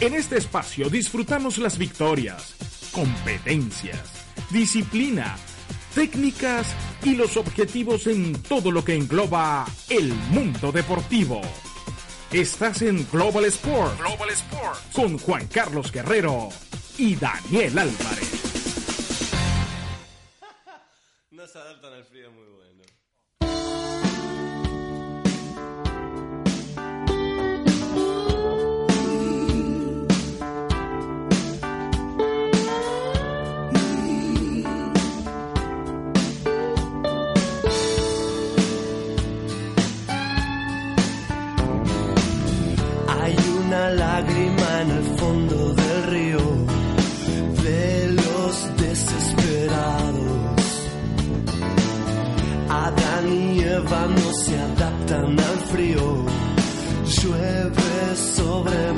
En 0.00 0.14
este 0.14 0.38
espacio 0.38 0.88
disfrutamos 0.88 1.58
las 1.58 1.76
victorias, 1.76 2.54
competencias, 2.92 4.00
disciplina, 4.48 5.36
técnicas 5.92 6.72
y 7.02 7.16
los 7.16 7.36
objetivos 7.36 8.06
en 8.06 8.40
todo 8.42 8.70
lo 8.70 8.84
que 8.84 8.94
engloba 8.94 9.66
el 9.88 10.14
mundo 10.30 10.70
deportivo. 10.70 11.40
Estás 12.30 12.82
en 12.82 13.08
Global 13.10 13.46
Sport, 13.46 13.98
Global 13.98 14.30
Sport 14.30 14.92
con 14.92 15.18
Juan 15.18 15.48
Carlos 15.48 15.90
Guerrero 15.90 16.50
y 16.96 17.16
Daniel 17.16 17.78
Álvarez. 17.78 18.34
No 21.32 21.46
se 21.46 21.58
adaptan 21.58 21.92
al 21.92 22.04
frío 22.04 22.30
muy 22.30 22.44
bueno. 22.44 22.57
No 54.08 54.32
se 54.44 54.58
adaptan 54.58 55.38
al 55.38 55.58
frío. 55.70 56.24
Llueve 57.06 58.16
sobre 58.36 58.97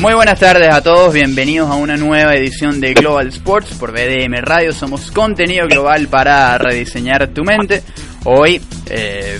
Muy 0.00 0.14
buenas 0.14 0.40
tardes 0.40 0.72
a 0.72 0.80
todos, 0.80 1.12
bienvenidos 1.12 1.70
a 1.70 1.74
una 1.74 1.98
nueva 1.98 2.34
edición 2.34 2.80
de 2.80 2.94
Global 2.94 3.28
Sports 3.28 3.74
por 3.74 3.92
BDM 3.92 4.34
Radio. 4.40 4.72
Somos 4.72 5.10
contenido 5.10 5.68
global 5.68 6.08
para 6.08 6.56
rediseñar 6.56 7.28
tu 7.28 7.44
mente. 7.44 7.82
Hoy, 8.24 8.62
eh, 8.88 9.38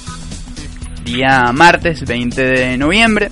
día 1.02 1.50
martes 1.54 2.04
20 2.04 2.42
de 2.42 2.76
noviembre, 2.76 3.30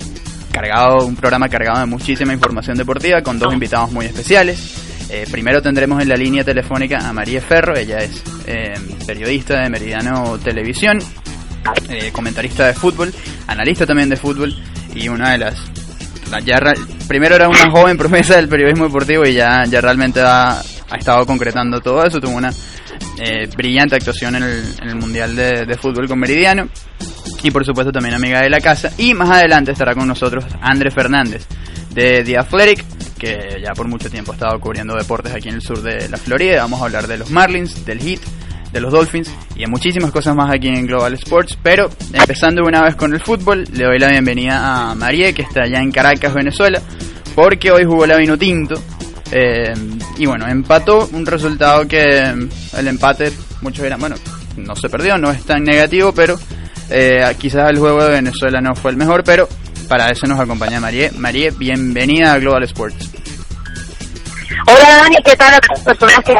cargado 0.51 1.05
un 1.05 1.15
programa 1.15 1.47
cargado 1.49 1.81
de 1.81 1.85
muchísima 1.85 2.33
información 2.33 2.75
deportiva 2.75 3.21
con 3.21 3.37
dos 3.37 3.53
invitados 3.53 3.91
muy 3.91 4.07
especiales. 4.07 5.05
Eh, 5.11 5.27
primero 5.29 5.61
tendremos 5.61 6.01
en 6.01 6.09
la 6.09 6.15
línea 6.15 6.43
telefónica 6.43 7.07
a 7.07 7.13
María 7.13 7.41
Ferro, 7.41 7.77
ella 7.77 7.99
es 7.99 8.23
eh, 8.47 8.73
periodista 9.05 9.61
de 9.61 9.69
Meridiano 9.69 10.39
Televisión, 10.39 10.97
eh, 11.89 12.09
comentarista 12.11 12.65
de 12.65 12.73
fútbol, 12.73 13.13
analista 13.45 13.85
también 13.85 14.09
de 14.09 14.15
fútbol 14.15 14.51
y 14.95 15.09
una 15.09 15.33
de 15.33 15.37
las 15.37 15.59
ya 16.43 16.59
primero 17.09 17.35
era 17.35 17.49
una 17.49 17.71
joven 17.71 17.97
promesa 17.97 18.35
del 18.35 18.47
periodismo 18.47 18.85
deportivo 18.85 19.25
y 19.25 19.33
ya, 19.33 19.65
ya 19.65 19.81
realmente 19.81 20.21
ha, 20.21 20.61
estado 20.97 21.25
concretando 21.25 21.81
todo 21.81 22.05
eso. 22.05 22.21
Tuvo 22.21 22.35
una 22.35 22.53
eh, 23.17 23.49
brillante 23.57 23.95
actuación 23.95 24.35
en 24.35 24.43
el, 24.43 24.95
Mundial 24.95 25.35
de, 25.35 25.65
de, 25.65 25.75
Fútbol 25.75 26.07
con 26.07 26.19
Meridiano. 26.19 26.69
Y 27.41 27.51
por 27.51 27.65
supuesto 27.65 27.91
también 27.91 28.13
amiga 28.13 28.41
de 28.41 28.49
la 28.49 28.61
casa. 28.61 28.91
Y 28.97 29.13
más 29.13 29.29
adelante 29.29 29.71
estará 29.71 29.95
con 29.95 30.07
nosotros 30.07 30.45
Andrés 30.61 30.93
Fernández 30.93 31.47
de 31.89 32.23
The 32.23 32.37
Athletic, 32.37 32.85
que 33.17 33.57
ya 33.65 33.73
por 33.73 33.87
mucho 33.87 34.09
tiempo 34.09 34.31
ha 34.31 34.35
estado 34.35 34.59
cubriendo 34.59 34.95
deportes 34.95 35.33
aquí 35.33 35.49
en 35.49 35.55
el 35.55 35.61
sur 35.61 35.81
de 35.81 36.07
la 36.09 36.17
Florida. 36.17 36.61
Vamos 36.61 36.81
a 36.81 36.85
hablar 36.85 37.07
de 37.07 37.17
los 37.17 37.31
Marlins, 37.31 37.85
del 37.85 37.99
Heat, 37.99 38.21
de 38.71 38.79
los 38.79 38.91
Dolphins 38.91 39.31
y 39.55 39.59
de 39.59 39.67
muchísimas 39.67 40.11
cosas 40.11 40.35
más 40.35 40.53
aquí 40.53 40.67
en 40.67 40.85
Global 40.85 41.13
Sports. 41.13 41.57
Pero 41.61 41.89
empezando 42.13 42.63
una 42.63 42.83
vez 42.83 42.95
con 42.95 43.13
el 43.13 43.19
fútbol, 43.19 43.65
le 43.73 43.85
doy 43.85 43.99
la 43.99 44.09
bienvenida 44.09 44.91
a 44.91 44.95
María, 44.95 45.33
que 45.33 45.43
está 45.43 45.63
allá 45.63 45.79
en 45.79 45.91
Caracas, 45.91 46.33
Venezuela, 46.33 46.81
porque 47.35 47.71
hoy 47.71 47.85
jugó 47.85 48.05
la 48.05 48.17
Vino 48.17 48.37
Tinto. 48.37 48.81
Eh, 49.31 49.73
y 50.17 50.25
bueno, 50.25 50.47
empató 50.47 51.07
un 51.13 51.25
resultado 51.25 51.87
que 51.87 52.19
el 52.77 52.87
empate, 52.87 53.31
muchos 53.61 53.83
dirán, 53.83 53.99
bueno, 53.99 54.15
no 54.57 54.75
se 54.75 54.89
perdió, 54.89 55.17
no 55.17 55.31
es 55.31 55.43
tan 55.43 55.63
negativo, 55.63 56.11
pero 56.13 56.37
eh, 56.89 57.23
quizás 57.37 57.69
el 57.69 57.77
juego 57.77 58.03
de 58.03 58.11
Venezuela 58.11 58.59
no 58.59 58.75
fue 58.75 58.91
el 58.91 58.97
mejor, 58.97 59.23
pero 59.23 59.47
para 59.87 60.09
eso 60.09 60.27
nos 60.27 60.39
acompaña 60.39 60.79
María. 60.79 61.11
María, 61.17 61.51
bienvenida 61.51 62.33
a 62.33 62.39
Global 62.39 62.63
Sports. 62.63 63.18
Hola 64.67 64.97
Dani, 65.03 65.17
¿qué 65.23 65.35
tal 65.35 65.53
a 65.53 65.59
las 65.69 65.79
personas 65.81 66.19
que 66.23 66.35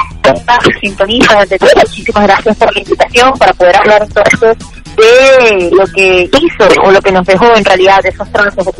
sintonizan? 0.81 1.47
Muchísimas 1.75 2.23
gracias 2.23 2.57
por 2.57 2.73
la 2.73 2.79
invitación 2.79 3.33
para 3.37 3.53
poder 3.53 3.75
hablar 3.77 4.03
entonces 4.03 4.57
de 4.99 5.71
lo 5.71 5.85
que 5.87 6.23
hizo 6.23 6.81
o 6.83 6.91
lo 6.91 7.01
que 7.01 7.11
nos 7.11 7.25
dejó 7.25 7.55
en 7.55 7.63
realidad 7.63 8.01
de 8.03 8.09
esos 8.09 8.31
trances 8.31 8.65
de 8.65 8.71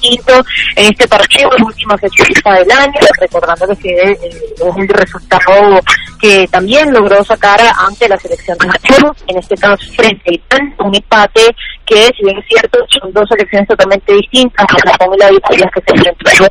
quinto 0.00 0.32
en 0.76 0.86
este 0.86 1.08
partido, 1.08 1.50
la 1.58 1.64
última 1.64 1.96
fecha 1.98 2.24
del 2.54 2.70
año, 2.70 3.00
recordando 3.18 3.66
que 3.76 3.90
eh, 3.90 4.18
es 4.22 4.76
el 4.76 4.88
resultado 4.88 5.80
que 6.20 6.46
también 6.50 6.92
logró 6.92 7.24
sacar 7.24 7.60
ante 7.78 8.08
la 8.08 8.16
selección 8.18 8.56
de 8.58 8.68
Japón, 8.68 9.16
en 9.26 9.38
este 9.38 9.56
caso 9.56 9.84
frente 9.96 10.22
a 10.30 10.32
Irán, 10.32 10.74
un 10.78 10.94
empate 10.94 11.54
que 11.86 12.08
si 12.16 12.24
bien 12.24 12.38
es 12.38 12.46
cierto 12.46 12.78
son 12.88 13.12
dos 13.12 13.24
selecciones 13.28 13.68
totalmente 13.68 14.12
distintas, 14.14 14.66
Japón 14.84 15.14
y 15.14 15.18
la 15.18 15.30
victoria 15.30 15.70
que 15.74 15.80
se 15.80 15.96
enfrentó 15.96 16.46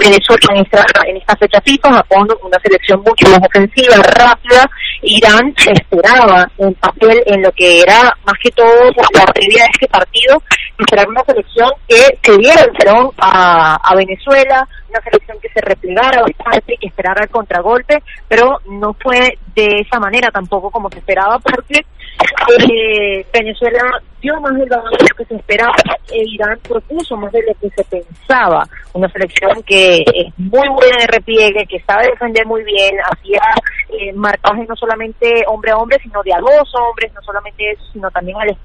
Venezuela 0.00 0.46
en 0.50 0.56
esta, 0.58 0.86
en 1.06 1.16
esta 1.16 1.36
fecha 1.36 1.60
FIFA, 1.62 1.94
Japón 1.94 2.28
una 2.42 2.58
selección 2.60 3.00
mucho 3.00 3.28
más 3.30 3.40
ofensiva, 3.48 3.96
rápida, 3.96 4.70
Irán 5.02 5.52
esperaba 5.56 6.48
el 6.58 6.74
papel 6.74 7.22
en 7.26 7.42
lo 7.42 7.50
que 7.52 7.63
era 7.64 8.16
más 8.24 8.34
que 8.42 8.50
todo 8.50 8.90
la 9.14 9.32
previa 9.32 9.64
de 9.64 9.70
este 9.72 9.88
partido, 9.88 10.42
esperar 10.78 11.08
una 11.08 11.24
selección 11.24 11.70
que 11.88 12.18
se 12.22 12.38
diera 12.38 12.62
el 12.62 12.72
a, 13.18 13.76
a 13.76 13.94
Venezuela, 13.94 14.66
una 14.88 15.00
selección 15.00 15.38
que 15.40 15.48
se 15.48 15.60
replegara 15.60 16.22
bastante, 16.22 16.76
que 16.80 16.86
esperara 16.86 17.24
el 17.24 17.30
contragolpe, 17.30 18.02
pero 18.28 18.60
no 18.66 18.94
fue 18.94 19.38
de 19.54 19.80
esa 19.80 19.98
manera 20.00 20.30
tampoco 20.30 20.70
como 20.70 20.90
se 20.90 20.98
esperaba 20.98 21.38
porque 21.38 21.84
eh, 22.70 23.26
Venezuela 23.32 23.80
dio 24.20 24.40
más 24.40 24.54
del 24.54 24.68
valor 24.68 24.90
de 24.90 25.06
lo 25.08 25.16
que 25.16 25.24
se 25.24 25.36
esperaba 25.36 25.74
e 26.10 26.22
Irán 26.26 26.58
propuso 26.66 27.16
más 27.16 27.32
de 27.32 27.42
lo 27.42 27.54
que 27.60 27.70
se 27.70 27.84
pensaba. 27.84 28.66
Una 28.92 29.08
selección 29.08 29.62
que 29.64 29.98
es 29.98 30.38
muy 30.38 30.68
buena 30.68 30.96
de 31.00 31.06
repliegue, 31.08 31.66
que 31.66 31.80
sabe 31.80 32.08
defender 32.08 32.46
muy 32.46 32.62
bien, 32.64 32.94
hacía 33.10 33.42
eh, 33.90 34.12
marcajes 34.14 34.68
no 34.68 34.76
solamente 34.76 35.44
hombre 35.46 35.72
a 35.72 35.76
hombre, 35.76 35.98
sino 36.02 36.22
de 36.22 36.32
a 36.32 36.38
dos 36.38 36.72
hombres, 36.74 37.12
no 37.12 37.22
solamente 37.22 37.70
eso, 37.70 37.84
sino 37.92 38.10
también 38.10 38.36
al 38.40 38.56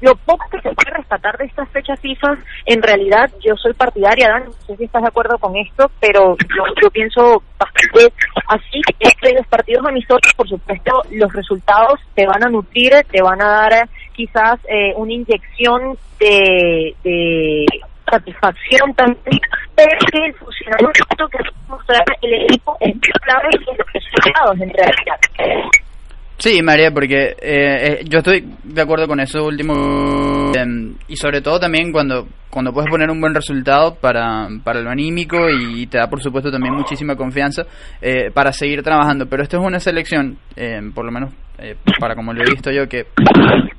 lo 0.00 0.14
poco 0.16 0.44
que 0.50 0.60
se 0.60 0.70
puede 0.72 0.90
rescatar 0.90 1.36
de 1.38 1.46
estas 1.46 1.68
fechas 1.70 1.98
FIFA, 2.00 2.36
en 2.66 2.82
realidad 2.82 3.30
yo 3.44 3.56
soy 3.56 3.72
partidaria, 3.72 4.28
Dan, 4.28 4.44
no 4.46 4.52
sé 4.52 4.76
si 4.76 4.84
estás 4.84 5.02
de 5.02 5.08
acuerdo 5.08 5.38
con 5.38 5.56
esto, 5.56 5.90
pero 6.00 6.36
yo, 6.38 6.64
yo 6.82 6.90
pienso 6.90 7.42
bastante 7.58 8.12
así, 8.48 8.80
es 9.00 9.14
que 9.14 9.32
los 9.32 9.46
partidos 9.46 9.86
amistosos, 9.86 10.32
por 10.36 10.48
supuesto, 10.48 11.02
los 11.10 11.32
resultados 11.32 12.00
te 12.14 12.26
van 12.26 12.44
a 12.44 12.50
nutrir, 12.50 12.92
te 13.10 13.22
van 13.22 13.40
a 13.40 13.48
dar 13.48 13.88
quizás 14.12 14.58
eh, 14.68 14.92
una 14.96 15.12
inyección 15.12 15.96
de, 16.18 16.94
de 17.02 17.66
satisfacción 18.10 18.94
también, 18.94 19.40
pero 19.74 19.98
que 20.10 20.26
el 20.26 20.34
funcionamiento 20.34 21.28
que 21.28 21.38
mostrar 21.68 22.04
el 22.22 22.34
equipo 22.44 22.76
es 22.80 22.94
clave 23.22 23.48
en 23.52 23.76
los 23.76 23.92
resultados 23.92 24.60
en 24.60 24.70
realidad. 24.70 25.76
Sí, 26.38 26.62
María, 26.62 26.90
porque 26.90 27.28
eh, 27.28 27.36
eh, 27.40 28.04
yo 28.08 28.18
estoy 28.18 28.46
de 28.62 28.82
acuerdo 28.82 29.06
con 29.08 29.20
eso 29.20 29.44
último 29.44 30.52
eh, 30.54 30.92
y 31.08 31.16
sobre 31.16 31.40
todo 31.40 31.58
también 31.58 31.90
cuando 31.92 32.26
cuando 32.50 32.72
puedes 32.72 32.90
poner 32.90 33.10
un 33.10 33.20
buen 33.20 33.34
resultado 33.34 33.94
para, 33.94 34.48
para 34.64 34.80
lo 34.80 34.90
anímico 34.90 35.36
y 35.50 35.86
te 35.86 35.98
da 35.98 36.08
por 36.08 36.22
supuesto 36.22 36.50
también 36.50 36.74
muchísima 36.74 37.16
confianza 37.16 37.64
eh, 38.00 38.30
para 38.32 38.52
seguir 38.52 38.82
trabajando. 38.82 39.26
Pero 39.26 39.42
esto 39.42 39.58
es 39.58 39.62
una 39.64 39.80
selección, 39.80 40.38
eh, 40.56 40.80
por 40.94 41.04
lo 41.04 41.12
menos 41.12 41.32
para 41.98 42.14
como 42.14 42.34
lo 42.34 42.42
he 42.42 42.50
visto 42.50 42.70
yo, 42.70 42.86
que 42.86 43.06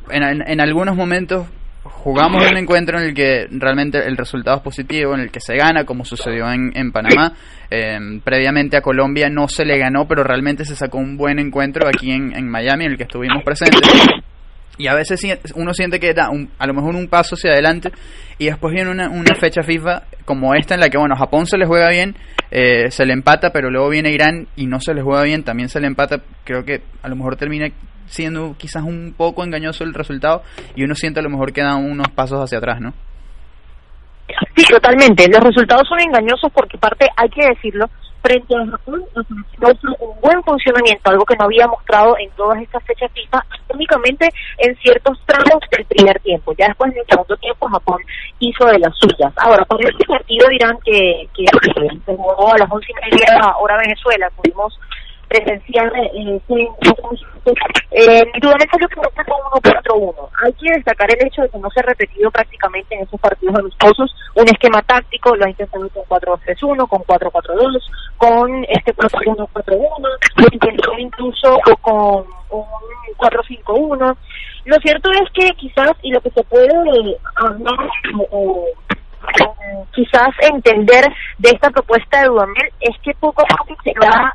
en, 0.09 0.41
en 0.47 0.61
algunos 0.61 0.95
momentos 0.95 1.45
jugamos 1.89 2.50
un 2.50 2.58
encuentro 2.58 3.00
en 3.00 3.06
el 3.06 3.13
que 3.13 3.48
realmente 3.51 4.06
el 4.06 4.17
resultado 4.17 4.58
es 4.58 4.63
positivo, 4.63 5.13
en 5.13 5.22
el 5.22 5.32
que 5.32 5.39
se 5.39 5.56
gana, 5.56 5.86
como 5.86 6.06
sucedió 6.06 6.51
en, 6.51 6.72
en 6.75 6.91
Panamá. 6.91 7.34
Eh, 7.70 7.98
previamente 8.24 8.77
a 8.77 8.82
Colombia 8.82 9.29
no 9.29 9.48
se 9.48 9.65
le 9.65 9.77
ganó, 9.77 10.08
pero 10.08 10.24
realmente 10.24 10.65
se 10.65 10.75
sacó 10.75 10.98
un 10.98 11.17
buen 11.17 11.39
encuentro 11.39 11.88
aquí 11.88 12.12
en, 12.12 12.36
en 12.36 12.48
Miami, 12.50 12.86
en 12.86 12.91
el 12.91 12.98
que 12.98 13.03
estuvimos 13.03 13.44
presentes. 13.44 13.82
Y 14.77 14.88
a 14.88 14.93
veces 14.93 15.22
uno 15.55 15.74
siente 15.74 16.00
que 16.00 16.13
da 16.13 16.29
un, 16.29 16.51
a 16.60 16.67
lo 16.67 16.74
mejor 16.74 16.96
un 16.96 17.07
paso 17.07 17.36
hacia 17.36 17.51
adelante 17.51 17.91
y 18.38 18.46
después 18.46 18.74
viene 18.74 18.91
una, 18.91 19.36
fecha 19.36 19.63
FIFA 19.63 20.03
como 20.25 20.53
esta 20.53 20.75
en 20.75 20.81
la 20.81 20.89
que, 20.89 20.98
bueno, 20.98 21.15
Japón 21.15 21.48
se 21.48 21.57
le 21.57 21.65
juega 21.65 21.89
bien, 21.89 22.15
eh, 22.51 22.91
se 22.91 23.05
le 23.05 23.13
empata, 23.13 23.51
pero 23.51 23.72
luego 23.72 23.89
viene 23.89 24.12
Irán 24.12 24.48
y 24.55 24.67
no 24.67 24.79
se 24.79 24.93
le 24.93 25.01
juega 25.01 25.24
bien, 25.24 25.43
también 25.43 25.69
se 25.69 25.79
le 25.79 25.88
empata. 25.88 26.22
Creo 26.43 26.63
que 26.63 26.81
a 27.01 27.07
lo 27.07 27.15
mejor 27.15 27.38
termina 27.38 27.67
siendo 28.05 28.55
quizás 28.57 28.84
un 28.84 29.13
poco 29.17 29.43
engañoso 29.43 29.84
el 29.84 29.93
resultado 29.93 30.43
y 30.75 30.84
uno 30.84 30.96
siente 30.96 31.19
a 31.19 31.24
lo 31.24 31.29
mejor 31.29 31.53
que 31.53 31.62
da 31.62 31.75
unos 31.75 32.10
pasos 32.10 32.39
hacia 32.39 32.60
atrás, 32.60 32.79
¿no? 32.79 32.93
Sí, 34.55 34.63
totalmente. 34.69 35.27
Los 35.29 35.43
resultados 35.43 35.88
son 35.88 36.00
engañosos 36.00 36.51
porque 36.53 36.77
parte, 36.77 37.07
hay 37.15 37.29
que 37.29 37.48
decirlo, 37.48 37.89
frente 38.21 38.55
a 38.55 38.65
Japón 38.65 39.03
un 40.00 40.21
buen 40.21 40.43
funcionamiento, 40.43 41.09
algo 41.09 41.25
que 41.25 41.36
no 41.36 41.45
había 41.45 41.67
mostrado 41.67 42.17
en 42.17 42.29
todas 42.31 42.62
estas 42.62 42.83
fechas 42.83 43.12
FIFA, 43.13 43.45
únicamente 43.74 44.29
en 44.57 44.75
ciertos 44.77 45.19
tramos 45.25 45.63
del 45.71 45.86
primer 45.86 46.19
tiempo. 46.19 46.53
Ya 46.57 46.67
después 46.67 46.91
en 46.91 47.00
el 47.00 47.05
segundo 47.07 47.38
tiempo 47.38 47.67
Japón 47.69 48.01
hizo 48.39 48.65
de 48.65 48.79
las 48.79 48.93
suyas. 48.97 49.33
Ahora, 49.38 49.65
con 49.65 49.79
este 49.83 50.05
partido 50.05 50.47
dirán 50.50 50.77
que, 50.83 51.27
que 51.36 51.45
se 52.05 52.15
jugó 52.15 52.53
a 52.53 52.57
las 52.57 52.71
once 52.71 52.88
y 52.91 53.15
media 53.15 53.55
hora 53.59 53.77
Venezuela, 53.77 54.29
pudimos 54.36 54.77
presencial 55.27 55.91
eh, 55.96 56.41
eh, 57.91 58.25
Dudamel 58.41 58.69
salió 58.69 58.89
con 58.89 59.05
un 59.05 59.62
1-4-1. 59.62 60.29
Hay 60.43 60.53
que 60.53 60.72
destacar 60.74 61.10
el 61.10 61.25
hecho 61.25 61.41
de 61.41 61.50
que 61.50 61.57
no 61.60 61.69
se 61.69 61.79
ha 61.79 61.84
repetido 61.84 62.31
prácticamente 62.31 62.96
en 62.96 63.01
esos 63.03 63.19
partidos 63.19 63.55
amistosos 63.55 64.13
un 64.36 64.46
esquema 64.46 64.81
táctico, 64.84 65.36
lo 65.36 65.46
ha 65.46 65.50
intentado 65.50 65.89
con 65.89 66.03
4-2-3-1, 66.03 66.88
con 66.88 67.01
4-4-2, 67.03 67.81
con 68.17 68.65
este 68.65 68.96
4-1-4-1, 68.96 69.88
lo 70.36 70.48
intentó 70.51 70.98
incluso 70.98 71.60
con 71.81 72.25
un 72.50 72.65
4-5-1. 73.17 74.17
Lo 74.65 74.77
cierto 74.79 75.12
es 75.12 75.29
que 75.34 75.50
quizás, 75.53 75.91
y 76.01 76.12
lo 76.12 76.22
que 76.22 76.29
se 76.31 76.43
puede 76.43 76.69
hablar 77.36 77.89
o, 78.31 78.65
quizás 79.91 80.29
entender 80.41 81.05
de 81.38 81.50
esta 81.50 81.69
propuesta 81.69 82.22
de 82.22 82.27
Dudamel 82.27 82.72
es 82.79 82.96
que 83.01 83.13
poco 83.15 83.41
a 83.41 83.57
poco 83.57 83.75
se 83.84 83.93
va 84.00 84.34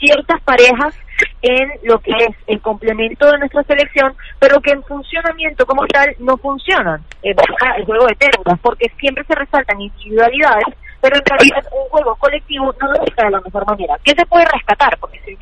ciertas 0.00 0.40
parejas 0.42 0.94
en 1.42 1.68
lo 1.84 1.98
que 1.98 2.12
es 2.12 2.36
el 2.46 2.60
complemento 2.60 3.30
de 3.30 3.38
nuestra 3.38 3.62
selección, 3.64 4.14
pero 4.38 4.60
que 4.60 4.72
en 4.72 4.82
funcionamiento 4.82 5.66
como 5.66 5.86
tal 5.86 6.14
no 6.18 6.36
funcionan. 6.38 7.00
Eh, 7.22 7.34
el 7.76 7.84
juego 7.84 8.06
de 8.06 8.14
términos, 8.14 8.58
porque 8.62 8.90
siempre 8.98 9.24
se 9.24 9.34
resaltan 9.34 9.80
individualidades, 9.80 10.74
pero 11.00 11.16
en 11.16 11.24
realidad 11.24 11.64
un 11.72 11.88
juego 11.90 12.14
colectivo 12.16 12.74
no 12.80 12.92
lo 12.92 13.04
está 13.04 13.24
de 13.24 13.30
la 13.30 13.40
mejor 13.40 13.66
manera. 13.66 13.96
¿Qué 14.04 14.12
se 14.12 14.26
puede 14.26 14.44
rescatar? 14.46 14.96
Porque 14.98 15.20
si 15.24 15.36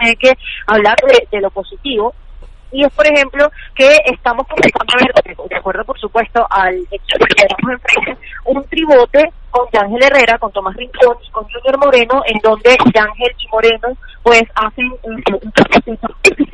hay 0.00 0.16
que 0.16 0.32
hablar 0.66 0.96
de 1.30 1.40
lo 1.40 1.50
positivo, 1.50 2.14
Y 2.70 2.84
es, 2.84 2.92
por 2.92 3.06
ejemplo, 3.06 3.50
que 3.74 3.88
estamos 4.06 4.46
comenzando 4.46 4.92
a 4.94 4.98
ver, 4.98 5.48
de 5.48 5.56
acuerdo, 5.56 5.84
por 5.84 5.98
supuesto, 5.98 6.46
al 6.50 6.76
hecho 6.90 7.18
que 7.18 7.34
tenemos 7.34 7.80
enfrente 7.80 8.18
un 8.44 8.64
tribote 8.64 9.32
con 9.50 9.66
Yángel 9.72 10.02
Herrera, 10.02 10.38
con 10.38 10.52
Tomás 10.52 10.76
Rincón 10.76 11.16
y 11.26 11.30
con 11.30 11.44
Junior 11.44 11.78
Moreno, 11.78 12.22
en 12.26 12.38
donde 12.42 12.76
Yángel 12.94 13.34
y 13.38 13.48
Moreno 13.48 13.88
pues 14.22 14.42
hacen 14.54 14.92
un 15.02 15.22
proceso 15.22 16.08
y 16.36 16.44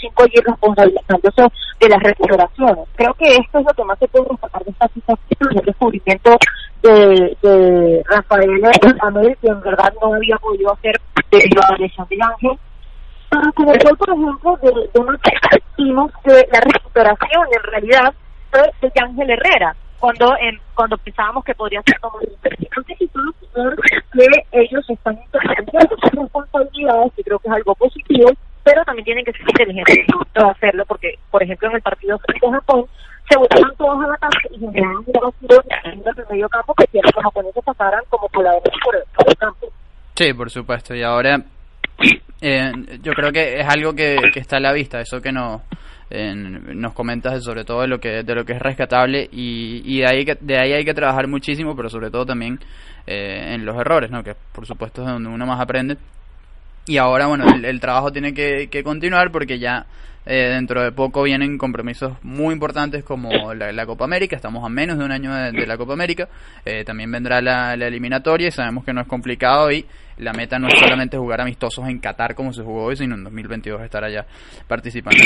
cinco 0.00 0.22
ayer 0.22 0.44
responsabilizándose 0.44 1.42
de 1.80 1.88
las 1.88 2.02
recuperaciones. 2.02 2.88
Creo 2.96 3.14
que 3.14 3.28
esto 3.28 3.58
es 3.58 3.66
lo 3.66 3.74
que 3.74 3.84
más 3.84 3.98
se 3.98 4.08
puede 4.08 4.28
rescatar 4.28 4.64
de 4.64 4.70
esta 4.70 4.88
situación, 4.88 5.58
el 5.58 5.64
descubrimiento 5.64 6.36
de, 6.82 7.36
de 7.42 8.02
Rafael 8.08 8.62
Amel, 9.00 9.36
que 9.40 9.48
en 9.48 9.60
verdad 9.60 9.92
no 10.00 10.14
había 10.14 10.36
podido 10.36 10.72
hacer 10.72 11.00
debido 11.30 11.62
a 11.62 11.72
la 11.72 11.78
lesión 11.78 12.06
de 12.08 12.18
Ángel. 12.22 12.58
Para 13.28 13.52
conocer, 13.52 13.96
por 13.96 14.10
ejemplo, 14.10 14.56
de, 14.62 14.90
de 14.92 15.00
una 15.00 15.18
vimos 15.76 16.12
que 16.24 16.48
la 16.52 16.60
recuperación 16.60 17.46
en 17.52 17.62
realidad 17.70 18.14
fue 18.50 18.90
de 18.90 19.00
Ángel 19.02 19.30
Herrera, 19.30 19.76
cuando 19.98 20.36
en, 20.40 20.58
cuando 20.74 20.96
pensábamos 20.98 21.44
que 21.44 21.54
podría 21.54 21.82
ser 21.82 21.98
como 22.00 22.18
anticipado 22.76 23.32
que 24.12 24.26
ellos 24.52 24.90
están 24.90 25.18
interpretando 25.18 25.96
sus 26.00 26.10
responsabilidades, 26.12 27.12
que 27.14 27.24
creo 27.24 27.38
que 27.38 27.48
es 27.48 27.54
algo 27.54 27.74
positivo, 27.74 28.30
pero 28.64 28.84
también 28.84 29.04
tienen 29.04 29.24
que 29.24 29.32
ser 29.32 29.42
inteligentes 29.42 30.06
para 30.32 30.50
hacerlo, 30.50 30.84
porque, 30.86 31.18
por 31.30 31.42
ejemplo, 31.42 31.68
en 31.68 31.76
el 31.76 31.82
partido 31.82 32.18
de 32.28 32.50
Japón, 32.50 32.86
se 33.28 33.38
botaron 33.38 33.74
todos 33.76 34.04
a 34.04 34.08
la 34.08 34.16
casa 34.18 34.38
y 34.50 34.58
generaron 34.58 35.04
un 35.06 35.34
en 35.84 36.02
el 36.06 36.26
medio 36.30 36.48
campo 36.48 36.74
que 36.74 36.86
que 36.86 37.00
los 37.02 37.24
japoneses 37.24 37.64
pasaran 37.64 38.02
como 38.08 38.28
coladores 38.28 38.72
por 38.84 38.96
el, 38.96 39.02
por 39.16 39.28
el 39.28 39.36
campo. 39.36 39.66
Sí, 40.14 40.32
por 40.32 40.50
supuesto. 40.50 40.94
Y 40.94 41.02
ahora 41.02 41.42
eh, 42.40 42.72
yo 43.02 43.12
creo 43.12 43.32
que 43.32 43.60
es 43.60 43.66
algo 43.66 43.94
que, 43.94 44.16
está 44.34 44.58
a 44.58 44.60
la 44.60 44.72
vista, 44.72 45.00
eso 45.00 45.20
que 45.20 45.32
no, 45.32 45.62
eh, 46.10 46.34
nos 46.34 46.92
comentas 46.92 47.42
sobre 47.42 47.64
todo 47.64 47.82
de 47.82 47.88
lo 47.88 47.98
que 47.98 48.22
de 48.22 48.34
lo 48.34 48.44
que 48.44 48.52
es 48.52 48.60
rescatable 48.60 49.28
y, 49.32 49.82
y 49.84 50.00
de 50.00 50.06
ahí 50.06 50.24
que, 50.24 50.36
de 50.40 50.58
ahí 50.58 50.72
hay 50.72 50.84
que 50.84 50.94
trabajar 50.94 51.28
muchísimo, 51.28 51.74
pero 51.74 51.88
sobre 51.88 52.10
todo 52.10 52.26
también 52.26 52.60
eh, 53.06 53.54
en 53.54 53.64
los 53.64 53.76
errores, 53.76 54.10
¿no? 54.10 54.24
Que 54.24 54.34
por 54.52 54.66
supuesto 54.66 55.02
es 55.02 55.08
donde 55.08 55.28
uno 55.28 55.46
más 55.46 55.60
aprende. 55.60 55.96
Y 56.86 56.98
ahora, 56.98 57.26
bueno, 57.26 57.46
el, 57.54 57.64
el 57.64 57.80
trabajo 57.80 58.10
tiene 58.10 58.34
que, 58.34 58.82
continuar 58.82 59.30
porque 59.30 59.58
ya 59.58 59.86
eh, 60.24 60.50
dentro 60.52 60.82
de 60.82 60.90
poco 60.90 61.22
vienen 61.22 61.56
compromisos 61.56 62.14
muy 62.22 62.52
importantes 62.52 63.04
como 63.04 63.54
la, 63.54 63.72
la 63.72 63.86
Copa 63.86 64.04
América, 64.04 64.34
estamos 64.34 64.64
a 64.64 64.68
menos 64.68 64.98
de 64.98 65.04
un 65.04 65.12
año 65.12 65.32
de, 65.32 65.52
de 65.52 65.66
la 65.66 65.76
Copa 65.76 65.92
América, 65.92 66.28
eh, 66.64 66.84
también 66.84 67.10
vendrá 67.12 67.40
la, 67.40 67.76
la, 67.76 67.86
eliminatoria 67.86 68.48
y 68.48 68.50
sabemos 68.50 68.84
que 68.84 68.92
no 68.92 69.00
es 69.00 69.06
complicado 69.06 69.70
y 69.70 69.86
la 70.18 70.32
meta 70.32 70.58
no 70.58 70.68
es 70.68 70.78
solamente 70.78 71.16
jugar 71.16 71.40
amistosos 71.40 71.86
en 71.88 71.98
Qatar 71.98 72.34
como 72.34 72.52
se 72.52 72.62
jugó 72.62 72.84
hoy, 72.84 72.96
sino 72.96 73.14
en 73.14 73.24
2022 73.24 73.82
estar 73.82 74.02
allá 74.02 74.24
participando. 74.66 75.22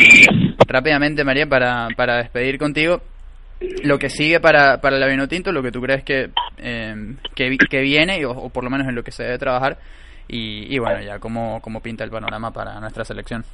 Rápidamente, 0.67 1.25
María, 1.25 1.47
para, 1.47 1.89
para 1.97 2.17
despedir 2.17 2.59
contigo, 2.59 3.01
lo 3.85 3.99
que 3.99 4.09
sigue 4.09 4.41
para, 4.41 4.81
para 4.81 4.99
la 4.99 5.07
Vinotinto, 5.07 5.53
lo 5.53 5.63
que 5.63 5.71
tú 5.71 5.81
crees 5.81 6.03
que, 6.03 6.31
eh, 6.59 7.15
que, 7.35 7.57
que, 7.59 7.81
viene, 7.81 8.25
o, 8.25 8.31
o, 8.31 8.49
por 8.51 8.65
lo 8.65 8.71
menos 8.71 8.89
en 8.89 8.95
lo 8.95 9.03
que 9.03 9.13
se 9.13 9.23
debe 9.23 9.39
trabajar, 9.39 9.79
y, 10.29 10.75
y 10.75 10.79
bueno, 10.79 11.03
ya 11.03 11.19
cómo, 11.19 11.61
cómo 11.61 11.81
pinta 11.81 12.05
el 12.05 12.11
panorama 12.11 12.51
para 12.53 12.81
nuestra 12.81 13.05
selección. 13.05 13.45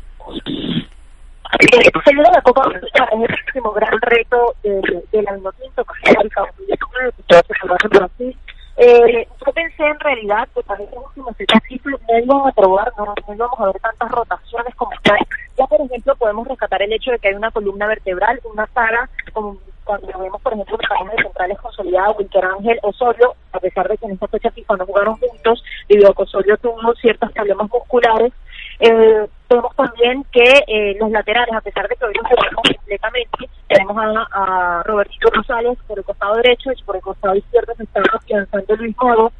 Se 1.58 2.12
la 2.14 2.42
Copa 2.42 2.62
es 2.74 2.82
el 3.12 3.26
próximo 3.44 3.72
gran 3.72 4.00
reto 4.02 4.54
de, 4.62 4.70
de 5.12 5.22
la 5.22 5.32
que 5.32 6.10
es 6.10 6.16
el 6.16 6.30
campeonato 6.30 7.88
de 7.88 7.98
Brasil. 7.98 8.36
Eh, 8.78 9.26
yo 9.44 9.52
pensé 9.52 9.86
en 9.86 9.98
realidad 10.00 10.48
que 10.54 10.62
para 10.62 10.84
este 10.84 10.96
último 10.98 11.30
ejercicio 11.38 11.92
no 11.92 12.18
íbamos 12.18 12.48
a 12.48 12.52
probar, 12.52 12.92
no, 12.98 13.14
no 13.26 13.34
íbamos 13.34 13.58
a 13.58 13.66
ver 13.66 13.80
tantas 13.80 14.10
rotaciones 14.10 14.74
como 14.74 14.92
están. 14.92 15.18
Ya, 15.56 15.66
por 15.66 15.80
ejemplo, 15.80 16.14
podemos 16.16 16.46
rescatar 16.46 16.82
el 16.82 16.92
hecho 16.92 17.10
de 17.10 17.18
que 17.18 17.28
hay 17.28 17.34
una 17.34 17.50
columna 17.50 17.86
vertebral, 17.86 18.38
una 18.44 18.66
saga, 18.66 19.08
como 19.32 19.56
cuando 19.84 20.18
vemos, 20.18 20.42
por 20.42 20.52
ejemplo, 20.52 20.76
una 21.00 21.12
de 21.12 21.22
centrales 21.22 21.58
consolidada, 21.58 22.10
Wilker 22.10 22.44
Ángel 22.44 22.78
Osorio, 22.82 23.34
a 23.52 23.60
pesar 23.60 23.88
de 23.88 23.96
que 23.96 24.06
en 24.06 24.12
esta 24.12 24.28
fecha 24.28 24.50
FIFA 24.50 24.76
no 24.76 24.86
jugaron 24.86 25.16
juntos, 25.16 25.64
debido 25.88 26.10
a 26.10 26.14
que 26.14 26.22
Osorio 26.22 26.56
tuvo 26.58 26.94
ciertos 26.96 27.32
problemas 27.32 27.70
musculares, 27.70 28.32
eh, 28.80 29.26
vemos 29.48 29.74
también 29.76 30.24
que 30.32 30.64
eh, 30.66 30.96
los 31.00 31.10
laterales, 31.10 31.54
a 31.54 31.60
pesar 31.60 31.88
de 31.88 31.96
que 31.96 32.04
hoy 32.04 32.14
no 32.14 32.28
jugamos 32.28 32.62
completamente, 32.76 33.48
tenemos 33.68 33.96
a, 33.96 34.26
a 34.32 34.82
Robertito 34.84 35.30
Rosales 35.30 35.78
por 35.86 35.98
el 35.98 36.04
costado 36.04 36.36
derecho 36.36 36.70
y 36.72 36.82
por 36.82 36.96
el 36.96 37.02
costado 37.02 37.34
izquierdo 37.36 37.74
se 37.76 37.84
está 37.84 38.00
afianzando 38.12 38.76
Luis 38.76 38.96
Modo, 39.00 39.32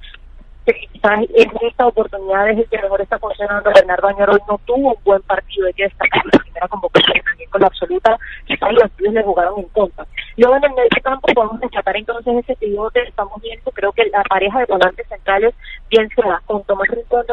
que 0.67 0.89
quizás 0.93 1.21
en 1.33 1.51
esta 1.63 1.87
oportunidad 1.87 2.51
es 2.51 2.59
el 2.59 2.69
que 2.69 2.83
mejor 2.83 3.01
está 3.01 3.19
funcionando. 3.19 3.71
Bernardo 3.73 4.09
Añor 4.09 4.31
hoy 4.31 4.41
no 4.49 4.59
tuvo 4.65 4.91
un 4.91 5.05
buen 5.05 5.23
partido, 5.23 5.67
hay 5.67 5.73
que 5.75 5.85
destacar 5.85 6.23
la 6.27 6.39
primera 6.41 6.69
convocatoria 6.69 7.23
también 7.23 7.51
con 7.51 7.61
la 7.61 7.67
absoluta, 7.69 8.19
quizás 8.47 8.73
los 8.73 8.91
tíos 8.93 9.15
le 9.15 9.23
jugaron 9.23 9.61
en 9.61 9.69
contra. 9.69 10.07
Luego 10.37 10.57
en 10.57 10.65
el 10.65 10.71
medio 10.73 11.03
campo 11.03 11.29
podemos 11.35 11.61
destacar 11.61 11.97
entonces 11.97 12.35
ese 12.37 12.57
pivote, 12.57 13.01
estamos 13.09 13.41
viendo, 13.41 13.71
creo 13.71 13.93
que 13.93 14.05
la 14.07 14.23
pareja 14.25 14.59
de 14.59 14.67
volantes 14.67 15.07
centrales, 15.09 15.55
bien 15.89 16.09
sea 16.11 16.43
con 16.47 16.63
Tomás 16.65 16.89
Rincón 16.89 17.25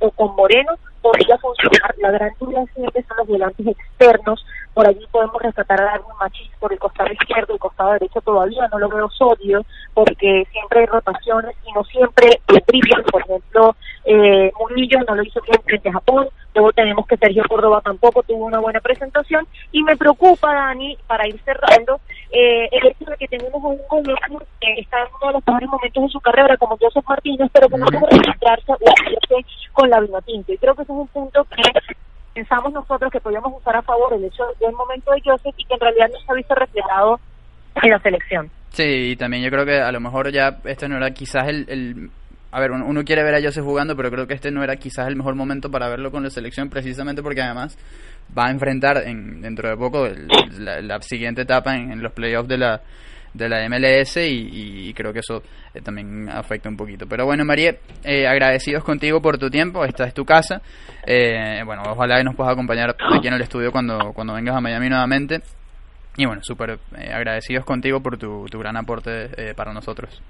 o 0.00 0.10
con 0.10 0.36
Moreno, 0.36 0.72
podría 1.00 1.38
funcionar. 1.38 1.94
La 1.98 2.10
gran 2.10 2.32
duda 2.38 2.64
siempre 2.74 3.02
son 3.08 3.16
los 3.16 3.26
volantes 3.26 3.66
externos, 3.66 4.44
por 4.74 4.86
allí 4.86 5.06
podemos 5.10 5.40
rescatar 5.40 5.80
a 5.80 5.94
algún 5.94 6.16
Machís 6.20 6.50
por 6.58 6.72
el 6.72 6.78
costado 6.78 7.12
izquierdo, 7.12 7.54
el 7.54 7.60
costado 7.60 7.92
derecho 7.92 8.20
todavía 8.20 8.68
no 8.68 8.78
lo 8.78 8.88
veo 8.88 9.08
sólido, 9.10 9.64
porque 9.94 10.46
siempre 10.50 10.80
hay 10.80 10.86
rotaciones 10.86 11.56
y 11.64 11.72
no 11.72 11.84
siempre 11.84 12.40
brillan. 12.66 13.04
Por 13.04 13.22
ejemplo, 13.22 13.76
eh, 14.04 14.52
Murillo 14.58 14.98
no 15.06 15.14
lo 15.14 15.22
hizo 15.22 15.40
bien 15.42 15.60
frente 15.64 15.88
a 15.88 15.92
Japón, 15.92 16.28
luego 16.54 16.72
tenemos 16.72 17.06
que 17.06 17.16
Sergio 17.16 17.44
Córdoba 17.48 17.80
tampoco 17.82 18.22
tuvo 18.24 18.46
una 18.46 18.58
buena 18.58 18.80
presentación, 18.80 19.46
y 19.70 19.82
me 19.82 19.96
preocupa, 19.96 20.52
Dani, 20.52 20.98
para 21.06 21.28
ir 21.28 21.40
cerrando, 21.44 22.00
eh, 22.32 22.68
el 22.72 22.88
hecho 22.88 23.04
de 23.04 23.16
que 23.16 23.28
tenemos 23.28 23.62
un 23.62 23.78
gobierno 23.88 24.40
que 24.60 24.80
está 24.80 25.00
en 25.02 25.08
uno 25.20 25.26
de 25.28 25.32
los 25.34 25.46
mejores 25.46 25.68
momentos 25.68 26.02
de 26.02 26.08
su 26.08 26.20
carrera, 26.20 26.56
como 26.56 26.76
Joseph 26.80 27.04
Martínez, 27.08 27.48
pero 27.52 27.68
que 27.68 27.78
no 27.78 27.86
puede 27.86 28.18
registrarse 28.18 28.72
o 28.72 28.78
con 29.72 29.90
la 29.90 30.00
Vinotinto. 30.00 30.52
Y 30.52 30.58
creo 30.58 30.74
que 30.74 30.82
ese 30.82 30.92
es 30.92 30.98
un 30.98 31.08
punto 31.08 31.44
que 31.44 31.62
pensamos 32.34 32.72
nosotros 32.72 33.10
que 33.10 33.20
podíamos 33.20 33.52
usar 33.56 33.76
a 33.76 33.82
favor 33.82 34.12
el 34.12 34.24
hecho 34.24 34.44
del 34.60 34.72
momento 34.72 35.12
de 35.12 35.22
Joseph 35.24 35.54
y 35.56 35.64
que 35.64 35.74
en 35.74 35.80
realidad 35.80 36.08
no 36.12 36.18
se 36.18 36.32
ha 36.32 36.34
visto 36.34 36.54
reflejado 36.54 37.20
en 37.82 37.90
la 37.90 37.98
selección. 38.00 38.50
Sí, 38.70 39.12
y 39.12 39.16
también 39.16 39.44
yo 39.44 39.50
creo 39.50 39.64
que 39.64 39.80
a 39.80 39.92
lo 39.92 40.00
mejor 40.00 40.32
ya 40.32 40.58
este 40.64 40.88
no 40.88 40.96
era 40.96 41.12
quizás 41.12 41.48
el, 41.48 41.64
el 41.68 42.10
a 42.50 42.60
ver, 42.60 42.70
uno, 42.70 43.04
quiere 43.04 43.24
ver 43.24 43.34
a 43.34 43.42
Joseph 43.42 43.64
jugando, 43.64 43.96
pero 43.96 44.10
creo 44.10 44.26
que 44.26 44.34
este 44.34 44.50
no 44.50 44.62
era 44.62 44.76
quizás 44.76 45.08
el 45.08 45.16
mejor 45.16 45.34
momento 45.34 45.70
para 45.70 45.88
verlo 45.88 46.10
con 46.10 46.22
la 46.22 46.30
selección, 46.30 46.70
precisamente 46.70 47.22
porque 47.22 47.42
además 47.42 47.76
va 48.36 48.46
a 48.46 48.50
enfrentar 48.50 48.98
en, 49.06 49.40
dentro 49.40 49.68
de 49.68 49.76
poco 49.76 50.06
el, 50.06 50.28
la, 50.58 50.80
la, 50.80 51.00
siguiente 51.02 51.42
etapa 51.42 51.74
en, 51.74 51.90
en 51.90 52.02
los 52.02 52.12
playoffs 52.12 52.48
de 52.48 52.58
la 52.58 52.80
de 53.34 53.48
la 53.48 53.68
MLS 53.68 54.16
y, 54.16 54.94
creo 54.94 55.12
que 55.12 55.18
eso 55.18 55.42
eh, 55.74 55.80
también 55.82 56.28
afecta 56.30 56.68
un 56.68 56.76
poquito. 56.76 57.06
Pero 57.06 57.26
bueno, 57.26 57.44
María, 57.44 57.76
eh, 58.04 58.26
agradecidos 58.26 58.84
contigo 58.84 59.20
por 59.20 59.38
tu 59.38 59.50
tiempo, 59.50 59.84
esta 59.84 60.04
es 60.04 60.14
tu 60.14 60.24
casa. 60.24 60.62
Eh, 61.04 61.62
bueno, 61.66 61.82
ojalá 61.86 62.16
que 62.16 62.24
nos 62.24 62.36
puedas 62.36 62.52
acompañar 62.52 62.96
aquí 63.12 63.26
en 63.26 63.34
el 63.34 63.42
estudio 63.42 63.72
cuando, 63.72 64.12
cuando 64.14 64.34
vengas 64.34 64.56
a 64.56 64.60
Miami 64.60 64.88
nuevamente. 64.88 65.42
Y 66.16 66.26
bueno, 66.26 66.42
súper 66.44 66.78
eh, 66.96 67.12
agradecidos 67.12 67.64
contigo 67.64 68.00
por 68.00 68.16
tu, 68.16 68.46
tu 68.46 68.58
gran 68.60 68.76
aporte 68.76 69.54
para 69.54 69.72
nosotros. 69.72 70.22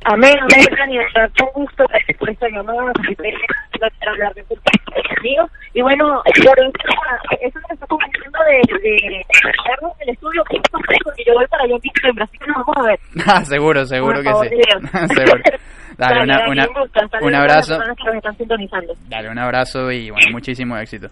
Amén, 0.04 0.34
amén, 0.40 0.66
Dani, 0.78 0.96
con 1.38 1.62
gusto 1.62 1.84
por 2.18 2.30
esta 2.30 2.48
llamada, 2.48 2.90
hablar 4.06 4.34
de 4.34 4.44
conmigo. 4.44 5.46
Y 5.74 5.82
bueno, 5.82 6.22
eso 6.24 7.60
me 7.68 7.74
está 7.74 7.86
convenciendo 7.86 8.38
de, 8.48 8.78
de, 8.80 8.90
de 8.90 9.20
en 9.20 10.08
el 10.08 10.08
estudio, 10.08 10.42
que 10.44 10.58
porque 10.72 11.24
yo 11.26 11.34
voy 11.34 11.46
para 11.48 11.64
allá 11.64 11.74
en 12.04 12.14
Brasil, 12.14 12.40
nos 12.46 12.66
vamos 12.66 12.76
a 12.76 12.82
ver. 12.82 13.00
Ah, 13.26 13.44
seguro, 13.44 13.84
seguro 13.84 14.22
que 14.22 14.32
sí. 14.48 14.48
seguro. 15.14 15.42
Dale, 15.98 16.22
una, 16.22 16.48
una, 16.48 16.66
un 17.20 17.34
abrazo. 17.34 17.78
Dale, 19.08 19.28
un 19.28 19.38
abrazo 19.38 19.92
y 19.92 20.10
bueno, 20.10 20.32
muchísimo 20.32 20.76
éxito. 20.78 21.08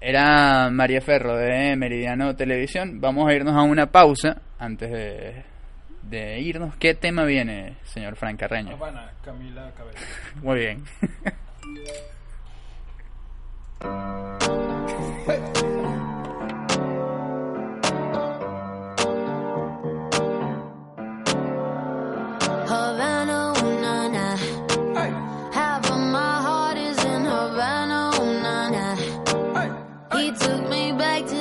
Era 0.00 0.68
María 0.70 1.00
Ferro 1.00 1.36
de 1.36 1.76
Meridiano 1.76 2.34
Televisión. 2.34 3.00
Vamos 3.00 3.28
a 3.28 3.34
irnos 3.34 3.54
a 3.54 3.62
una 3.62 3.86
pausa 3.86 4.40
antes 4.58 4.90
de 4.90 5.44
de 6.02 6.40
irnos, 6.40 6.74
¿qué 6.76 6.94
tema 6.94 7.24
viene, 7.24 7.76
señor 7.84 8.16
Frank 8.16 8.38
Carreño? 8.38 8.72
Habana, 8.72 9.12
Camila 9.24 9.72
Cabello. 9.76 9.98
Muy 10.42 10.58
bien. 10.58 10.84
He 30.12 30.30
took 30.32 30.68
me 30.68 30.92
back 30.92 31.26
to 31.26 31.39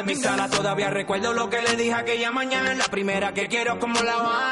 de 0.00 0.14
mi 0.14 0.16
sala. 0.16 0.48
Todavía 0.48 0.90
recuerdo 0.90 1.32
lo 1.32 1.48
que 1.50 1.60
le 1.62 1.76
dije 1.76 1.94
aquella 1.94 2.30
mañana. 2.30 2.74
La 2.74 2.84
primera 2.84 3.32
que 3.32 3.48
quiero 3.48 3.78
como 3.78 4.00
La 4.02 4.14
Habana. 4.14 4.49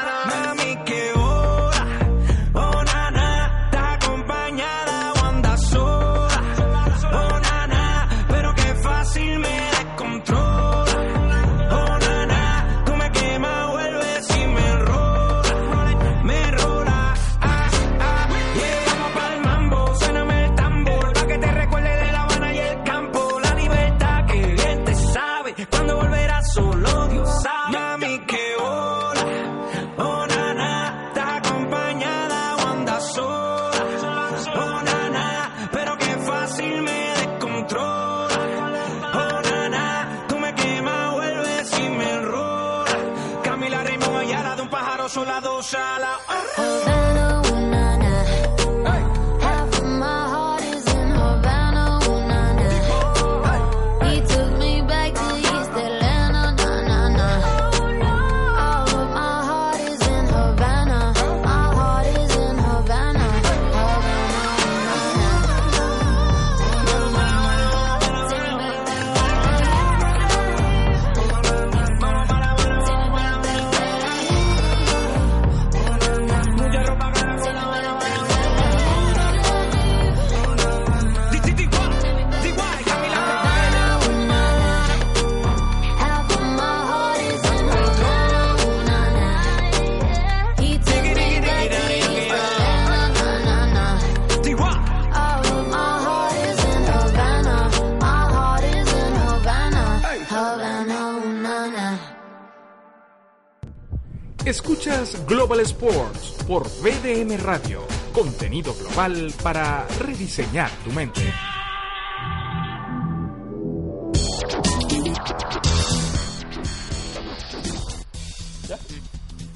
Global 105.49 105.65
Sports 105.65 106.45
por 106.47 106.63
BDM 106.83 107.43
Radio. 107.43 107.81
Contenido 108.13 108.71
global 108.75 109.33
para 109.41 109.87
rediseñar 109.99 110.69
tu 110.83 110.91
mente. 110.91 111.21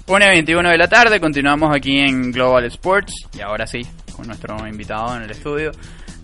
Una 0.07 0.29
21 0.29 0.67
de 0.67 0.77
la 0.79 0.87
tarde, 0.87 1.19
continuamos 1.19 1.75
aquí 1.75 1.99
en 1.99 2.31
Global 2.31 2.65
Sports 2.65 3.13
y 3.37 3.41
ahora 3.41 3.67
sí, 3.67 3.85
con 4.15 4.25
nuestro 4.25 4.67
invitado 4.67 5.15
en 5.15 5.21
el 5.21 5.29
estudio, 5.29 5.69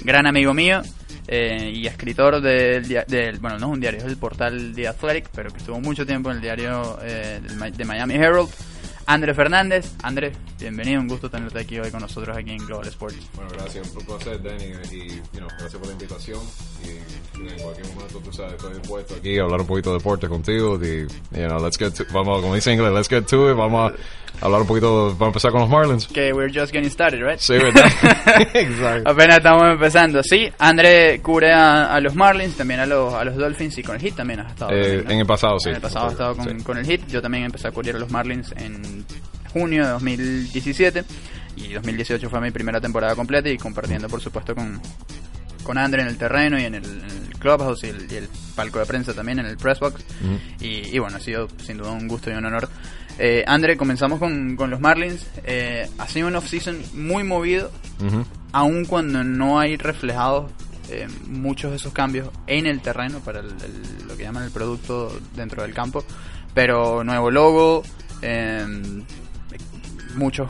gran 0.04 0.26
amigo 0.26 0.52
mío 0.52 0.82
eh, 1.28 1.72
y 1.76 1.86
escritor 1.86 2.42
del, 2.42 2.88
del, 2.88 3.38
bueno, 3.38 3.60
no 3.60 3.68
es 3.68 3.74
un 3.74 3.80
diario, 3.80 4.00
es 4.00 4.06
el 4.06 4.18
portal 4.18 4.74
The 4.74 4.88
Athletic, 4.88 5.30
pero 5.30 5.52
que 5.52 5.58
estuvo 5.58 5.80
mucho 5.80 6.08
tiempo 6.08 6.32
en 6.32 6.38
el 6.38 6.42
diario 6.42 6.98
eh, 7.04 7.40
de 7.40 7.86
Miami 7.86 8.16
Herald, 8.16 8.50
Andrés 9.10 9.36
Fernández. 9.36 9.92
Andrés, 10.04 10.38
bienvenido, 10.60 11.02
un 11.02 11.08
gusto 11.08 11.32
tenerte 11.32 11.58
aquí 11.58 11.80
hoy 11.80 11.90
con 11.90 12.00
nosotros 12.00 12.38
aquí 12.38 12.52
en 12.52 12.64
Global 12.64 12.88
Sports. 12.90 13.18
Bueno, 13.34 13.50
gracias, 13.54 13.92
un 13.96 14.06
placer, 14.06 14.40
Danny, 14.40 14.66
y 14.92 15.16
you 15.16 15.48
gracias 15.58 15.74
por 15.74 15.88
la 15.88 15.94
invitación. 15.94 16.40
Y 16.84 16.90
en 17.40 17.60
cualquier 17.60 17.88
momento, 17.88 18.20
tú 18.20 18.32
sabes, 18.32 18.54
estoy 18.54 18.74
dispuesto 18.76 19.16
aquí 19.16 19.40
a 19.40 19.42
hablar 19.46 19.62
un 19.62 19.66
poquito 19.66 19.90
de 19.90 19.98
deporte 19.98 20.28
contigo. 20.28 20.76
Y, 20.76 21.08
you 21.08 21.60
let's 21.60 21.80
get 21.80 21.92
vamos, 22.14 22.40
como 22.44 22.54
dice 22.54 22.72
inglés, 22.72 22.94
let's 22.94 23.10
get 23.10 23.26
to 23.26 23.50
it. 23.50 23.58
Vamos 23.58 23.92
a 23.92 23.96
hablar 24.42 24.62
un 24.62 24.68
poquito, 24.68 25.08
vamos 25.12 25.22
a 25.22 25.26
empezar 25.28 25.52
con 25.52 25.62
los 25.62 25.70
Marlins. 25.70 26.08
Que 26.08 26.32
we're 26.34 26.52
just 26.54 26.72
getting 26.72 26.90
started, 26.90 27.20
right? 27.22 27.40
Sí, 27.40 27.54
¿verdad? 27.54 27.86
Exacto. 28.54 29.10
Apenas 29.10 29.38
estamos 29.38 29.64
empezando. 29.72 30.22
Sí, 30.24 30.50
André 30.60 31.20
cubre 31.22 31.52
a, 31.54 31.94
a 31.94 32.00
los 32.00 32.16
Marlins, 32.16 32.56
también 32.56 32.80
a 32.80 32.86
los, 32.86 33.14
a 33.14 33.24
los 33.24 33.36
Dolphins 33.36 33.78
y 33.78 33.84
con 33.84 33.96
el 33.96 34.02
Heat 34.02 34.16
también 34.16 34.40
has 34.42 34.52
estado. 34.52 34.72
Eh, 34.74 35.02
¿no? 35.06 35.12
en 35.12 35.20
el 35.20 35.26
pasado, 35.26 35.60
sí. 35.60 35.70
En 35.70 35.76
el 35.76 35.82
pasado 35.82 36.06
has 36.08 36.12
estado 36.14 36.36
con, 36.36 36.58
Sí. 36.60 36.64
con 36.64 36.78
el 36.78 36.86
Heat. 36.86 37.08
Yo 37.08 37.22
también 37.22 37.44
empecé 37.46 37.68
a 37.68 37.72
cubrir 37.72 37.96
a 37.96 38.00
los 38.00 38.10
Marlins 38.12 38.52
en 38.58 39.06
junio 39.54 39.84
de 39.84 39.90
2017 39.92 41.04
y 41.56 41.74
2018 41.74 42.30
fue 42.30 42.40
mi 42.40 42.52
primera 42.52 42.80
temporada 42.80 43.16
completa 43.16 43.50
y 43.50 43.58
compartiendo 43.58 44.08
por 44.08 44.22
supuesto 44.22 44.54
con, 44.56 44.80
con 45.64 45.78
André 45.78 46.04
en 46.04 46.08
el 46.08 46.18
terreno 46.18 46.60
y 46.60 46.66
en 46.66 46.76
el, 46.76 46.84
en 46.86 47.02
el 47.32 47.40
clubhouse 47.40 47.84
y 47.84 47.88
el, 47.88 48.08
y 48.12 48.16
el 48.16 48.30
palco 48.56 48.80
de 48.80 48.86
prensa 48.86 49.14
también 49.14 49.40
en 49.40 49.48
el 49.48 49.58
press 49.58 49.80
box 49.80 50.04
y, 50.62 50.96
y 50.96 51.00
bueno 51.00 51.18
ha 51.18 51.20
sido 51.20 51.48
sin 51.64 51.78
duda 51.78 51.92
un 51.92 52.08
gusto 52.08 52.30
y 52.30 52.34
un 52.34 52.46
honor 52.46 52.70
eh, 53.20 53.44
André 53.46 53.76
comenzamos 53.78 54.18
con, 54.18 54.56
con 54.56 54.70
los 54.70 54.80
Marlins 54.80 55.28
eh, 55.44 55.88
ha 55.98 56.08
sido 56.08 56.28
un 56.28 56.36
off-season 56.38 56.78
muy 56.94 57.24
movido 57.24 57.70
Ujú. 58.04 58.26
aun 58.54 58.86
cuando 58.86 59.24
no 59.24 59.60
hay 59.60 59.76
reflejados 59.78 60.50
eh, 60.90 61.08
muchos 61.28 61.70
de 61.72 61.78
esos 61.78 61.94
cambios 61.94 62.30
en 62.48 62.66
el 62.66 62.82
terreno 62.82 63.20
para 63.20 63.42
el- 63.42 63.48
el- 63.64 64.08
lo 64.08 64.18
que 64.18 64.24
llaman 64.24 64.44
el 64.46 64.52
producto 64.52 65.16
dentro 65.36 65.62
del 65.62 65.74
campo, 65.74 66.04
pero 66.56 67.04
nuevo 67.04 67.30
logo, 67.30 67.84
eh, 68.24 68.66
muchos 70.16 70.50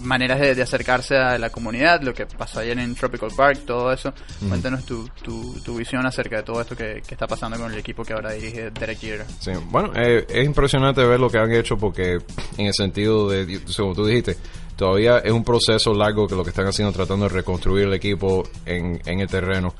maneras 0.00 0.40
de, 0.40 0.54
de 0.54 0.62
acercarse 0.62 1.16
a 1.16 1.38
la 1.38 1.50
comunidad, 1.50 2.00
lo 2.02 2.14
que 2.14 2.26
pasó 2.26 2.60
ayer 2.60 2.78
en 2.78 2.94
Tropical 2.94 3.30
Park, 3.36 3.60
todo 3.66 3.92
eso. 3.92 4.12
Cuéntanos 4.48 4.84
tu, 4.84 5.08
tu, 5.22 5.60
tu 5.62 5.76
visión 5.76 6.04
acerca 6.06 6.38
de 6.38 6.42
todo 6.42 6.60
esto 6.60 6.76
que, 6.76 7.02
que 7.06 7.14
está 7.14 7.26
pasando 7.26 7.58
con 7.58 7.72
el 7.72 7.78
equipo 7.78 8.02
que 8.02 8.12
ahora 8.12 8.32
dirige 8.32 8.70
Derek 8.70 8.98
Jeter. 8.98 9.26
Sí, 9.38 9.52
bueno, 9.70 9.92
eh, 9.94 10.26
es 10.28 10.44
impresionante 10.44 11.04
ver 11.04 11.20
lo 11.20 11.28
que 11.28 11.38
han 11.38 11.52
hecho 11.52 11.76
porque 11.76 12.18
en 12.56 12.66
el 12.66 12.74
sentido 12.74 13.28
de, 13.28 13.60
como 13.76 13.94
tú 13.94 14.06
dijiste, 14.06 14.36
todavía 14.76 15.18
es 15.18 15.32
un 15.32 15.44
proceso 15.44 15.92
largo 15.92 16.26
que 16.26 16.34
lo 16.34 16.42
que 16.42 16.50
están 16.50 16.66
haciendo 16.66 16.92
tratando 16.92 17.28
de 17.28 17.34
reconstruir 17.34 17.86
el 17.86 17.94
equipo 17.94 18.42
en, 18.64 19.00
en 19.04 19.20
el 19.20 19.28
terreno. 19.28 19.74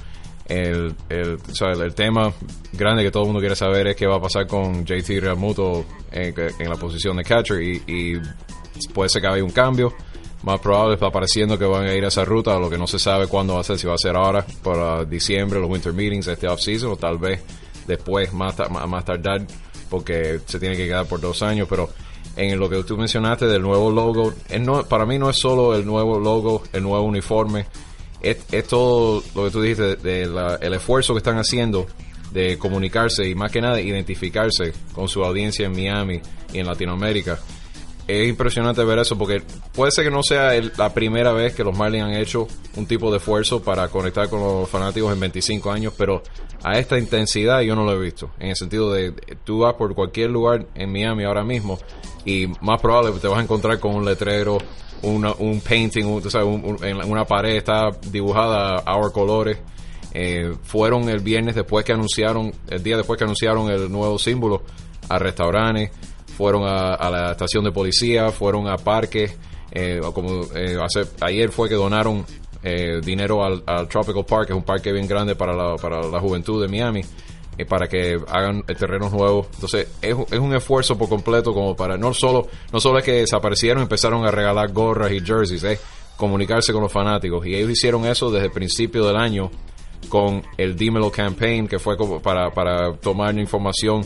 El, 0.46 0.94
el, 1.08 1.36
o 1.36 1.54
sea, 1.54 1.70
el, 1.70 1.80
el 1.80 1.94
tema 1.94 2.30
grande 2.74 3.02
que 3.02 3.10
todo 3.10 3.22
el 3.22 3.28
mundo 3.28 3.40
quiere 3.40 3.56
saber 3.56 3.86
es 3.86 3.96
qué 3.96 4.06
va 4.06 4.16
a 4.16 4.20
pasar 4.20 4.46
con 4.46 4.84
JT 4.84 5.18
Realmuto 5.20 5.86
en, 6.12 6.34
en 6.58 6.68
la 6.68 6.76
posición 6.76 7.16
de 7.16 7.24
catcher 7.24 7.62
y, 7.62 7.82
y 7.86 8.20
puede 8.92 9.08
ser 9.08 9.22
que 9.22 9.28
haya 9.28 9.44
un 9.44 9.50
cambio. 9.50 9.92
Más 10.42 10.60
probable 10.60 10.94
está 10.94 11.10
pareciendo 11.10 11.58
que 11.58 11.64
van 11.64 11.86
a 11.86 11.94
ir 11.94 12.04
a 12.04 12.08
esa 12.08 12.24
ruta, 12.24 12.58
lo 12.58 12.68
que 12.68 12.76
no 12.76 12.86
se 12.86 12.98
sabe 12.98 13.26
cuándo 13.28 13.54
va 13.54 13.60
a 13.60 13.64
ser, 13.64 13.78
si 13.78 13.86
va 13.86 13.94
a 13.94 13.98
ser 13.98 14.14
ahora 14.14 14.44
para 14.62 15.04
diciembre, 15.04 15.58
los 15.58 15.70
winter 15.70 15.94
meetings, 15.94 16.26
este 16.26 16.46
off-season, 16.46 16.92
o 16.92 16.96
tal 16.96 17.16
vez 17.16 17.40
después, 17.86 18.30
más, 18.34 18.54
más, 18.70 19.04
tardar, 19.06 19.46
porque 19.88 20.40
se 20.44 20.58
tiene 20.60 20.76
que 20.76 20.84
quedar 20.84 21.06
por 21.06 21.18
dos 21.20 21.42
años. 21.42 21.66
Pero 21.70 21.88
en 22.36 22.58
lo 22.58 22.68
que 22.68 22.82
tú 22.84 22.96
mencionaste 22.98 23.46
del 23.46 23.62
nuevo 23.62 23.90
logo. 23.90 24.34
No, 24.60 24.82
para 24.84 25.06
mí 25.06 25.18
no 25.18 25.30
es 25.30 25.38
solo 25.38 25.74
el 25.74 25.86
nuevo 25.86 26.18
logo, 26.18 26.62
el 26.72 26.82
nuevo 26.82 27.04
uniforme, 27.04 27.66
es, 28.20 28.38
es 28.52 28.66
todo 28.66 29.22
lo 29.34 29.44
que 29.44 29.50
tú 29.50 29.62
dijiste, 29.62 29.96
de, 29.96 30.26
la- 30.26 30.56
el 30.56 30.74
esfuerzo 30.74 31.14
que 31.14 31.18
están 31.18 31.38
haciendo 31.38 31.86
de 32.32 32.58
comunicarse 32.58 33.26
y 33.28 33.34
más 33.34 33.50
que 33.52 33.60
nada 33.62 33.80
identificarse 33.80 34.72
con 34.92 35.08
su 35.08 35.24
audiencia 35.24 35.66
en 35.66 35.72
Miami 35.72 36.20
y 36.52 36.58
en 36.58 36.66
Latinoamérica. 36.66 37.38
Es 38.06 38.28
impresionante 38.28 38.84
ver 38.84 38.98
eso 38.98 39.16
porque 39.16 39.42
puede 39.74 39.90
ser 39.90 40.04
que 40.04 40.10
no 40.10 40.22
sea 40.22 40.54
el- 40.54 40.72
la 40.76 40.92
primera 40.92 41.32
vez 41.32 41.54
que 41.54 41.64
los 41.64 41.76
Marlins 41.76 42.04
han 42.04 42.14
hecho 42.14 42.46
un 42.76 42.86
tipo 42.86 43.10
de 43.10 43.16
esfuerzo 43.16 43.62
para 43.62 43.88
conectar 43.88 44.28
con 44.28 44.40
los 44.40 44.68
fanáticos 44.68 45.10
en 45.12 45.20
25 45.20 45.70
años, 45.70 45.94
pero 45.96 46.22
a 46.62 46.78
esta 46.78 46.98
intensidad 46.98 47.62
yo 47.62 47.74
no 47.74 47.82
lo 47.84 47.92
he 47.92 47.98
visto. 47.98 48.30
En 48.38 48.50
el 48.50 48.56
sentido 48.56 48.92
de, 48.92 49.12
tú 49.44 49.60
vas 49.60 49.74
por 49.74 49.94
cualquier 49.94 50.30
lugar 50.30 50.66
en 50.74 50.92
Miami 50.92 51.24
ahora 51.24 51.44
mismo 51.44 51.78
y 52.26 52.46
más 52.60 52.80
probable 52.80 53.12
te 53.20 53.26
vas 53.28 53.38
a 53.38 53.42
encontrar 53.42 53.80
con 53.80 53.94
un 53.94 54.04
letrero, 54.04 54.58
una- 55.02 55.32
un 55.38 55.60
painting, 55.62 56.04
un- 56.04 56.22
tú 56.22 56.28
sabes, 56.30 56.46
un- 56.46 56.78
una 57.06 57.24
pared 57.24 57.56
está 57.56 57.90
dibujada 58.10 58.82
Our 58.86 59.12
Colores. 59.12 59.58
Eh, 60.12 60.52
fueron 60.62 61.08
el 61.08 61.20
viernes 61.20 61.54
después 61.54 61.84
que 61.84 61.92
anunciaron, 61.92 62.52
el 62.68 62.82
día 62.82 62.96
después 62.98 63.18
que 63.18 63.24
anunciaron 63.24 63.70
el 63.70 63.90
nuevo 63.90 64.18
símbolo, 64.18 64.62
a 65.08 65.18
restaurantes, 65.18 65.90
fueron 66.36 66.64
a, 66.64 66.94
a 66.94 67.10
la 67.10 67.32
estación 67.32 67.64
de 67.64 67.72
policía, 67.72 68.30
fueron 68.30 68.68
a 68.68 68.76
parques, 68.76 69.36
eh, 69.70 70.00
como 70.12 70.42
eh, 70.54 70.76
hace, 70.82 71.08
ayer 71.20 71.50
fue 71.50 71.68
que 71.68 71.74
donaron 71.74 72.24
eh, 72.62 73.00
dinero 73.02 73.44
al, 73.44 73.62
al 73.66 73.88
Tropical 73.88 74.24
Park, 74.24 74.46
que 74.46 74.52
es 74.52 74.56
un 74.56 74.64
parque 74.64 74.92
bien 74.92 75.06
grande 75.06 75.34
para 75.34 75.54
la, 75.54 75.76
para 75.76 76.02
la 76.02 76.20
juventud 76.20 76.60
de 76.62 76.68
Miami, 76.68 77.02
eh, 77.56 77.64
para 77.64 77.86
que 77.88 78.18
hagan 78.28 78.64
eh, 78.66 78.74
terrenos 78.74 79.12
nuevos. 79.12 79.48
Entonces, 79.54 79.88
es, 80.02 80.16
es 80.30 80.38
un 80.38 80.54
esfuerzo 80.54 80.96
por 80.96 81.08
completo 81.08 81.52
como 81.52 81.76
para, 81.76 81.96
no 81.96 82.12
solo, 82.14 82.48
no 82.72 82.80
solo 82.80 82.98
es 82.98 83.04
que 83.04 83.12
desaparecieron 83.12 83.82
empezaron 83.82 84.24
a 84.26 84.30
regalar 84.30 84.72
gorras 84.72 85.12
y 85.12 85.20
jerseys, 85.20 85.62
es 85.64 85.80
comunicarse 86.16 86.72
con 86.72 86.82
los 86.82 86.92
fanáticos. 86.92 87.46
Y 87.46 87.54
ellos 87.54 87.70
hicieron 87.70 88.06
eso 88.06 88.30
desde 88.30 88.46
el 88.46 88.52
principio 88.52 89.06
del 89.06 89.16
año 89.16 89.50
con 90.08 90.42
el 90.56 90.76
Dímelo 90.76 91.10
Campaign, 91.10 91.66
que 91.66 91.78
fue 91.78 91.96
como 91.96 92.20
para, 92.20 92.50
para 92.50 92.94
tomar 92.94 93.36
información, 93.38 94.02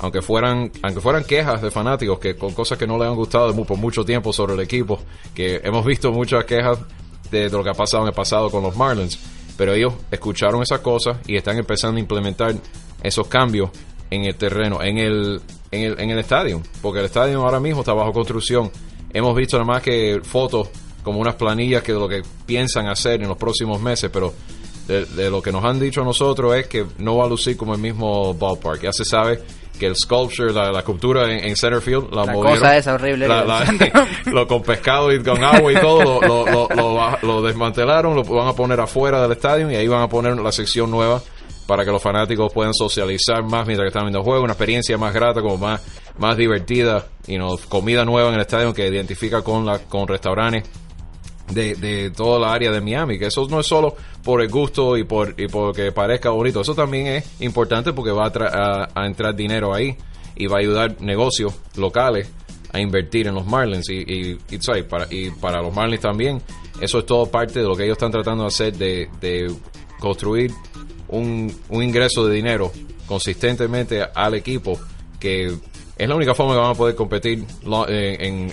aunque 0.00 0.22
fueran, 0.22 0.72
aunque 0.82 1.00
fueran 1.00 1.24
quejas 1.24 1.60
de 1.60 1.70
fanáticos, 1.70 2.18
que 2.18 2.34
con 2.34 2.52
cosas 2.54 2.78
que 2.78 2.86
no 2.86 2.98
les 2.98 3.08
han 3.08 3.14
gustado 3.14 3.54
por 3.64 3.76
mucho 3.76 4.04
tiempo 4.04 4.32
sobre 4.32 4.54
el 4.54 4.60
equipo, 4.60 4.98
que 5.34 5.60
hemos 5.62 5.84
visto 5.84 6.10
muchas 6.10 6.44
quejas 6.44 6.78
de, 7.30 7.50
de 7.50 7.50
lo 7.50 7.62
que 7.62 7.70
ha 7.70 7.74
pasado 7.74 8.04
en 8.04 8.08
el 8.08 8.14
pasado 8.14 8.50
con 8.50 8.62
los 8.62 8.74
Marlins, 8.76 9.18
pero 9.56 9.74
ellos 9.74 9.92
escucharon 10.10 10.62
esas 10.62 10.80
cosas 10.80 11.18
y 11.26 11.36
están 11.36 11.58
empezando 11.58 11.98
a 11.98 12.00
implementar 12.00 12.54
esos 13.02 13.28
cambios 13.28 13.70
en 14.10 14.24
el 14.24 14.34
terreno, 14.36 14.82
en 14.82 14.98
el, 14.98 15.40
en 15.70 15.82
el, 15.82 16.00
en 16.00 16.10
el 16.10 16.18
estadio, 16.18 16.62
porque 16.80 17.00
el 17.00 17.04
estadio 17.04 17.42
ahora 17.42 17.60
mismo 17.60 17.80
está 17.80 17.92
bajo 17.92 18.12
construcción. 18.12 18.70
Hemos 19.12 19.36
visto 19.36 19.58
nada 19.58 19.66
más 19.66 19.82
que 19.82 20.20
fotos 20.22 20.68
como 21.02 21.20
unas 21.20 21.34
planillas 21.34 21.82
que 21.82 21.92
de 21.92 21.98
lo 21.98 22.08
que 22.08 22.22
piensan 22.46 22.88
hacer 22.88 23.20
en 23.20 23.28
los 23.28 23.36
próximos 23.36 23.80
meses, 23.80 24.10
pero 24.10 24.32
de, 24.88 25.04
de 25.04 25.30
lo 25.30 25.42
que 25.42 25.52
nos 25.52 25.64
han 25.64 25.78
dicho 25.78 26.00
a 26.00 26.04
nosotros 26.04 26.54
es 26.56 26.66
que 26.66 26.86
no 26.98 27.16
va 27.16 27.26
a 27.26 27.28
lucir 27.28 27.56
como 27.56 27.74
el 27.74 27.80
mismo 27.80 28.32
ballpark. 28.34 28.82
Ya 28.82 28.92
se 28.92 29.04
sabe 29.04 29.40
que 29.78 29.86
el 29.86 29.96
sculpture, 29.96 30.52
la, 30.52 30.70
la 30.70 30.82
cultura 30.82 31.24
en, 31.32 31.44
en 31.44 31.56
center 31.56 31.80
field, 31.80 32.10
la, 32.12 32.24
La 32.26 32.32
movieron. 32.32 32.58
cosa 32.58 32.76
esa 32.76 32.94
horrible 32.94 33.26
La- 33.28 33.44
lo 34.26 34.46
con 34.46 34.62
pescado 34.62 35.12
y 35.12 35.22
con 35.22 35.42
agua 35.42 35.72
y 35.72 35.76
todo, 35.76 36.02
lo, 36.20 36.20
lo, 36.20 36.46
lo, 36.50 36.68
lo 36.76 36.94
ba- 36.94 37.18
lo 37.22 37.42
desmantelaron, 37.42 38.14
lo 38.14 38.22
van 38.24 38.48
a 38.48 38.52
poner 38.52 38.78
afuera 38.80 39.22
del 39.22 39.32
estadio 39.32 39.70
y 39.70 39.76
ahí 39.76 39.88
van 39.88 40.02
a 40.02 40.08
poner 40.08 40.36
la 40.36 40.52
sección 40.52 40.90
nueva 40.90 41.20
para 41.66 41.84
que 41.84 41.90
los 41.92 42.02
fanáticos 42.02 42.52
puedan 42.52 42.74
socializar 42.74 43.42
más 43.44 43.64
mientras 43.66 43.84
que 43.84 43.88
están 43.88 44.02
viendo 44.02 44.18
el 44.18 44.24
juego, 44.24 44.42
una 44.42 44.52
experiencia 44.54 44.98
más 44.98 45.14
grata, 45.14 45.40
como 45.40 45.56
más, 45.56 45.80
más 46.18 46.36
divertida, 46.36 47.06
y 47.28 47.38
no 47.38 47.56
comida 47.68 48.04
nueva 48.04 48.28
en 48.30 48.34
el 48.34 48.40
estadio 48.40 48.74
que 48.74 48.88
identifica 48.88 49.42
con 49.42 49.64
la, 49.64 49.78
con 49.78 50.08
restaurantes 50.08 50.64
de, 51.52 51.74
de 51.74 52.10
toda 52.10 52.38
la 52.38 52.52
área 52.52 52.70
de 52.70 52.80
Miami, 52.80 53.18
que 53.18 53.26
eso 53.26 53.46
no 53.48 53.60
es 53.60 53.66
solo 53.66 53.96
por 54.22 54.40
el 54.42 54.48
gusto 54.48 54.96
y 54.96 55.04
por 55.04 55.34
y 55.40 55.48
porque 55.48 55.92
parezca 55.92 56.30
bonito, 56.30 56.60
eso 56.60 56.74
también 56.74 57.06
es 57.08 57.40
importante 57.40 57.92
porque 57.92 58.10
va 58.12 58.26
a, 58.26 58.88
a- 58.94 59.06
entrar 59.06 59.34
dinero 59.34 59.72
ahí 59.74 59.96
y 60.36 60.46
va 60.46 60.56
a 60.56 60.60
ayudar 60.60 60.96
negocios 61.00 61.54
locales 61.76 62.28
a 62.72 62.80
invertir 62.80 63.26
en 63.26 63.34
los 63.34 63.46
Marlins 63.46 63.88
y, 63.90 64.04
y, 64.06 64.38
para, 64.88 65.06
y 65.10 65.30
para 65.30 65.60
los 65.60 65.74
Marlins 65.74 66.02
también, 66.02 66.40
eso 66.80 67.00
es 67.00 67.06
todo 67.06 67.26
parte 67.26 67.58
de 67.60 67.64
lo 67.66 67.74
que 67.74 67.84
ellos 67.84 67.96
están 67.96 68.12
tratando 68.12 68.44
de 68.44 68.48
hacer 68.48 68.74
de, 68.76 69.08
de 69.20 69.52
construir 69.98 70.52
un, 71.08 71.52
un 71.68 71.82
ingreso 71.82 72.26
de 72.26 72.34
dinero 72.36 72.70
consistentemente 73.06 74.02
al 74.14 74.34
equipo 74.34 74.78
que 75.18 75.52
es 76.02 76.08
la 76.08 76.14
única 76.16 76.34
forma 76.34 76.54
que 76.54 76.60
van 76.60 76.70
a 76.70 76.74
poder 76.74 76.94
competir 76.94 77.44
en, 77.88 78.52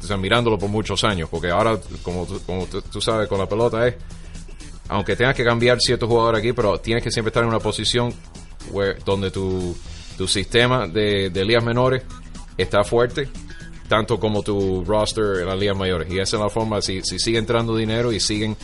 sea, 0.00 0.16
mirándolo 0.16 0.56
por 0.58 0.68
muchos 0.70 1.02
años, 1.04 1.28
porque 1.28 1.50
ahora, 1.50 1.78
como, 2.02 2.26
como 2.46 2.66
tú- 2.66 2.80
sabes, 3.00 3.28
con 3.28 3.38
la 3.38 3.48
pelota 3.48 3.86
es, 3.88 3.96
aunque 4.88 5.16
tengas 5.16 5.34
que 5.34 5.44
cambiar 5.44 5.78
ciertos 5.80 6.08
jugadores 6.08 6.38
aquí, 6.40 6.52
pero 6.52 6.78
tienes 6.78 7.02
que 7.02 7.10
siempre 7.10 7.30
estar 7.30 7.42
en 7.42 7.48
una 7.48 7.58
posición 7.58 8.14
donde 9.04 9.30
tu, 9.30 9.76
tu 10.16 10.28
sistema 10.28 10.86
de, 10.86 11.30
de 11.30 11.44
ligas 11.44 11.64
menores 11.64 12.02
está 12.56 12.84
fuerte, 12.84 13.28
tanto 13.88 14.18
como 14.20 14.42
tu 14.42 14.84
roster 14.84 15.40
en 15.40 15.46
las 15.46 15.58
ligas 15.58 15.76
mayores. 15.76 16.08
Y 16.12 16.18
esa 16.20 16.36
es 16.36 16.42
la 16.42 16.48
forma, 16.48 16.80
si, 16.82 17.02
si 17.02 17.18
sigue 17.18 17.38
entrando 17.38 17.76
dinero 17.76 18.12
y 18.12 18.20
siguen 18.20 18.56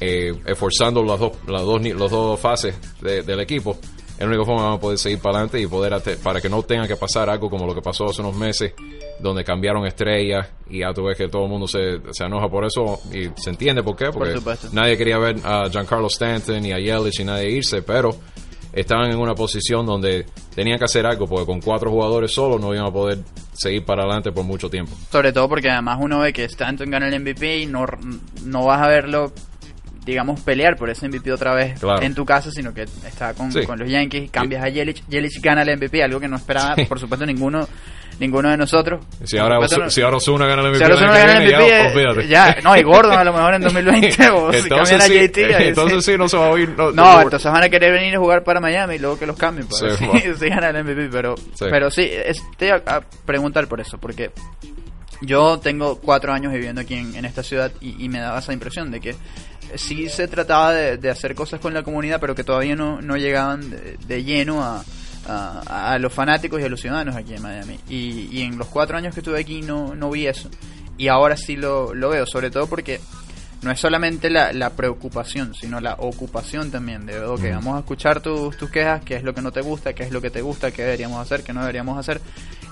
eh, 0.00 0.32
esforzando 0.46 1.02
las 1.02 1.18
dos, 1.18 1.32
las 1.48 1.62
dos, 1.62 1.82
las 1.82 2.10
dos 2.10 2.38
fases 2.40 2.74
de- 3.00 3.22
del 3.22 3.40
equipo, 3.40 3.76
es 4.14 4.20
la 4.20 4.26
única 4.26 4.44
forma 4.44 4.60
que 4.60 4.64
vamos 4.64 4.78
a 4.78 4.80
poder 4.80 4.98
seguir 4.98 5.18
para 5.18 5.38
adelante 5.38 5.60
y 5.60 5.66
poder 5.66 6.18
para 6.22 6.40
que 6.40 6.48
no 6.48 6.62
tenga 6.62 6.86
que 6.86 6.96
pasar 6.96 7.28
algo 7.28 7.50
como 7.50 7.66
lo 7.66 7.74
que 7.74 7.82
pasó 7.82 8.06
hace 8.06 8.20
unos 8.20 8.36
meses, 8.36 8.72
donde 9.18 9.44
cambiaron 9.44 9.86
estrellas 9.86 10.48
y 10.70 10.80
ya 10.80 10.92
tú 10.92 11.04
ves 11.04 11.16
que 11.16 11.28
todo 11.28 11.44
el 11.44 11.50
mundo 11.50 11.66
se, 11.66 12.00
se 12.12 12.24
enoja 12.24 12.48
por 12.48 12.64
eso 12.64 13.00
y 13.12 13.28
se 13.40 13.50
entiende 13.50 13.82
por 13.82 13.96
qué, 13.96 14.10
porque 14.12 14.34
supuesto. 14.34 14.68
nadie 14.72 14.96
quería 14.96 15.18
ver 15.18 15.36
a 15.44 15.68
Giancarlo 15.68 16.06
Stanton 16.06 16.64
y 16.64 16.72
a 16.72 16.78
Yelich 16.78 17.20
y 17.20 17.24
nadie 17.24 17.50
irse, 17.50 17.82
pero 17.82 18.16
estaban 18.72 19.10
en 19.10 19.18
una 19.18 19.34
posición 19.34 19.86
donde 19.86 20.26
tenían 20.54 20.78
que 20.78 20.84
hacer 20.84 21.06
algo, 21.06 21.26
porque 21.26 21.46
con 21.46 21.60
cuatro 21.60 21.90
jugadores 21.90 22.32
solos 22.32 22.60
no 22.60 22.72
iban 22.74 22.86
a 22.86 22.92
poder 22.92 23.18
seguir 23.52 23.84
para 23.84 24.02
adelante 24.02 24.32
por 24.32 24.44
mucho 24.44 24.68
tiempo. 24.68 24.92
Sobre 25.10 25.32
todo 25.32 25.48
porque 25.48 25.70
además 25.70 25.98
uno 26.00 26.20
ve 26.20 26.32
que 26.32 26.44
Stanton 26.44 26.90
gana 26.90 27.08
el 27.08 27.20
MVP 27.20 27.58
y 27.58 27.66
no, 27.66 27.86
no 28.44 28.64
vas 28.64 28.82
a 28.82 28.88
verlo, 28.88 29.32
digamos, 30.04 30.40
pelear 30.40 30.76
por 30.76 30.90
ese 30.90 31.08
MVP 31.08 31.32
otra 31.32 31.54
vez 31.54 31.80
Claro. 31.80 32.02
en 32.02 32.14
tu 32.14 32.24
casa, 32.24 32.50
sino 32.50 32.72
que 32.74 32.82
está 32.82 33.34
con, 33.34 33.50
Sí. 33.52 33.62
con 33.64 33.78
los 33.78 33.88
Yankees, 33.88 34.30
cambias 34.30 34.62
a 34.64 34.68
Yelich, 34.68 35.02
Yelich 35.08 35.40
gana 35.40 35.62
el 35.62 35.70
MVP, 35.78 36.02
algo 36.02 36.20
que 36.20 36.28
no 36.28 36.36
esperaba, 36.36 36.76
por 36.88 36.98
supuesto, 37.00 37.24
ninguno 37.26 37.66
ninguno 38.20 38.48
de 38.48 38.56
nosotros. 38.56 39.04
Si 39.24 39.36
ahora, 39.38 39.56
supuesto, 39.56 39.90
si 39.90 40.00
gana 40.46 40.62
el 40.62 40.68
MVP, 40.68 40.78
Si 40.78 40.84
que 40.84 41.04
gana 41.04 41.32
el 41.32 41.42
MVP, 41.42 41.68
ya, 41.68 41.90
olvídate. 41.92 42.28
ya, 42.28 42.56
no, 42.62 42.76
y 42.76 42.82
Gordon 42.84 43.18
a 43.18 43.24
lo 43.24 43.32
mejor 43.32 43.54
en 43.54 43.62
2020, 43.62 44.30
o 44.30 44.52
si 44.52 44.68
cambian 44.68 45.00
a 45.00 45.06
JT, 45.08 45.38
entonces 45.68 46.04
sí. 46.04 46.16
no 46.16 46.28
se 46.28 46.36
va 46.36 46.46
a 46.46 46.50
oír. 46.50 46.68
No, 46.76 46.92
No, 46.92 47.22
entonces 47.22 47.50
van 47.50 47.64
a 47.64 47.68
querer 47.68 47.92
venir 47.92 48.14
a 48.14 48.18
jugar 48.20 48.44
para 48.44 48.60
Miami 48.60 48.94
y 48.94 48.98
luego 49.00 49.18
que 49.18 49.26
los 49.26 49.36
cambien 49.36 49.66
para 49.66 49.94
ver 50.12 50.36
si, 50.38 50.48
ganan 50.48 50.76
el 50.76 50.84
MVP. 50.84 51.08
Pero 51.10 51.34
Sí. 51.36 51.64
pero 51.68 51.90
sí, 51.90 52.08
es- 52.08 52.40
te 52.56 52.68
iba 52.68 52.76
a 52.86 53.00
preguntar 53.00 53.66
por 53.66 53.80
eso, 53.80 53.98
porque 53.98 54.30
yo 55.26 55.58
tengo 55.58 55.98
cuatro 55.98 56.32
años 56.32 56.52
viviendo 56.52 56.80
aquí 56.80 56.94
en, 56.94 57.14
en 57.14 57.24
esta 57.24 57.42
ciudad 57.42 57.72
y, 57.80 58.04
y 58.04 58.08
me 58.08 58.20
daba 58.20 58.38
esa 58.38 58.52
impresión 58.52 58.90
de 58.90 59.00
que 59.00 59.16
sí 59.76 60.08
se 60.08 60.28
trataba 60.28 60.72
de, 60.72 60.96
de 60.98 61.10
hacer 61.10 61.34
cosas 61.34 61.60
con 61.60 61.74
la 61.74 61.82
comunidad, 61.82 62.20
pero 62.20 62.34
que 62.34 62.44
todavía 62.44 62.76
no, 62.76 63.00
no 63.00 63.16
llegaban 63.16 63.70
de, 63.70 63.96
de 64.06 64.24
lleno 64.24 64.62
a, 64.62 64.84
a, 65.26 65.92
a 65.92 65.98
los 65.98 66.12
fanáticos 66.12 66.60
y 66.60 66.64
a 66.64 66.68
los 66.68 66.80
ciudadanos 66.80 67.16
aquí 67.16 67.34
en 67.34 67.42
Miami. 67.42 67.78
Y, 67.88 68.28
y 68.30 68.42
en 68.42 68.58
los 68.58 68.68
cuatro 68.68 68.96
años 68.96 69.14
que 69.14 69.20
estuve 69.20 69.40
aquí 69.40 69.62
no, 69.62 69.94
no 69.94 70.10
vi 70.10 70.26
eso. 70.26 70.48
Y 70.96 71.08
ahora 71.08 71.36
sí 71.36 71.56
lo, 71.56 71.92
lo 71.94 72.10
veo, 72.10 72.26
sobre 72.26 72.50
todo 72.50 72.66
porque 72.66 73.00
no 73.62 73.70
es 73.70 73.80
solamente 73.80 74.28
la, 74.30 74.52
la 74.52 74.70
preocupación, 74.70 75.54
sino 75.54 75.80
la 75.80 75.94
ocupación 75.94 76.70
también. 76.70 77.06
De, 77.06 77.18
ok, 77.24 77.42
vamos 77.50 77.76
a 77.76 77.78
escuchar 77.80 78.20
tus, 78.20 78.56
tus 78.56 78.70
quejas, 78.70 79.02
qué 79.02 79.16
es 79.16 79.22
lo 79.24 79.34
que 79.34 79.40
no 79.42 79.50
te 79.50 79.62
gusta, 79.62 79.94
qué 79.94 80.04
es 80.04 80.12
lo 80.12 80.20
que 80.20 80.30
te 80.30 80.42
gusta, 80.42 80.70
qué 80.70 80.82
deberíamos 80.82 81.20
hacer, 81.20 81.42
qué 81.42 81.52
no 81.52 81.60
deberíamos 81.60 81.98
hacer. 81.98 82.20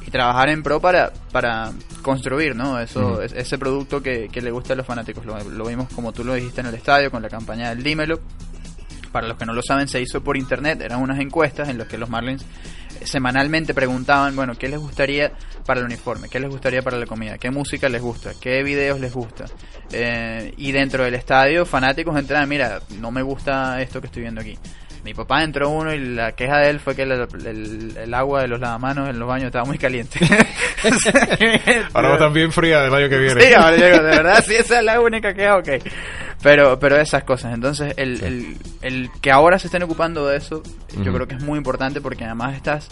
Y 0.06 0.10
trabajar 0.10 0.48
en 0.48 0.62
pro 0.62 0.80
para, 0.80 1.12
para 1.30 1.72
construir, 2.02 2.54
¿no? 2.56 2.78
Eso, 2.80 3.22
es- 3.22 3.32
ese 3.32 3.58
producto 3.58 4.02
que, 4.02 4.28
que 4.28 4.40
le 4.42 4.50
gusta 4.50 4.72
a 4.72 4.76
los 4.76 4.86
fanáticos. 4.86 5.24
Lo, 5.24 5.42
lo 5.44 5.64
vimos 5.66 5.88
como 5.94 6.12
tú 6.12 6.24
lo 6.24 6.34
dijiste 6.34 6.60
en 6.60 6.66
el 6.68 6.74
estadio 6.74 7.10
con 7.10 7.22
la 7.22 7.28
campaña 7.28 7.70
del 7.70 7.82
Dímelo. 7.82 8.20
Para 9.12 9.28
los 9.28 9.36
que 9.36 9.44
no 9.44 9.52
lo 9.52 9.62
saben, 9.62 9.88
se 9.88 10.00
hizo 10.00 10.22
por 10.24 10.36
internet. 10.38 10.80
Eran 10.80 11.00
unas 11.02 11.20
encuestas 11.20 11.68
en 11.68 11.76
las 11.78 11.86
que 11.86 11.98
los 11.98 12.08
Marlins 12.08 12.42
eh, 13.00 13.06
semanalmente 13.06 13.74
preguntaban, 13.74 14.34
bueno, 14.34 14.54
¿qué 14.56 14.68
les 14.68 14.80
gustaría 14.80 15.32
para 15.66 15.80
el 15.80 15.86
uniforme? 15.86 16.28
¿Qué 16.30 16.40
les 16.40 16.48
gustaría 16.50 16.80
para 16.80 16.96
la 16.96 17.04
comida? 17.06 17.36
¿Qué 17.36 17.50
música 17.50 17.90
les 17.90 18.00
gusta? 18.00 18.32
¿Qué 18.40 18.62
videos 18.62 18.98
les 19.00 19.12
gusta? 19.12 19.44
Eh, 19.92 20.54
y 20.56 20.72
dentro 20.72 21.04
del 21.04 21.14
estadio, 21.14 21.66
fanáticos 21.66 22.18
entraban, 22.18 22.48
mira, 22.48 22.80
no 23.00 23.10
me 23.10 23.20
gusta 23.22 23.82
esto 23.82 24.00
que 24.00 24.06
estoy 24.06 24.22
viendo 24.22 24.40
aquí. 24.40 24.56
Mi 25.04 25.14
papá 25.14 25.42
entró 25.42 25.68
uno 25.70 25.92
y 25.92 25.98
la 25.98 26.32
queja 26.32 26.58
de 26.58 26.70
él 26.70 26.78
fue 26.80 26.94
que 26.94 27.02
el, 27.02 27.12
el- 27.12 27.96
el 27.96 28.14
agua 28.14 28.42
de 28.42 28.48
los 28.48 28.60
lavamanos 28.60 29.08
en 29.08 29.18
los 29.18 29.26
baños 29.28 29.46
estaba 29.46 29.64
muy 29.64 29.76
caliente. 29.78 30.18
Ahora 31.94 32.16
va 32.16 32.28
bien 32.28 32.52
fría 32.52 32.80
del 32.82 32.94
año 32.94 33.08
que 33.08 33.18
viene. 33.18 33.40
Sí, 33.40 33.54
ahora 33.54 33.72
digo, 33.76 33.86
de 33.96 34.02
verdad, 34.02 34.44
si 34.44 34.54
esa 34.54 34.78
es 34.78 34.84
la 34.84 35.00
única 35.00 35.34
queja, 35.34 35.56
ok. 35.58 35.68
Pero, 36.42 36.78
pero 36.78 36.96
esas 37.00 37.24
cosas. 37.24 37.54
Entonces, 37.54 37.94
el, 37.96 38.22
el, 38.22 38.56
el 38.82 39.10
que 39.20 39.30
ahora 39.30 39.58
se 39.58 39.66
estén 39.68 39.82
ocupando 39.82 40.26
de 40.26 40.36
eso, 40.38 40.62
yo 41.02 41.12
creo 41.12 41.26
que 41.28 41.34
es 41.36 41.42
muy 41.42 41.58
importante 41.58 42.00
porque 42.00 42.24
además 42.24 42.54
estás 42.56 42.88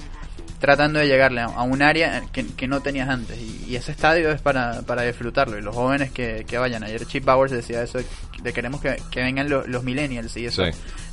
tratando 0.61 0.99
de 0.99 1.07
llegarle 1.09 1.41
a, 1.41 1.47
a 1.47 1.63
un 1.63 1.81
área 1.81 2.23
que, 2.33 2.47
que 2.55 2.69
no 2.69 2.81
tenías 2.81 3.09
antes. 3.09 3.39
Y, 3.39 3.65
y 3.71 3.77
ese 3.77 3.93
estadio 3.93 4.31
es 4.31 4.41
para, 4.41 4.83
para 4.83 5.03
disfrutarlo. 5.03 5.59
Y 5.59 5.63
los 5.63 5.75
jóvenes 5.75 6.11
que, 6.13 6.45
que 6.47 6.59
vayan. 6.59 6.85
Ayer 6.85 7.05
Chip 7.07 7.25
Bowers 7.25 7.51
decía 7.53 7.83
eso, 7.83 7.99
de 8.43 8.53
queremos 8.53 8.81
que, 8.81 8.97
que 9.11 9.21
vengan 9.23 9.49
los, 9.49 9.67
los 9.69 9.83
millennials 9.83 10.37
y 10.37 10.47
eso. 10.47 10.65
Sí. 10.65 10.71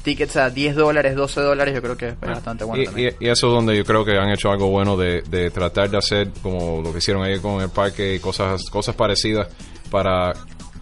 Tickets 0.07 0.37
a 0.37 0.49
10 0.49 0.75
dólares, 0.75 1.15
12 1.17 1.41
dólares, 1.41 1.75
yo 1.75 1.81
creo 1.81 1.97
que 1.97 2.07
es 2.07 2.19
bastante 2.21 2.63
bueno 2.63 2.81
Y, 2.81 2.85
también. 2.85 3.15
y- 3.19 3.25
y 3.25 3.29
eso 3.29 3.47
es 3.47 3.53
donde 3.53 3.75
yo 3.75 3.83
creo 3.83 4.05
que 4.05 4.17
han 4.17 4.29
hecho 4.29 4.49
algo 4.49 4.69
bueno 4.69 4.95
de, 4.95 5.21
de 5.23 5.51
tratar 5.51 5.89
de 5.89 5.97
hacer 5.97 6.29
como 6.41 6.81
lo 6.81 6.93
que 6.93 6.99
hicieron 6.99 7.23
ayer 7.23 7.41
con 7.41 7.61
el 7.61 7.69
parque 7.69 8.15
y 8.15 8.19
cosas, 8.19 8.63
cosas 8.69 8.95
parecidas 8.95 9.49
para 9.91 10.31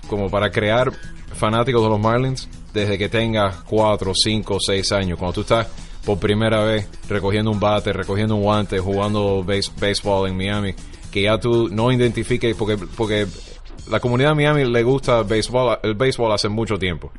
como 0.07 0.29
para 0.29 0.51
crear 0.51 0.91
fanáticos 1.33 1.81
de 1.81 1.89
los 1.89 1.99
Marlins 1.99 2.47
desde 2.71 2.99
que 2.99 3.09
tengas 3.09 3.55
4, 3.67 4.11
5, 4.13 4.57
6 4.63 4.91
años. 4.91 5.17
Cuando 5.17 5.33
tú 5.33 5.41
estás 5.41 5.67
por 6.05 6.19
primera 6.19 6.63
vez 6.63 6.87
recogiendo 7.09 7.49
un 7.49 7.59
bate, 7.59 7.91
recogiendo 7.93 8.35
un 8.35 8.43
guante, 8.43 8.77
jugando 8.77 9.43
base- 9.43 9.71
béisbol 9.79 10.29
en 10.29 10.37
Miami, 10.37 10.75
que 11.11 11.23
ya 11.23 11.39
tú 11.39 11.67
no 11.71 11.91
identifiques 11.91 12.55
porque 12.55 12.77
porque 12.77 13.25
la 13.89 13.99
comunidad 13.99 14.29
de 14.29 14.35
Miami 14.35 14.65
le 14.65 14.83
gusta 14.83 15.21
béisbol, 15.23 15.79
el 15.83 15.93
béisbol 15.95 16.31
hace 16.31 16.49
mucho 16.49 16.77
tiempo, 16.77 17.11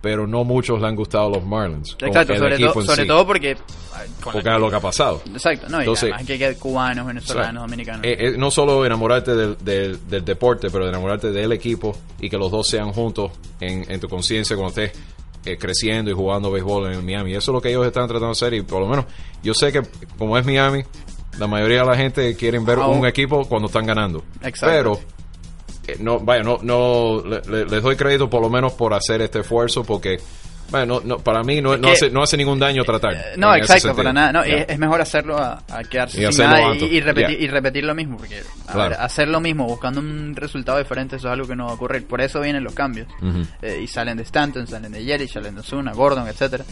pero 0.00 0.26
no 0.26 0.44
muchos 0.44 0.80
le 0.80 0.86
han 0.86 0.94
gustado 0.96 1.30
los 1.30 1.44
Marlins. 1.44 1.96
Exacto, 2.00 2.32
el 2.32 2.38
sobre, 2.38 2.58
todo 2.58 2.80
en 2.80 2.86
sobre 2.86 3.02
sí. 3.02 3.08
todo 3.08 3.26
porque... 3.26 3.56
Porque 4.22 4.38
es 4.38 4.44
lo 4.60 4.70
que 4.70 4.76
ha 4.76 4.80
pasado. 4.80 5.20
Exacto, 5.32 5.68
no, 5.68 5.78
y 5.78 5.80
Entonces- 5.80 6.12
además 6.12 6.26
que 6.38 6.44
hay 6.46 6.54
cubanos, 6.56 7.06
venezolanos, 7.06 7.50
O 7.50 7.52
sea, 7.54 7.60
dominicanos. 7.62 8.04
eh, 8.06 8.16
eh, 8.18 8.34
no 8.38 8.50
solo 8.50 8.84
enamorarte 8.86 9.34
del, 9.34 9.56
del- 9.58 10.08
del 10.08 10.24
deporte, 10.24 10.68
pero 10.70 10.88
enamorarte 10.88 11.30
del 11.30 11.52
equipo 11.52 11.94
y 12.20 12.28
que 12.30 12.36
los 12.38 12.50
dos 12.50 12.68
sean 12.68 12.92
juntos 12.92 13.32
en, 13.60 13.90
en 13.90 14.00
tu 14.00 14.08
conciencia 14.08 14.56
cuando 14.56 14.80
estés 14.80 14.98
eh, 15.44 15.56
creciendo 15.58 16.10
y 16.10 16.14
jugando 16.14 16.50
béisbol 16.50 16.92
en 16.94 17.04
Miami. 17.04 17.32
Eso 17.34 17.50
es 17.50 17.54
lo 17.54 17.60
que 17.60 17.68
ellos 17.70 17.84
están 17.86 18.04
tratando 18.06 18.28
de 18.28 18.32
hacer 18.32 18.54
y 18.54 18.62
por 18.62 18.80
lo 18.80 18.86
menos 18.88 19.04
yo 19.42 19.54
sé 19.54 19.72
que 19.72 19.82
como 20.18 20.38
es 20.38 20.46
Miami, 20.46 20.82
la 21.38 21.46
mayoría 21.46 21.80
de 21.80 21.86
la 21.86 21.96
gente 21.96 22.34
quieren 22.36 22.64
ver 22.64 22.78
un 22.78 23.06
equipo 23.06 23.44
cuando 23.46 23.66
están 23.66 23.86
ganando. 23.86 24.22
Exacto. 24.42 24.66
Pero 24.66 25.00
no, 26.00 26.20
vaya, 26.20 26.42
no, 26.42 26.58
no 26.62 27.22
le- 27.24 27.40
le- 27.50 27.64
les 27.66 27.82
doy 27.82 27.96
crédito 27.96 28.28
por 28.30 28.40
lo 28.42 28.48
menos 28.50 28.72
por 28.74 28.94
hacer 28.94 29.20
este 29.22 29.40
esfuerzo 29.40 29.82
porque 29.84 30.18
bueno, 30.70 31.00
no, 31.00 31.00
no, 31.04 31.18
para 31.18 31.42
mí 31.42 31.60
no, 31.60 31.76
no 31.76 31.88
hace, 31.90 32.08
no 32.08 32.22
hace 32.22 32.34
ningún 32.38 32.58
daño 32.58 32.82
tratar. 32.82 33.12
Eh, 33.12 33.18
No, 33.36 33.54
exacto, 33.54 33.94
para 33.94 34.10
nada. 34.10 34.32
No, 34.32 34.42
es, 34.42 34.78
mejor 34.78 35.02
hacerlo 35.02 35.36
a, 35.36 35.62
a 35.68 35.82
quedarse 35.84 36.26
Y 36.26 36.32
sin 36.32 36.44
nada 36.46 36.74
y- 36.74 37.00
repetir, 37.00 37.42
y 37.42 37.46
repetir 37.48 37.84
lo 37.84 37.94
mismo. 37.94 38.16
Porque 38.16 38.40
a 38.68 38.72
Claro. 38.72 38.90
ver, 38.90 38.98
hacer 39.00 39.28
lo 39.28 39.38
mismo 39.40 39.66
buscando 39.66 40.00
un 40.00 40.34
resultado 40.34 40.78
diferente, 40.78 41.16
eso 41.16 41.28
es 41.28 41.32
algo 41.34 41.46
que 41.46 41.56
no 41.56 41.66
va 41.66 41.72
a 41.72 41.74
ocurrir. 41.74 42.06
Por 42.06 42.22
eso 42.22 42.40
vienen 42.40 42.64
los 42.64 42.72
cambios. 42.72 43.06
Eh, 43.60 43.80
y 43.82 43.86
salen 43.86 44.16
de 44.16 44.22
Stanton, 44.22 44.66
salen 44.66 44.92
de 44.92 45.04
Yelich, 45.04 45.30
salen 45.30 45.54
de 45.56 45.60
Osuna, 45.60 45.92
Gordon, 45.92 46.26
etcétera 46.26 46.64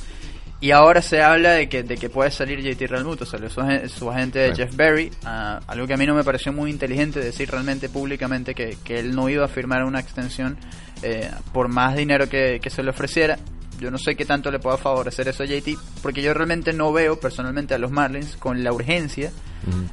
Y 0.62 0.72
ahora 0.72 1.00
se 1.00 1.22
habla 1.22 1.52
de 1.52 1.70
que, 1.70 1.82
de 1.82 1.96
que 1.96 2.10
puede 2.10 2.30
salir 2.30 2.60
JT 2.60 2.86
Realmuto, 2.86 3.24
salió 3.24 3.48
su, 3.48 3.62
su 3.88 4.10
agente. 4.10 4.52
Jeff 4.54 4.76
Berry, 4.76 5.10
ah, 5.24 5.60
algo 5.66 5.86
que 5.86 5.94
a 5.94 5.96
mí 5.96 6.06
no 6.06 6.14
me 6.14 6.22
pareció 6.22 6.52
muy 6.52 6.70
inteligente 6.70 7.18
decir 7.18 7.50
realmente 7.50 7.88
públicamente 7.88 8.54
que, 8.54 8.76
que 8.84 8.98
él 8.98 9.14
no 9.14 9.30
iba 9.30 9.46
a 9.46 9.48
firmar 9.48 9.84
una 9.84 10.00
extensión 10.00 10.58
eh, 11.02 11.30
por 11.54 11.68
más 11.68 11.96
dinero 11.96 12.28
que, 12.28 12.60
que 12.60 12.68
se 12.68 12.82
le 12.82 12.90
ofreciera. 12.90 13.38
Yo 13.80 13.90
no 13.90 13.98
sé 13.98 14.14
qué 14.14 14.24
tanto 14.24 14.50
le 14.50 14.58
pueda 14.58 14.76
favorecer 14.76 15.26
eso 15.28 15.42
a 15.42 15.46
JT, 15.46 15.76
porque 16.02 16.22
yo 16.22 16.34
realmente 16.34 16.72
no 16.72 16.92
veo 16.92 17.18
personalmente 17.18 17.74
a 17.74 17.78
los 17.78 17.90
Marlins 17.90 18.36
con 18.36 18.62
la 18.62 18.72
urgencia 18.72 19.32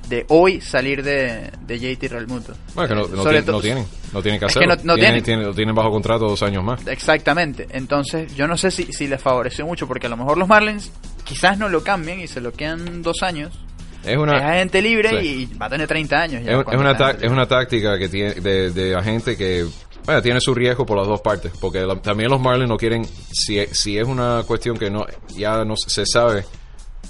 de 0.08 0.26
hoy 0.30 0.62
salir 0.62 1.04
de, 1.04 1.52
de 1.66 1.80
JT 1.80 2.08
Realmuto. 2.10 2.54
Bueno, 2.74 2.88
que 2.88 2.96
no, 2.96 3.02
no 3.16 3.24
sobre 3.24 3.42
tienen, 3.42 3.52
no 3.52 3.62
tienen, 3.62 3.86
no 4.14 4.22
tienen 4.22 4.40
que 4.40 4.46
Es 4.46 4.54
que 4.54 4.60
hacerlo. 4.60 4.76
no- 4.78 4.84
no 4.84 4.96
tienen, 4.96 5.24
tienen. 5.24 5.46
lo 5.46 5.54
tienen 5.54 5.76
bajo 5.76 5.90
contrato 5.92 6.28
dos 6.28 6.42
años 6.44 6.64
más. 6.64 6.86
Exactamente. 6.88 7.68
Entonces, 7.72 8.34
yo 8.36 8.48
no 8.48 8.56
sé 8.58 8.72
si, 8.72 8.92
si 8.94 9.08
les 9.08 9.22
favoreció 9.22 9.66
mucho, 9.66 9.88
porque 9.88 10.08
a 10.08 10.10
lo 10.10 10.18
mejor 10.18 10.38
los 10.38 10.48
Marlins 10.48 10.92
quizás 11.26 11.58
no 11.58 11.68
lo 11.70 11.84
cambien 11.84 12.20
y 12.22 12.28
se 12.28 12.40
lo 12.42 12.54
quedan 12.54 13.02
dos 13.02 13.24
años. 13.24 13.60
Es 14.06 14.16
una, 14.16 14.38
es 14.38 14.44
agente 14.44 14.82
libre 14.82 15.10
Sí. 15.22 15.50
y 15.52 15.58
va 15.58 15.66
a 15.66 15.70
tener 15.70 15.86
30 15.88 16.16
años. 16.22 16.44
Ya 16.46 16.52
es, 16.54 16.60
es 16.72 16.76
una 16.80 16.92
es 17.22 17.30
una 17.32 17.46
táctica 17.46 17.98
que 17.98 18.08
tiene 18.08 18.36
de, 18.36 18.72
de 18.72 18.96
agente 18.96 19.36
que 19.36 19.66
bueno, 20.08 20.22
tiene 20.24 20.40
su 20.42 20.56
riesgo 20.56 20.86
por 20.88 20.98
las 20.98 21.06
dos 21.06 21.22
partes, 21.22 21.52
porque 21.62 21.82
la- 21.86 22.02
también 22.02 22.32
los 22.32 22.42
Marlins 22.42 22.68
no 22.70 22.78
quieren, 22.78 23.06
si, 23.32 23.64
si 23.68 24.00
es 24.00 24.08
una 24.08 24.44
cuestión 24.48 24.76
que 24.78 24.90
no 24.90 25.06
ya 25.36 25.64
no 25.64 25.76
se 25.78 26.04
sabe 26.08 26.46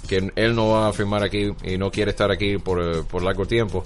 que 0.09 0.31
él 0.35 0.53
no 0.55 0.69
va 0.69 0.89
a 0.89 0.93
firmar 0.93 1.23
aquí 1.23 1.49
y 1.63 1.77
no 1.77 1.89
quiere 1.91 2.11
estar 2.11 2.29
aquí 2.31 2.57
por, 2.57 2.81
eh, 2.81 3.03
por 3.09 3.23
largo 3.23 3.45
tiempo, 3.45 3.85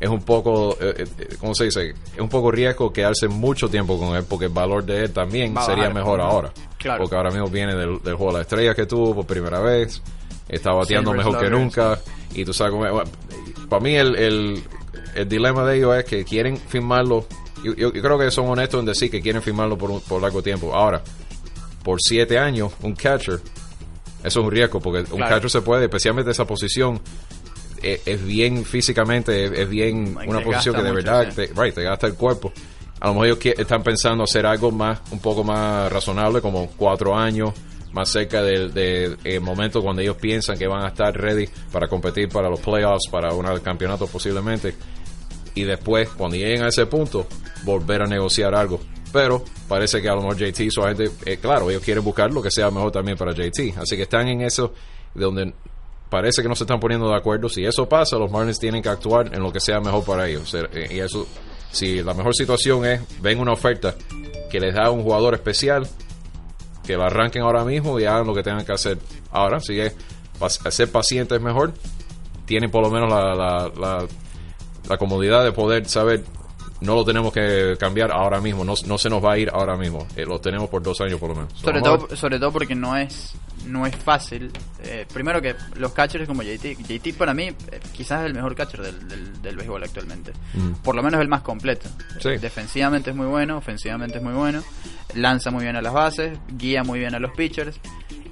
es 0.00 0.08
un 0.08 0.20
poco, 0.22 0.76
eh, 0.80 1.04
eh, 1.18 1.28
¿cómo 1.38 1.54
se 1.54 1.64
dice? 1.64 1.90
Es 2.14 2.20
un 2.20 2.28
poco 2.28 2.50
riesgo 2.50 2.92
quedarse 2.92 3.28
mucho 3.28 3.68
tiempo 3.70 3.98
con 3.98 4.16
él, 4.16 4.24
porque 4.28 4.46
el 4.46 4.52
valor 4.52 4.84
de 4.84 5.04
él 5.04 5.12
también 5.12 5.54
sería 5.64 5.88
mejor 5.90 6.20
ahora. 6.20 6.52
Claro. 6.78 7.02
Porque 7.02 7.16
ahora 7.16 7.30
mismo 7.30 7.48
viene 7.48 7.74
del, 7.74 8.02
del 8.02 8.14
juego 8.14 8.32
de 8.32 8.38
la 8.38 8.42
estrella 8.42 8.74
que 8.74 8.84
tuvo 8.86 9.14
por 9.14 9.26
primera 9.26 9.60
vez, 9.60 10.02
está 10.48 10.72
bateando 10.72 11.12
Silver 11.12 11.26
mejor 11.26 11.42
que 11.44 11.50
nunca, 11.50 11.98
y 12.34 12.44
tú 12.44 12.52
sabes. 12.52 12.74
Bueno, 12.74 13.02
para 13.68 13.82
mí 13.82 13.94
el, 13.94 14.14
el, 14.16 14.62
el 15.14 15.28
dilema 15.28 15.64
de 15.64 15.76
ellos 15.78 15.96
es 15.96 16.04
que 16.04 16.24
quieren 16.24 16.56
firmarlo, 16.58 17.24
yo, 17.64 17.92
yo- 17.92 18.02
creo 18.02 18.18
que 18.18 18.30
son 18.30 18.48
honestos 18.48 18.80
en 18.80 18.86
decir 18.86 19.10
que 19.10 19.20
quieren 19.20 19.42
firmarlo 19.42 19.76
por, 19.78 19.90
un- 19.90 20.00
por 20.00 20.20
largo 20.22 20.42
tiempo. 20.42 20.74
Ahora, 20.74 21.02
por 21.82 21.98
siete 22.00 22.38
años, 22.38 22.72
un 22.82 22.94
catcher, 22.94 23.34
eso 23.34 23.42
es 24.22 24.36
un 24.36 24.50
riesgo, 24.50 24.80
porque 24.80 25.00
un 25.10 25.18
Claro. 25.18 25.34
catcher 25.36 25.50
se 25.50 25.62
puede, 25.62 25.84
especialmente 25.84 26.30
esa 26.30 26.46
posición, 26.46 27.00
eh, 27.82 28.00
es, 28.06 28.24
bien 28.24 28.64
físicamente, 28.64 29.44
es, 29.44 29.52
es 29.52 29.68
bien 29.68 30.16
una 30.26 30.40
posición 30.40 30.74
que 30.76 30.82
de 30.82 30.92
mucho, 30.92 31.04
verdad 31.04 31.34
te, 31.34 31.46
right, 31.54 31.74
te 31.74 31.82
gasta 31.82 32.06
el 32.06 32.14
cuerpo. 32.14 32.52
A 33.00 33.08
lo 33.08 33.14
mejor 33.14 33.26
ellos 33.26 33.58
están 33.58 33.82
pensando 33.82 34.24
hacer 34.24 34.46
algo 34.46 34.70
más, 34.70 35.00
un 35.10 35.18
poco 35.18 35.44
más 35.44 35.92
razonable, 35.92 36.40
como 36.40 36.68
cuatro 36.68 37.14
años, 37.14 37.50
más 37.92 38.08
cerca 38.10 38.42
del, 38.42 38.72
del- 38.72 39.18
el 39.24 39.40
momento 39.42 39.82
cuando 39.82 40.00
ellos 40.00 40.16
piensan 40.16 40.56
que 40.58 40.66
van 40.66 40.84
a 40.84 40.88
estar 40.88 41.14
ready 41.14 41.46
para 41.70 41.86
competir 41.86 42.28
para 42.30 42.48
los 42.48 42.60
playoffs, 42.60 43.08
para 43.10 43.34
un 43.34 43.44
campeonato 43.60 44.06
posiblemente. 44.06 44.74
Y 45.54 45.64
después, 45.64 46.08
cuando 46.10 46.36
lleguen 46.36 46.62
a 46.62 46.68
ese 46.68 46.86
punto, 46.86 47.26
volver 47.64 48.02
a 48.02 48.06
negociar 48.06 48.54
algo. 48.54 48.80
Pero 49.12 49.44
parece 49.68 50.02
que 50.02 50.08
a 50.08 50.14
lo 50.14 50.22
mejor 50.22 50.36
JT, 50.36 50.68
su 50.70 50.82
agente, 50.82 51.10
eh, 51.24 51.36
claro, 51.36 51.70
ellos 51.70 51.82
quieren 51.82 52.02
buscar 52.02 52.32
lo 52.32 52.42
que 52.42 52.50
sea 52.50 52.70
mejor 52.70 52.90
también 52.90 53.16
para 53.16 53.32
JT. 53.32 53.74
Así 53.78 53.96
que 53.96 54.02
están 54.02 54.26
en 54.28 54.40
eso 54.40 54.72
de 55.14 55.24
donde 55.24 55.54
parece 56.10 56.42
que 56.42 56.48
no 56.48 56.56
se 56.56 56.64
están 56.64 56.80
poniendo 56.80 57.08
de 57.08 57.14
acuerdo. 57.16 57.48
Si 57.48 57.64
eso 57.64 57.88
pasa, 57.88 58.16
los 58.16 58.30
Marlins 58.30 58.58
tienen 58.58 58.82
que 58.82 58.88
actuar 58.88 59.32
en 59.32 59.40
lo 59.42 59.52
que 59.52 59.60
sea 59.60 59.78
mejor 59.80 60.04
para 60.04 60.28
ellos. 60.28 60.52
Eh, 60.54 60.88
Y 60.90 60.98
eso, 60.98 61.26
si 61.70 62.02
la 62.02 62.12
mejor 62.14 62.34
situación 62.34 62.84
es, 62.84 63.00
ven 63.22 63.38
una 63.38 63.52
oferta 63.52 63.94
que 64.50 64.58
les 64.58 64.74
da 64.74 64.90
un 64.90 65.02
jugador 65.04 65.34
especial, 65.34 65.86
que 66.84 66.96
lo 66.96 67.04
arranquen 67.04 67.42
ahora 67.42 67.64
mismo 67.64 67.98
y 68.00 68.04
hagan 68.04 68.26
lo 68.26 68.34
que 68.34 68.42
tengan 68.42 68.64
que 68.64 68.72
hacer. 68.72 68.98
Ahora, 69.30 69.58
es 69.58 69.94
pas- 70.40 70.70
ser 70.70 70.90
paciente 70.90 71.36
es 71.36 71.40
mejor, 71.40 71.72
tienen 72.46 72.70
por 72.70 72.82
lo 72.82 72.90
menos 72.90 73.08
la, 73.08 73.34
la, 73.34 73.72
la, 73.78 74.06
la 74.88 74.96
comodidad 74.98 75.44
de 75.44 75.52
poder 75.52 75.86
saber, 75.88 76.24
no 76.80 76.94
lo 76.94 77.04
tenemos 77.04 77.32
que 77.32 77.76
cambiar 77.78 78.10
ahora 78.12 78.40
mismo, 78.40 78.64
no, 78.64 78.74
no 78.86 78.98
se 78.98 79.08
nos 79.08 79.24
va 79.24 79.32
a 79.32 79.38
ir 79.38 79.50
ahora 79.50 79.76
mismo, 79.76 80.06
Eh, 80.16 80.24
lo 80.26 80.40
tenemos 80.40 80.68
por 80.68 80.82
dos 80.82 81.00
años 81.00 81.18
por 81.18 81.30
lo 81.30 81.36
menos. 81.36 81.52
Sobre 81.54 81.80
todo, 81.80 82.14
sobre 82.16 82.38
todo 82.38 82.52
porque 82.52 82.74
no 82.74 82.96
es 82.96 83.34
no 83.66 83.86
es 83.86 83.96
fácil. 83.96 84.50
Eh, 84.82 85.06
primero 85.12 85.40
que 85.40 85.54
los 85.76 85.92
catchers 85.92 86.26
como 86.28 86.42
JT. 86.42 86.76
JT 86.86 87.14
para 87.16 87.32
mí 87.34 87.44
eh, 87.44 87.54
quizás 87.92 88.20
es 88.20 88.26
el 88.26 88.34
mejor 88.34 88.54
catcher 88.54 88.82
del, 88.82 89.08
del, 89.08 89.42
del 89.42 89.56
béisbol 89.56 89.82
actualmente. 89.82 90.32
Mm. 90.54 90.72
Por 90.82 90.94
lo 90.94 91.02
menos 91.02 91.20
el 91.20 91.28
más 91.28 91.42
completo. 91.42 91.88
Sí. 92.20 92.30
Eh, 92.30 92.38
Defensivamente 92.38 93.10
es 93.10 93.16
muy 93.16 93.26
bueno, 93.26 93.56
ofensivamente 93.56 94.18
es 94.18 94.22
muy 94.24 94.34
bueno. 94.34 94.62
Lanza 95.14 95.50
muy 95.50 95.62
bien 95.64 95.76
a 95.76 95.82
las 95.82 95.92
bases, 95.92 96.38
guía 96.56 96.82
muy 96.82 96.98
bien 96.98 97.14
a 97.14 97.18
los 97.18 97.30
pitchers. 97.32 97.78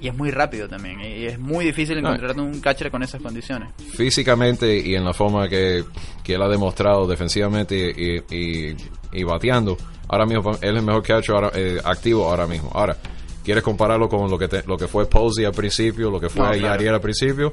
Y 0.03 0.09
es 0.09 0.15
muy 0.15 0.31
rápido 0.31 0.67
también. 0.67 0.99
Y 0.99 1.25
es 1.25 1.39
muy 1.39 1.63
difícil 1.65 2.01
No. 2.01 2.09
encontrar 2.13 2.37
un 2.39 2.59
catcher 2.59 2.91
con 2.91 3.01
esas 3.03 3.21
condiciones. 3.21 3.69
físicamente 3.95 4.77
y 4.77 4.95
en 4.95 5.05
la 5.05 5.13
forma 5.13 5.47
que, 5.47 5.83
que 6.23 6.35
él 6.35 6.41
ha 6.41 6.49
demostrado 6.49 7.07
defensivamente 7.07 7.75
y, 7.97 8.17
y, 8.35 8.75
y 9.13 9.23
bateando, 9.23 9.77
ahora 10.09 10.25
mismo 10.25 10.51
él 10.61 10.71
es 10.75 10.79
el 10.79 10.81
mejor 10.83 11.03
catcher 11.03 11.35
ahora, 11.35 11.51
eh, 11.55 11.79
activo 11.83 12.29
ahora 12.29 12.45
mismo. 12.45 12.69
Ahora, 12.73 12.97
¿quieres 13.43 13.63
compararlo 13.63 14.09
con 14.09 14.29
lo 14.29 14.37
que 14.37 14.47
te- 14.49 14.63
lo 14.67 14.77
que 14.77 14.87
fue 14.87 15.05
Posey 15.05 15.45
al 15.45 15.53
principio, 15.53 16.11
lo 16.11 16.19
que 16.19 16.27
fue 16.29 16.45
No, 16.45 16.51
claro. 16.59 16.93
Al 16.95 17.01
principio? 17.01 17.51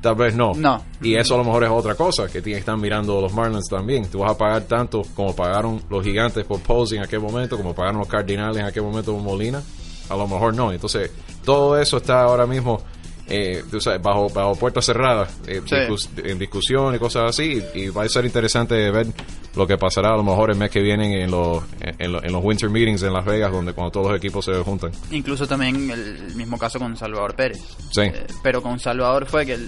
Tal 0.00 0.14
vez 0.14 0.34
no. 0.34 0.52
No. 0.54 0.82
Y 1.02 1.14
eso 1.16 1.34
a 1.34 1.38
lo 1.38 1.44
mejor 1.44 1.64
es 1.64 1.70
otra 1.70 1.94
cosa 1.94 2.26
que 2.26 2.40
tienen 2.42 2.58
que 2.58 2.60
estar 2.60 2.76
mirando 2.76 3.20
los 3.20 3.32
Marlins 3.32 3.68
también. 3.68 4.06
Tú 4.10 4.18
vas 4.20 4.32
a 4.32 4.38
pagar 4.38 4.62
tanto 4.62 5.02
como 5.14 5.34
pagaron 5.34 5.80
los 5.90 6.04
gigantes 6.04 6.44
por 6.44 6.60
Posey 6.60 6.98
en 6.98 7.04
aquel 7.04 7.20
momento, 7.20 7.56
como 7.56 7.74
pagaron 7.74 7.98
los 7.98 8.08
Cardinals 8.08 8.56
en 8.56 8.64
aquel 8.64 8.82
momento 8.84 9.12
por 9.12 9.22
Molina. 9.22 9.60
A 10.08 10.16
lo 10.16 10.26
mejor 10.28 10.54
no. 10.54 10.72
Entonces, 10.72 11.10
todo 11.52 11.78
eso 11.80 11.96
está 11.96 12.20
ahora 12.24 12.46
mismo 12.46 12.82
eh, 13.30 13.62
tú 13.70 13.78
sabes, 13.78 14.00
bajo, 14.00 14.30
bajo 14.30 14.54
puertas 14.56 14.86
cerradas, 14.86 15.28
eh, 15.46 15.60
Sí. 15.66 15.74
discus- 15.74 16.08
en 16.24 16.38
discusión 16.38 16.94
y 16.94 16.98
cosas 16.98 17.28
así. 17.28 17.62
Y 17.74 17.88
va 17.90 18.04
a 18.04 18.08
ser 18.08 18.24
interesante 18.24 18.90
ver 18.90 19.06
lo 19.54 19.66
que 19.66 19.76
pasará 19.76 20.14
a 20.14 20.16
lo 20.16 20.22
mejor 20.22 20.50
el 20.50 20.56
mes 20.56 20.70
que 20.70 20.80
viene 20.80 21.22
en 21.24 21.30
los, 21.30 21.62
en, 21.82 22.10
los- 22.12 22.24
en 22.24 22.32
los 22.32 22.42
Winter 22.42 22.70
Meetings 22.70 23.02
en 23.02 23.12
Las 23.12 23.26
Vegas, 23.26 23.52
donde 23.52 23.74
cuando 23.74 23.90
todos 23.90 24.06
los 24.12 24.16
equipos 24.16 24.46
se 24.46 24.54
juntan. 24.62 24.92
Incluso 25.10 25.46
también 25.46 25.90
el 25.90 26.34
mismo 26.36 26.56
caso 26.56 26.78
con 26.78 26.96
Salvador 26.96 27.34
Pérez. 27.34 27.58
Sí. 27.92 28.00
Eh, 28.00 28.26
pero 28.42 28.62
con 28.62 28.78
Salvador 28.80 29.26
fue 29.26 29.44
que 29.44 29.58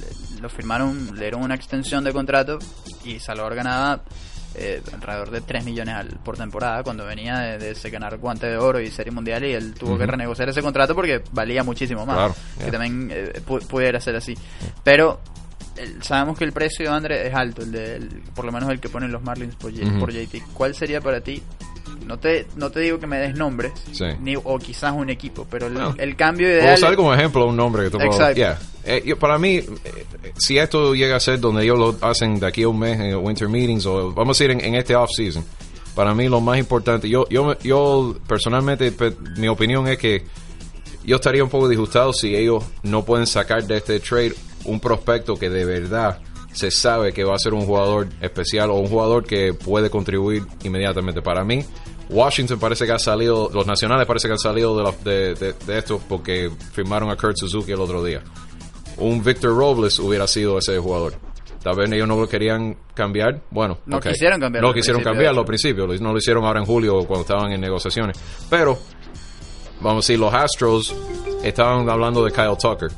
lo 0.41 0.49
firmaron, 0.49 1.11
le 1.15 1.21
dieron 1.21 1.43
una 1.43 1.55
extensión 1.55 2.03
de 2.03 2.15
contrato 2.15 2.59
y 3.05 3.19
Salvador 3.19 3.57
ganaba 3.57 4.01
eh, 4.61 4.83
alrededor 4.93 5.31
de 5.31 5.41
3 5.41 5.65
millones 5.65 5.95
al, 5.95 6.09
por 6.25 6.37
temporada 6.37 6.83
cuando 6.83 7.05
venía 7.07 7.39
de, 7.59 7.73
de 7.75 7.91
ganar 7.91 8.19
guante 8.19 8.47
de 8.47 8.57
oro 8.59 8.79
y 8.81 8.91
serie 8.91 9.11
mundial 9.13 9.45
y 9.45 9.53
él 9.53 9.75
tuvo 9.75 9.97
que 9.97 10.05
Ujú. 10.05 10.11
renegociar 10.13 10.49
ese 10.51 10.63
contrato 10.63 10.95
porque 10.95 11.23
valía 11.33 11.65
muchísimo 11.65 12.05
más. 12.07 12.17
Claro, 12.17 12.35
que 12.59 12.63
yeah. 12.65 12.71
también 12.73 13.09
eh, 13.13 13.41
pu- 13.47 13.67
pudiera 13.67 14.01
ser 14.01 14.17
así. 14.17 14.37
Pero 14.85 15.21
sabemos 16.03 16.37
que 16.39 16.45
el 16.45 16.53
precio, 16.53 16.93
André, 16.93 17.27
es 17.29 17.35
alto, 17.35 17.63
el 17.63 17.73
de, 17.73 17.97
el- 17.97 18.09
por 18.35 18.45
lo 18.45 18.53
menos 18.53 18.69
el 18.71 18.81
que 18.81 18.89
ponen 18.89 19.11
los 19.13 19.23
Marlins 19.23 19.55
por, 19.57 19.73
J- 19.73 19.87
Ujú. 19.87 19.99
por 20.01 20.13
JT. 20.13 20.43
¿Cuál 20.55 20.75
sería 20.75 21.01
para 21.01 21.21
ti? 21.21 21.43
No 22.07 22.19
te, 22.19 22.47
no 22.57 22.71
te 22.71 22.81
digo 22.81 22.99
que 22.99 23.07
me 23.07 23.19
des 23.19 23.37
nombres, 23.37 23.73
Sí. 23.93 24.05
ni, 24.21 24.35
o 24.37 24.59
quizás 24.59 24.93
un 24.93 25.11
equipo, 25.11 25.47
pero 25.51 25.67
el, 25.69 25.75
No. 25.75 25.95
el 25.97 26.17
cambio 26.17 26.47
Puedo 26.49 26.61
ideal... 26.61 26.75
usar 26.75 26.97
como 26.97 27.15
ejemplo 27.15 27.47
un 27.47 27.57
nombre 27.57 27.85
que 27.85 27.91
tú 27.91 27.99
puedo- 27.99 28.11
Exacto. 28.13 28.35
yeah. 28.37 28.59
Eh, 28.85 29.03
yo- 29.05 29.19
para 29.19 29.39
mí, 29.39 29.57
eh, 29.57 29.67
si 30.41 30.59
esto 30.59 30.95
llega 30.95 31.17
a 31.17 31.21
ser 31.21 31.39
donde 31.41 31.63
ellos 31.63 31.79
lo 31.79 31.97
hacen 32.01 32.41
de 32.41 32.47
aquí 32.47 32.63
a 32.65 32.69
un 32.69 32.79
mes 32.79 32.99
en 32.99 33.17
Winter 33.17 33.49
Meetings 33.49 33.87
o 33.87 34.13
vamos 34.13 34.41
a 34.41 34.45
ir 34.45 34.51
en, 34.53 34.75
este 34.75 34.97
off-season, 34.97 35.45
para 35.95 36.15
mí 36.15 36.29
lo 36.29 36.41
más 36.41 36.59
importante, 36.59 37.09
yo, 37.09 37.29
yo, 37.29 37.57
yo 37.61 38.17
personalmente, 38.27 38.91
pe- 38.93 39.15
mi 39.37 39.49
opinión 39.49 39.87
es 39.89 39.99
que 39.99 40.25
yo 41.05 41.17
estaría 41.17 41.43
un 41.45 41.51
poco 41.51 41.69
disgustado 41.69 42.13
si 42.13 42.35
ellos 42.35 42.65
no 42.83 43.05
pueden 43.05 43.27
sacar 43.27 43.65
de 43.67 43.77
este 43.79 44.01
trade 44.01 44.35
un 44.65 44.81
prospecto 44.81 45.37
que 45.37 45.49
de 45.51 45.65
verdad 45.65 46.21
se 46.53 46.71
sabe 46.71 47.13
que 47.13 47.23
va 47.25 47.35
a 47.35 47.39
ser 47.39 47.55
un 47.55 47.63
jugador 47.65 48.09
especial 48.21 48.71
o 48.71 48.75
un 48.75 48.89
jugador 48.89 49.25
que 49.25 49.55
puede 49.55 49.89
contribuir 49.89 50.43
inmediatamente. 50.65 51.23
Para 51.23 51.45
mí, 51.45 51.65
Washington 52.09 52.59
parece 52.59 52.87
que 52.87 52.93
ha 52.93 52.99
salido, 52.99 53.51
los 53.55 53.67
nacionales 53.67 54.05
parece 54.07 54.27
que 54.29 54.33
han 54.33 54.39
salido 54.39 54.77
de, 54.77 54.83
la- 54.83 54.95
de, 55.05 55.35
de- 55.35 55.53
de 55.53 55.79
esto 55.79 56.01
porque 56.09 56.51
firmaron 56.73 57.09
a 57.11 57.17
Kurt 57.17 57.37
Suzuki 57.37 57.73
el 57.73 57.81
otro 57.81 58.03
día. 58.03 58.23
Un 59.01 59.23
Victor 59.25 59.57
Robles 59.57 59.99
hubiera 59.99 60.27
sido 60.27 60.59
ese 60.59 60.79
jugador. 60.79 61.15
Tal 61.63 61.77
vez 61.77 61.91
ellos 61.93 62.09
no 62.09 62.17
lo 62.19 62.29
querían 62.29 62.77
cambiar. 62.95 63.43
Bueno, 63.51 63.79
No 63.87 63.99
ok. 63.99 64.09
quisieron 64.09 64.41
cambiarlo 64.41 64.69
No 64.69 64.75
quisieron 64.75 65.03
cambiarlo 65.03 65.41
al 65.41 65.47
principio. 65.47 65.87
No 65.87 66.13
lo 66.13 66.19
hicieron 66.19 66.45
ahora 66.45 66.61
en 66.61 66.67
julio 66.67 66.99
cuando 67.07 67.23
estaban 67.23 67.53
en 67.53 67.61
negociaciones. 67.61 68.19
Pero 68.49 68.79
vamos 69.81 70.05
a 70.05 70.07
decir, 70.07 70.19
los 70.19 70.33
Astros 70.33 70.95
estaban 71.43 71.89
hablando 71.89 72.25
de 72.25 72.33
Kyle 72.33 72.57
Tucker. 72.61 72.91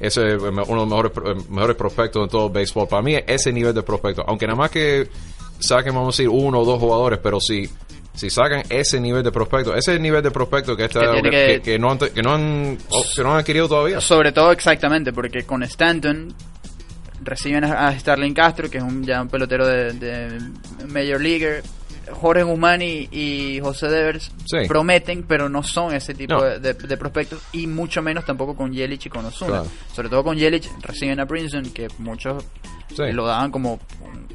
Ese 0.00 0.34
es 0.34 0.42
uno 0.42 0.62
de 0.64 0.74
los 0.74 0.88
mejores, 0.88 1.12
mejores 1.50 1.76
prospectos 1.76 2.22
de 2.24 2.28
todo 2.30 2.46
el 2.46 2.52
béisbol. 2.52 2.88
Para 2.88 3.02
mí, 3.02 3.16
ese 3.26 3.52
nivel 3.52 3.74
de 3.74 3.82
prospecto, 3.82 4.24
aunque 4.26 4.46
nada 4.46 4.56
más 4.56 4.70
que 4.70 5.08
saquen, 5.58 5.94
vamos 5.94 6.14
a 6.18 6.22
decir, 6.22 6.28
uno 6.28 6.60
o 6.60 6.64
dos 6.64 6.80
jugadores, 6.80 7.20
pero 7.22 7.38
si, 7.38 7.68
si 8.14 8.28
sacan 8.30 8.62
ese 8.68 9.00
nivel 9.00 9.22
de 9.22 9.30
prospecto, 9.32 9.70
ese 9.74 9.92
es 9.92 9.96
el 9.96 10.02
nivel 10.02 10.22
de 10.22 10.30
prospecto 10.30 10.76
que, 10.76 10.84
está, 10.84 11.12
Que 11.12 11.22
que, 11.22 11.30
que- 11.30 11.60
que 11.62 11.78
no 11.78 11.90
han, 11.92 11.98
que, 11.98 12.22
no 12.22 12.34
han, 12.34 12.78
oh, 12.90 13.02
que 13.14 13.22
no 13.22 13.32
han 13.32 13.38
adquirido 13.38 13.68
todavía. 13.68 14.00
Sobre 14.00 14.32
todo 14.32 14.52
exactamente, 14.52 15.12
porque 15.12 15.44
con 15.44 15.62
Stanton 15.62 16.34
reciben 17.22 17.64
a 17.64 17.98
Starling 17.98 18.34
Castro, 18.34 18.70
que 18.70 18.78
es 18.78 18.84
un, 18.84 19.04
ya 19.04 19.20
un 19.22 19.28
pelotero 19.28 19.66
de, 19.66 19.92
de 19.92 20.38
Major 20.88 21.20
Leaguer. 21.20 21.62
Jorge 22.12 22.42
Guzmán 22.42 22.82
y, 22.82 23.08
y 23.10 23.60
José 23.60 23.88
Devers 23.88 24.30
Sí. 24.46 24.66
prometen, 24.68 25.24
pero 25.24 25.48
no 25.48 25.62
son 25.62 25.94
ese 25.94 26.14
tipo 26.14 26.34
No. 26.34 26.42
de, 26.42 26.74
prospectos, 26.96 27.40
y 27.52 27.66
mucho 27.66 28.02
menos 28.02 28.24
tampoco 28.24 28.54
con 28.56 28.72
Yelich 28.72 29.06
y 29.06 29.08
con 29.10 29.24
Osuna. 29.24 29.50
Claro. 29.62 29.66
Sobre 29.94 30.08
todo 30.08 30.24
con 30.24 30.36
Yelich 30.36 30.68
reciben 30.82 31.20
a 31.20 31.26
Princeton, 31.26 31.70
que 31.72 31.88
muchos 31.98 32.44
Sí. 32.94 33.12
lo 33.12 33.26
daban 33.26 33.50
como. 33.50 33.78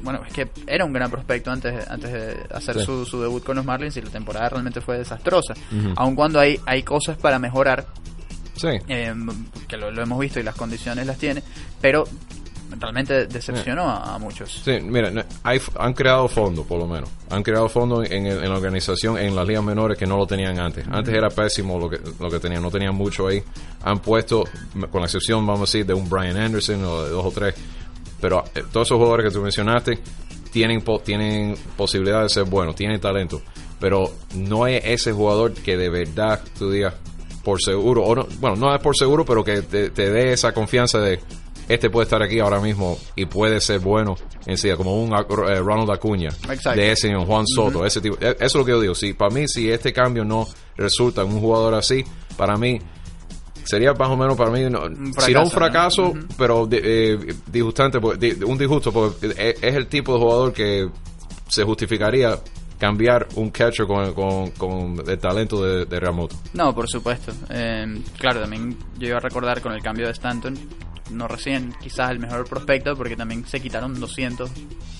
Bueno, 0.02 0.22
es 0.26 0.32
que 0.32 0.48
era 0.66 0.84
un 0.84 0.92
gran 0.92 1.10
prospecto 1.10 1.50
antes, 1.50 1.86
antes 1.88 2.12
de 2.12 2.36
hacer 2.54 2.76
Sí. 2.78 2.84
su, 2.84 3.04
su 3.04 3.20
debut 3.20 3.42
con 3.44 3.56
los 3.56 3.64
Marlins 3.64 3.96
y 3.96 4.02
la 4.02 4.10
temporada 4.10 4.48
realmente 4.48 4.80
fue 4.80 4.98
desastrosa. 4.98 5.54
Aun 5.96 6.14
cuando 6.14 6.38
hay, 6.40 6.58
hay 6.66 6.82
cosas 6.82 7.16
para 7.18 7.38
mejorar, 7.38 7.86
Sí. 8.56 8.68
eh, 8.88 9.14
que 9.68 9.76
lo, 9.76 9.90
lo 9.90 10.02
hemos 10.02 10.18
visto 10.18 10.40
y 10.40 10.42
las 10.42 10.54
condiciones 10.54 11.06
las 11.06 11.18
tiene, 11.18 11.42
pero 11.80 12.04
realmente 12.78 13.26
decepcionó 13.26 13.82
a, 13.88 14.14
a 14.14 14.18
muchos. 14.18 14.62
Sí, 14.64 14.78
mira, 14.82 15.10
hay- 15.42 15.60
han 15.78 15.92
creado 15.94 16.28
fondos, 16.28 16.66
por 16.66 16.78
lo 16.78 16.86
menos. 16.86 17.08
Han 17.30 17.42
creado 17.42 17.68
fondos 17.68 18.10
en, 18.10 18.26
en 18.26 18.48
la 18.48 18.56
organización, 18.56 19.18
en 19.18 19.34
las 19.36 19.46
ligas 19.46 19.62
menores, 19.64 19.96
que 19.98 20.06
no 20.06 20.16
lo 20.16 20.26
tenían 20.26 20.58
antes. 20.58 20.86
Antes 20.90 21.14
era 21.14 21.28
pésimo 21.30 21.78
lo 21.78 21.88
que, 21.88 22.00
lo 22.20 22.30
que 22.30 22.38
tenían, 22.40 22.62
no 22.62 22.70
tenían 22.70 22.94
mucho 22.94 23.26
ahí. 23.28 23.42
Han 23.84 23.98
puesto, 24.00 24.44
con 24.90 25.00
la 25.00 25.06
excepción, 25.06 25.46
vamos 25.46 25.60
a 25.60 25.72
decir, 25.72 25.86
de 25.86 25.94
un 25.94 26.08
Brian 26.08 26.36
Anderson 26.36 26.84
o 26.84 27.04
de 27.04 27.10
dos 27.10 27.24
o 27.26 27.30
tres. 27.30 27.54
Pero 28.20 28.44
eh, 28.54 28.62
todos 28.72 28.88
esos 28.88 28.96
jugadores 28.98 29.26
que 29.26 29.32
tú 29.32 29.42
mencionaste 29.42 29.98
tienen, 30.50 30.80
po- 30.82 31.00
tienen 31.00 31.54
posibilidad 31.76 32.22
de 32.22 32.28
ser 32.28 32.44
buenos, 32.44 32.74
tienen 32.74 33.00
talento. 33.00 33.42
Pero 33.78 34.10
no 34.34 34.66
es 34.66 34.82
ese 34.84 35.12
jugador 35.12 35.52
que 35.52 35.76
de 35.76 35.90
verdad 35.90 36.40
tú 36.58 36.70
digas 36.70 36.94
por 37.44 37.60
seguro, 37.62 38.02
o 38.04 38.14
no, 38.14 38.26
bueno, 38.40 38.56
no 38.56 38.74
es 38.74 38.80
por 38.80 38.96
seguro, 38.96 39.24
pero 39.24 39.44
que 39.44 39.62
te, 39.62 39.90
te 39.90 40.10
dé 40.10 40.32
esa 40.32 40.52
confianza 40.52 40.98
de 40.98 41.20
este 41.68 41.90
puede 41.90 42.04
estar 42.04 42.22
aquí 42.22 42.38
ahora 42.40 42.60
mismo 42.60 42.98
y 43.16 43.26
puede 43.26 43.60
ser 43.60 43.80
bueno 43.80 44.14
en 44.46 44.56
sí, 44.58 44.70
como 44.76 45.02
un 45.02 45.12
eh, 45.12 45.58
Ronald 45.60 45.90
Acuña 45.90 46.28
Exacto. 46.48 46.78
de 46.80 46.92
ese 46.92 47.08
señor 47.08 47.26
Juan 47.26 47.44
Soto, 47.46 47.84
ese 47.84 48.00
tipo. 48.00 48.16
eh, 48.20 48.34
Eso 48.38 48.44
es 48.44 48.54
lo 48.54 48.64
que 48.64 48.70
yo 48.72 48.80
digo. 48.80 48.94
Si 48.94 49.12
para 49.14 49.34
mí, 49.34 49.48
si 49.48 49.70
este 49.70 49.92
cambio 49.92 50.24
no 50.24 50.46
resulta 50.76 51.22
en 51.22 51.28
un 51.32 51.40
jugador 51.40 51.74
así, 51.74 52.04
para 52.36 52.56
mí 52.56 52.78
sería 53.64 53.92
más 53.94 54.08
o 54.08 54.16
menos 54.16 54.36
para 54.36 54.50
mí, 54.50 54.60
no- 54.70 54.82
si 55.18 55.32
no 55.32 55.42
un 55.42 55.50
fracaso, 55.50 56.12
¿no? 56.14 56.24
pero 56.38 56.66
di- 56.66 56.78
eh, 56.82 57.34
disgustante, 57.50 57.98
di- 58.18 58.44
un 58.44 58.56
disgusto, 58.56 58.92
porque 58.92 59.26
es, 59.36 59.62
es 59.62 59.74
el 59.74 59.88
tipo 59.88 60.12
de 60.14 60.18
jugador 60.20 60.52
que 60.52 60.88
se 61.48 61.64
justificaría 61.64 62.38
cambiar 62.78 63.26
un 63.36 63.50
catcher 63.50 63.86
con, 63.86 64.12
con, 64.12 64.50
con 64.50 65.02
el 65.08 65.18
talento 65.18 65.62
de, 65.64 65.86
de. 65.86 66.00
No, 66.52 66.74
por 66.74 66.88
supuesto. 66.88 67.32
Eh, 67.50 67.86
claro, 68.18 68.42
también 68.42 68.76
yo 68.98 69.08
iba 69.08 69.16
a 69.16 69.20
recordar 69.20 69.60
con 69.60 69.72
el 69.72 69.82
cambio 69.82 70.06
de 70.06 70.12
Stanton, 70.12 70.56
no 71.10 71.28
recién 71.28 71.74
quizás 71.82 72.10
el 72.10 72.18
mejor 72.18 72.48
prospecto, 72.48 72.96
porque 72.96 73.16
también 73.16 73.46
se 73.46 73.60
quitaron 73.60 73.98
200, 73.98 74.50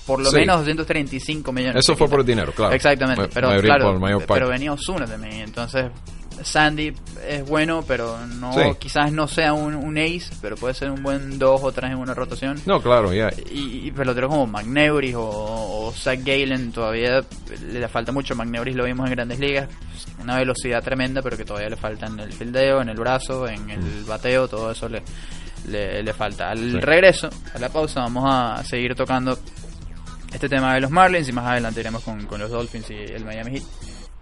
por 0.05 0.19
lo 0.21 0.29
Sí. 0.29 0.37
menos 0.37 0.57
235 0.59 1.51
millones. 1.51 1.83
Eso 1.83 1.95
fue 1.95 2.07
por 2.07 2.19
el 2.21 2.25
dinero, 2.25 2.51
claro. 2.53 2.73
Exactamente, 2.73 3.23
Ma- 3.23 3.29
pero 3.33 3.49
claro, 3.61 3.99
pero 4.27 4.47
venía 4.49 4.71
Osuna 4.73 5.05
también, 5.05 5.33
entonces 5.41 5.85
Sandy 6.43 6.93
es 7.27 7.43
bueno, 7.49 7.83
pero 7.87 8.15
no 8.27 8.53
Sí. 8.53 8.59
quizás 8.79 9.11
no 9.11 9.27
sea 9.27 9.53
un, 9.53 9.73
un 9.73 9.97
ace, 9.97 10.27
pero 10.39 10.55
puede 10.55 10.75
ser 10.75 10.91
un 10.91 11.01
buen 11.01 11.39
dos 11.39 11.61
o 11.63 11.71
tres 11.71 11.91
en 11.91 11.97
una 11.97 12.13
rotación. 12.13 12.61
No, 12.67 12.79
claro, 12.79 13.11
ya. 13.11 13.31
Y, 13.51 13.87
y 13.87 13.91
peloteros 13.91 14.29
como 14.29 14.45
McNeuris 14.45 15.15
o, 15.15 15.23
o 15.87 15.91
Zach 15.93 16.19
Galen 16.23 16.71
todavía 16.71 17.21
le, 17.71 17.79
le 17.79 17.87
falta 17.87 18.11
mucho. 18.11 18.35
McNeuris 18.35 18.75
lo 18.75 18.83
vimos 18.85 19.07
en 19.07 19.15
grandes 19.15 19.39
ligas, 19.39 19.67
una 20.21 20.35
velocidad 20.37 20.83
tremenda, 20.83 21.23
pero 21.23 21.37
que 21.37 21.43
todavía 21.43 21.69
le 21.69 21.75
falta 21.75 22.05
en 22.05 22.19
el 22.19 22.31
fildeo, 22.31 22.83
en 22.83 22.89
el 22.89 22.97
brazo, 22.97 23.47
en 23.47 23.71
el 23.71 24.03
bateo, 24.07 24.47
todo 24.47 24.69
eso 24.71 24.87
le, 24.87 25.01
le, 25.67 26.01
le 26.03 26.13
falta. 26.13 26.49
Al 26.51 26.57
Sí. 26.71 26.79
regreso, 26.79 27.29
a 27.53 27.59
la 27.59 27.69
pausa, 27.69 28.01
vamos 28.01 28.23
a 28.27 28.63
seguir 28.63 28.95
tocando 28.95 29.37
este 30.33 30.49
tema 30.49 30.73
de 30.73 30.81
los 30.81 30.91
Marlins 30.91 31.29
y 31.29 31.31
más 31.31 31.45
adelante 31.45 31.79
iremos 31.79 32.03
con, 32.03 32.25
con 32.25 32.39
los 32.39 32.49
Dolphins 32.51 32.89
y 32.89 32.95
el 32.95 33.23
Miami 33.25 33.51
Heat. 33.59 33.63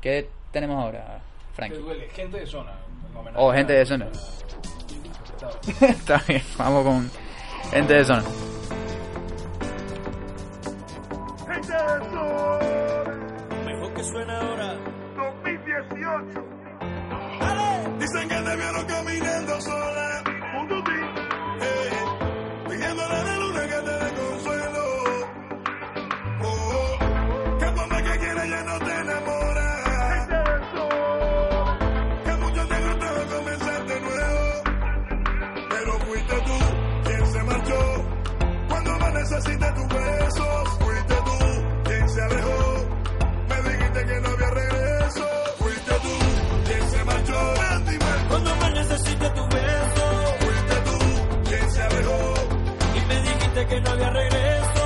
¿Qué 0.02 0.30
tenemos 0.52 0.84
ahora, 0.84 1.20
Frank? 1.56 1.74
Gente 2.14 2.40
de 2.40 2.46
zona. 2.46 2.72
Oh, 3.36 3.52
gente 3.52 3.74
de 3.74 3.86
zona. 3.86 4.08
Está 5.82 6.22
bien, 6.28 6.42
vamos 6.58 6.84
con 6.86 7.12
gente 7.72 7.94
de 7.94 8.06
zona. 8.06 8.24
Mejor 13.66 13.94
que 13.94 14.04
suena 14.04 14.40
ahora. 14.40 14.74
2018. 15.16 16.46
Dicen 18.00 18.30
que 18.30 18.36
te 18.36 18.56
vieron 18.56 18.86
caminando 18.86 19.62
sola. 19.62 20.24
Necesite 48.96 49.30
tu 49.32 49.46
beso. 49.48 50.06
fuiste 50.40 50.76
tú 50.86 51.50
quien 51.50 51.70
se 51.70 51.82
alejó. 51.82 52.34
Y 52.96 53.06
me 53.08 53.22
dijiste 53.24 53.68
que 53.68 53.82
no 53.82 53.90
había 53.90 54.10
regreso. 54.10 54.85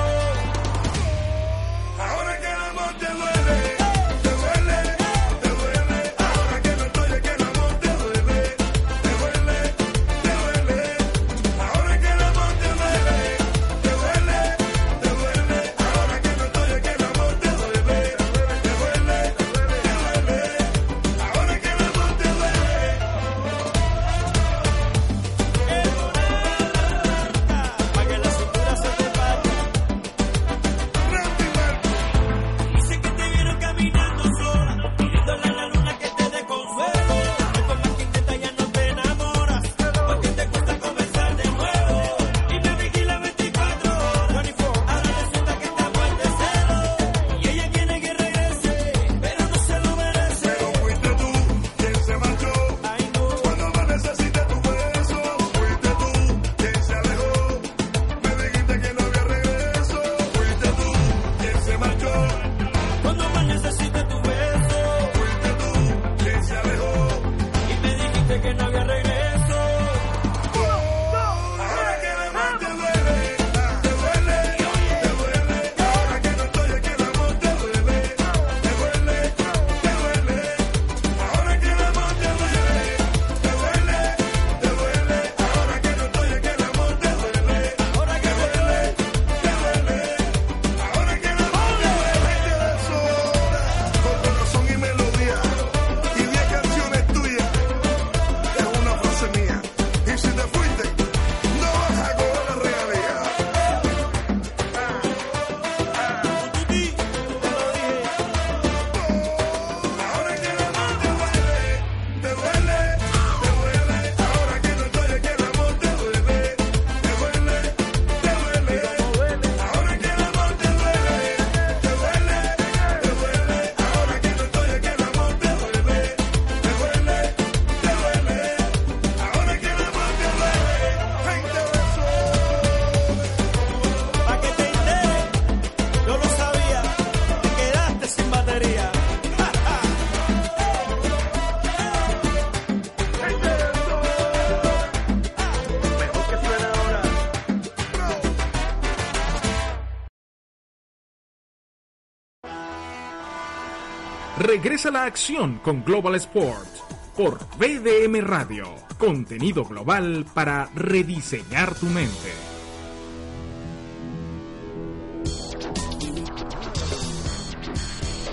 Regresa 154.39 154.89
la 154.89 155.03
acción 155.03 155.59
con 155.61 155.83
Global 155.83 156.15
Sports 156.15 156.81
por 157.13 157.39
BDM 157.57 158.21
Radio. 158.21 158.73
Contenido 158.97 159.65
global 159.65 160.25
para 160.33 160.69
rediseñar 160.73 161.75
tu 161.75 161.87
mente. 161.87 162.31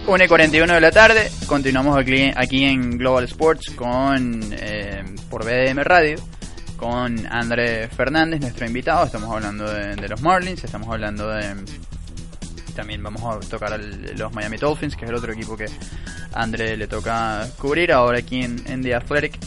Una 0.07 0.25
y 0.25 0.29
41 0.29 0.75
de 0.75 0.81
la 0.81 0.93
tarde, 0.93 1.29
continuamos 1.49 1.99
aquí, 1.99 2.65
en 2.65 2.97
Global 2.97 3.25
Sports 3.25 3.73
con 3.75 4.41
eh, 4.53 5.03
por 5.29 5.45
BDM 5.45 5.81
Radio 5.83 6.19
con 6.77 7.27
André 7.27 7.89
Fernández, 7.89 8.41
nuestro 8.41 8.65
invitado. 8.65 9.07
Estamos 9.07 9.35
hablando 9.35 9.69
de 9.69 10.09
los 10.09 10.23
Marlins, 10.23 10.63
estamos 10.63 10.89
hablando 10.89 11.29
de. 11.31 11.96
También 12.77 13.03
vamos 13.03 13.23
a 13.25 13.41
tocar 13.49 13.73
a 13.73 13.79
los 13.79 14.33
Miami 14.33 14.57
Dolphins, 14.59 14.95
que 14.95 15.05
es 15.07 15.11
el 15.11 15.17
otro 15.17 15.33
equipo 15.33 15.57
que 15.57 15.65
a 15.65 16.43
André 16.43 16.77
le 16.77 16.87
toca 16.87 17.49
cubrir 17.59 17.91
ahora 17.93 18.19
aquí 18.19 18.43
en, 18.43 18.63
en 18.67 18.83
The 18.83 18.95
Athletic. 18.95 19.39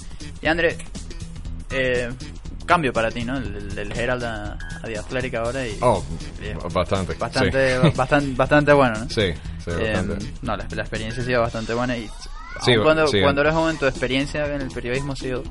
Y 0.41 0.47
André, 0.47 0.77
eh, 1.71 2.09
cambio 2.65 2.91
para 2.91 3.09
ti, 3.11 3.23
¿no? 3.23 3.37
El, 3.37 3.73
del 3.75 3.91
Herald 3.97 4.23
a, 4.23 4.53
a 4.53 4.81
The 4.83 4.97
Athletic 4.97 5.35
ahora. 5.35 5.65
Y, 5.67 5.77
Oh, 5.81 6.03
y- 6.41 6.73
bastante. 6.73 7.13
Bastante, 7.15 7.81
sí. 7.81 7.89
bastante, 7.95 8.33
bastante 8.35 8.73
bueno, 8.73 8.95
¿no? 8.99 9.09
Sí, 9.09 9.31
sí, 9.63 9.71
Eh, 9.71 9.93
bastante. 9.93 10.25
no, 10.41 10.57
la, 10.57 10.67
la 10.69 10.81
experiencia 10.81 11.21
ha 11.23 11.25
sido 11.25 11.41
bastante 11.41 11.73
buena 11.73 11.95
y 11.97 12.09
Sí, 12.65 12.73
cuando, 12.83 13.07
sí. 13.07 13.21
cuando 13.21 13.39
eres 13.41 13.53
joven 13.53 13.77
tu 13.77 13.85
experiencia 13.85 14.45
en 14.53 14.61
el 14.61 14.69
periodismo 14.71 15.13
ha 15.13 15.15
sido 15.15 15.43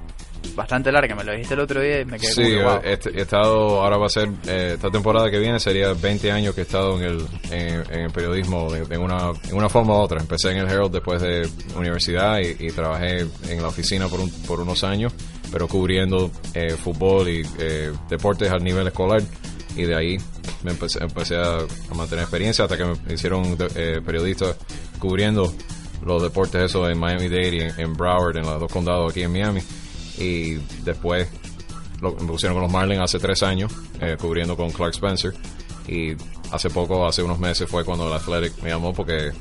bastante 0.54 0.90
larga, 0.90 1.14
me 1.14 1.24
lo 1.24 1.32
dijiste 1.32 1.54
el 1.54 1.60
otro 1.60 1.80
día 1.80 2.00
y 2.00 2.04
me 2.04 2.18
quedé 2.18 2.32
Sí, 2.32 2.54
como 2.56 2.70
wow. 2.70 2.80
he, 2.84 2.98
he 3.18 3.22
estado, 3.22 3.82
ahora 3.82 3.96
va 3.96 4.06
a 4.06 4.10
ser, 4.10 4.28
eh, 4.46 4.72
esta 4.74 4.90
temporada 4.90 5.30
que 5.30 5.38
viene 5.38 5.60
sería 5.60 5.92
20 5.92 6.32
años 6.32 6.54
que 6.54 6.62
he 6.62 6.64
estado 6.64 6.96
en 6.98 7.04
el, 7.04 7.26
en, 7.50 7.84
en 7.92 8.00
el 8.02 8.10
periodismo 8.10 8.70
de, 8.72 8.84
de 8.84 8.98
una, 8.98 9.30
en 9.48 9.54
una 9.56 9.68
forma 9.68 9.94
u 9.94 9.98
otra. 10.00 10.20
Empecé 10.20 10.50
en 10.50 10.58
el 10.58 10.68
Herald 10.68 10.92
después 10.92 11.20
de 11.22 11.48
universidad 11.76 12.38
y, 12.40 12.66
y 12.66 12.70
trabajé 12.70 13.20
en 13.48 13.62
la 13.62 13.68
oficina 13.68 14.08
por, 14.08 14.20
un- 14.20 14.30
por 14.46 14.60
unos 14.60 14.82
años, 14.84 15.12
pero 15.52 15.68
cubriendo 15.68 16.30
eh, 16.54 16.70
fútbol 16.70 17.28
y 17.28 17.42
eh, 17.58 17.92
deportes 18.08 18.50
al 18.50 18.62
nivel 18.64 18.86
escolar. 18.86 19.22
Y 19.76 19.84
de 19.84 19.94
ahí 19.94 20.16
me 20.64 20.72
empecé, 20.72 20.98
empecé 21.02 21.36
a, 21.36 21.58
a 21.58 21.94
mantener 21.94 22.22
experiencia 22.24 22.64
hasta 22.64 22.76
que 22.76 22.84
me 22.84 23.14
hicieron 23.14 23.56
eh, 23.76 24.00
periodista 24.04 24.56
cubriendo 24.98 25.52
los 26.04 26.20
deportes 26.22 26.62
eso 26.62 26.88
en 26.88 26.98
Miami-Dade 26.98 27.56
y 27.56 27.60
en, 27.60 27.80
en 27.80 27.92
Broward, 27.94 28.36
en 28.38 28.44
los 28.44 28.58
dos 28.60 28.72
condados 28.72 29.10
aquí 29.12 29.22
en 29.22 29.30
Miami. 29.32 29.60
Y 30.18 30.54
después 30.84 31.28
lo, 32.00 32.16
pusieron 32.16 32.56
con 32.56 32.62
los 32.64 32.72
Marlins 32.72 33.00
hace 33.02 33.18
tres 33.18 33.42
años, 33.42 33.72
eh, 34.00 34.16
cubriendo 34.20 34.56
con 34.56 34.70
Clark 34.70 34.94
Spencer. 34.94 35.32
Y 35.86 36.14
hace 36.52 36.70
poco, 36.70 37.06
hace 37.06 37.22
unos 37.22 37.38
meses, 37.38 37.68
fue 37.68 37.84
cuando 37.84 38.06
el 38.08 38.12
Athletic 38.12 38.62
me 38.62 38.70
llamó 38.70 38.92
porque 38.92 39.32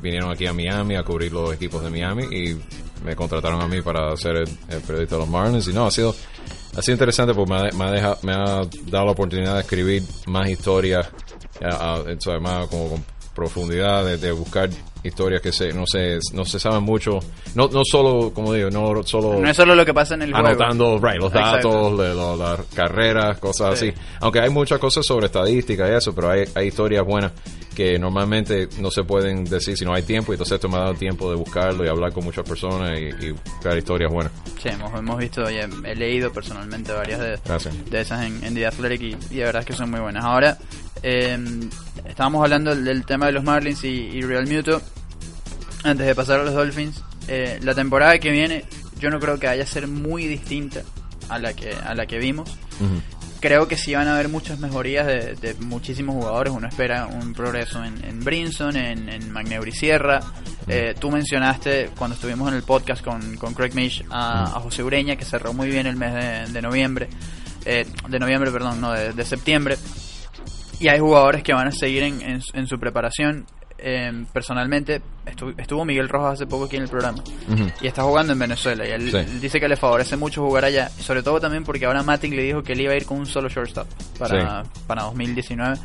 vinieron 0.00 0.30
aquí 0.30 0.46
a 0.46 0.52
Miami 0.52 0.96
a 0.96 1.02
cubrir 1.02 1.32
los 1.32 1.52
equipos 1.52 1.82
de 1.82 1.90
Miami 1.90 2.24
y 2.24 2.56
me 3.04 3.16
contrataron 3.16 3.60
a 3.60 3.66
mí 3.66 3.82
para 3.82 4.16
ser 4.16 4.36
el, 4.36 4.48
periodista 4.86 5.16
de 5.16 5.20
los 5.22 5.28
Marlins. 5.28 5.66
Y 5.68 5.72
no, 5.72 5.86
ha 5.86 5.90
sido, 5.90 6.14
ha 6.76 6.82
sido 6.82 6.94
interesante 6.94 7.34
porque 7.34 7.52
me 7.52 7.58
ha, 7.58 7.72
me 7.72 7.84
ha 7.84 7.90
deja- 7.90 8.18
me 8.22 8.32
ha 8.32 8.44
dado 8.86 9.06
la 9.06 9.10
oportunidad 9.12 9.54
de 9.54 9.60
escribir 9.62 10.02
más 10.26 10.48
historias, 10.48 11.08
a- 11.62 11.94
a- 11.94 12.00
o 12.00 12.20
sea, 12.20 12.38
más 12.38 12.68
como 12.68 12.90
con 12.90 13.04
profundidad, 13.34 14.04
de 14.16 14.32
buscar 14.32 14.70
historias 15.02 15.40
que 15.40 15.52
se, 15.52 15.72
no 15.72 15.84
se, 15.86 16.18
no 16.32 16.44
se 16.44 16.58
saben 16.58 16.82
mucho. 16.82 17.18
No, 17.54 17.68
no 17.68 17.82
solo, 17.84 18.32
como 18.34 18.52
digo, 18.52 18.70
no 18.70 19.02
solo 19.04 19.38
No 19.40 19.48
es 19.48 19.56
solo 19.56 19.74
lo 19.74 19.84
que 19.84 19.94
pasa 19.94 20.14
en 20.14 20.22
el 20.22 20.32
juego. 20.32 20.46
anotando 20.48 20.98
right, 20.98 21.20
los 21.20 21.32
datos, 21.32 21.92
lo- 21.92 22.36
las 22.36 22.60
carreras, 22.74 23.38
cosas 23.38 23.78
Sí. 23.78 23.88
así. 23.88 23.98
Aunque 24.20 24.40
hay 24.40 24.50
muchas 24.50 24.78
cosas 24.78 25.04
sobre 25.06 25.26
estadística 25.26 25.88
y 25.90 25.94
eso, 25.96 26.14
pero 26.14 26.30
hay, 26.30 26.44
hay 26.54 26.68
historias 26.68 27.04
buenas 27.04 27.32
que 27.74 27.98
normalmente 27.98 28.68
no 28.80 28.90
se 28.90 29.04
pueden 29.04 29.44
decir 29.44 29.76
si 29.76 29.84
no 29.84 29.94
hay 29.94 30.02
tiempo. 30.02 30.32
Y 30.32 30.34
entonces 30.34 30.56
esto 30.56 30.68
me 30.68 30.76
ha 30.76 30.80
dado 30.80 30.94
tiempo 30.94 31.30
de 31.30 31.36
buscarlo 31.36 31.84
y 31.84 31.88
hablar 31.88 32.12
con 32.12 32.24
muchas 32.24 32.46
personas 32.46 32.98
y, 32.98 33.26
y 33.26 33.30
buscar 33.30 33.78
historias 33.78 34.12
buenas. 34.12 34.32
Sí, 34.62 34.68
hemos, 34.68 34.92
hemos 34.98 35.16
visto 35.18 35.48
y 35.50 35.54
he, 35.56 35.68
he 35.84 35.94
leído 35.94 36.30
personalmente 36.32 36.92
varias 36.92 37.20
de, 37.20 37.38
de 37.90 38.00
esas 38.00 38.22
en, 38.26 38.44
en 38.44 38.54
The 38.54 38.66
Athletic 38.66 39.00
y, 39.02 39.16
y 39.34 39.36
de 39.38 39.44
verdad 39.44 39.60
es 39.60 39.66
que 39.66 39.72
son 39.72 39.90
muy 39.90 40.00
buenas. 40.00 40.24
Ahora, 40.24 40.58
eh, 41.02 41.38
estábamos 42.06 42.42
hablando 42.42 42.74
del, 42.74 42.84
del 42.84 43.06
tema 43.06 43.26
de 43.26 43.32
los 43.32 43.44
Marlins 43.44 43.82
y, 43.84 43.88
y 43.88 44.20
Real 44.22 44.46
Muto. 44.46 44.82
Antes 45.82 46.06
de 46.06 46.14
pasar 46.14 46.40
a 46.40 46.44
los 46.44 46.54
Dolphins, 46.54 47.02
eh, 47.28 47.58
la 47.62 47.74
temporada 47.74 48.18
que 48.18 48.30
viene 48.30 48.64
yo 48.98 49.08
no 49.08 49.18
creo 49.18 49.38
que 49.38 49.46
vaya 49.46 49.62
a 49.62 49.66
ser 49.66 49.88
muy 49.88 50.26
distinta 50.26 50.82
a 51.28 51.38
la 51.38 51.54
que, 51.54 51.72
a 51.72 51.94
la 51.94 52.06
que 52.06 52.18
vimos. 52.18 52.50
Creo 53.40 53.66
que 53.66 53.78
sí 53.78 53.94
van 53.94 54.06
a 54.06 54.14
haber 54.14 54.28
muchas 54.28 54.58
mejorías 54.58 55.06
de, 55.06 55.34
de 55.34 55.54
muchísimos 55.54 56.14
jugadores. 56.16 56.52
Uno 56.52 56.68
espera 56.68 57.06
un 57.06 57.32
progreso 57.32 57.82
en, 57.82 58.04
en 58.04 58.20
Brinson, 58.20 58.76
en, 58.76 59.08
en 59.08 59.32
Magneuri 59.32 59.72
Sierra. 59.72 60.20
Eh, 60.68 60.94
tú 61.00 61.10
mencionaste 61.10 61.90
cuando 61.96 62.16
estuvimos 62.16 62.50
en 62.50 62.56
el 62.56 62.62
podcast 62.62 63.02
con, 63.02 63.36
con 63.36 63.54
Craig 63.54 63.74
Mish 63.74 64.04
a, 64.10 64.42
a 64.42 64.60
José 64.60 64.82
Ureña, 64.82 65.16
que 65.16 65.24
cerró 65.24 65.54
muy 65.54 65.70
bien 65.70 65.86
el 65.86 65.96
mes 65.96 66.12
de, 66.12 66.52
de 66.52 66.60
noviembre. 66.60 67.08
Eh, 67.64 67.86
de 68.08 68.18
noviembre, 68.18 68.50
perdón, 68.50 68.82
no, 68.82 68.92
de, 68.92 69.14
de 69.14 69.24
septiembre. 69.24 69.78
Y 70.78 70.88
hay 70.88 70.98
jugadores 70.98 71.42
que 71.42 71.54
van 71.54 71.68
a 71.68 71.72
seguir 71.72 72.02
en, 72.02 72.20
en 72.52 72.66
su 72.66 72.78
preparación. 72.78 73.46
Eh, 73.82 74.24
personalmente, 74.32 75.00
estu- 75.26 75.54
estuvo 75.58 75.84
Miguel 75.84 76.08
Rojas 76.08 76.34
hace 76.34 76.46
poco 76.46 76.64
aquí 76.66 76.76
en 76.76 76.82
el 76.82 76.88
programa 76.88 77.22
y 77.80 77.86
está 77.86 78.02
jugando 78.02 78.32
en 78.32 78.38
Venezuela. 78.38 78.86
Y 78.86 78.90
él, 78.90 79.10
Sí. 79.10 79.16
él 79.16 79.40
dice 79.40 79.58
que 79.60 79.68
le 79.68 79.76
favorece 79.76 80.16
mucho 80.16 80.42
jugar 80.44 80.64
allá, 80.64 80.88
sobre 80.90 81.22
todo 81.22 81.40
también 81.40 81.64
porque 81.64 81.86
ahora 81.86 82.02
Matic 82.02 82.32
le 82.32 82.42
dijo 82.42 82.62
que 82.62 82.72
él 82.74 82.80
iba 82.82 82.92
a 82.92 82.96
ir 82.96 83.06
con 83.06 83.18
un 83.18 83.26
solo 83.26 83.48
shortstop 83.48 83.86
para, 84.18 84.64
para 84.86 85.02
2019. 85.04 85.76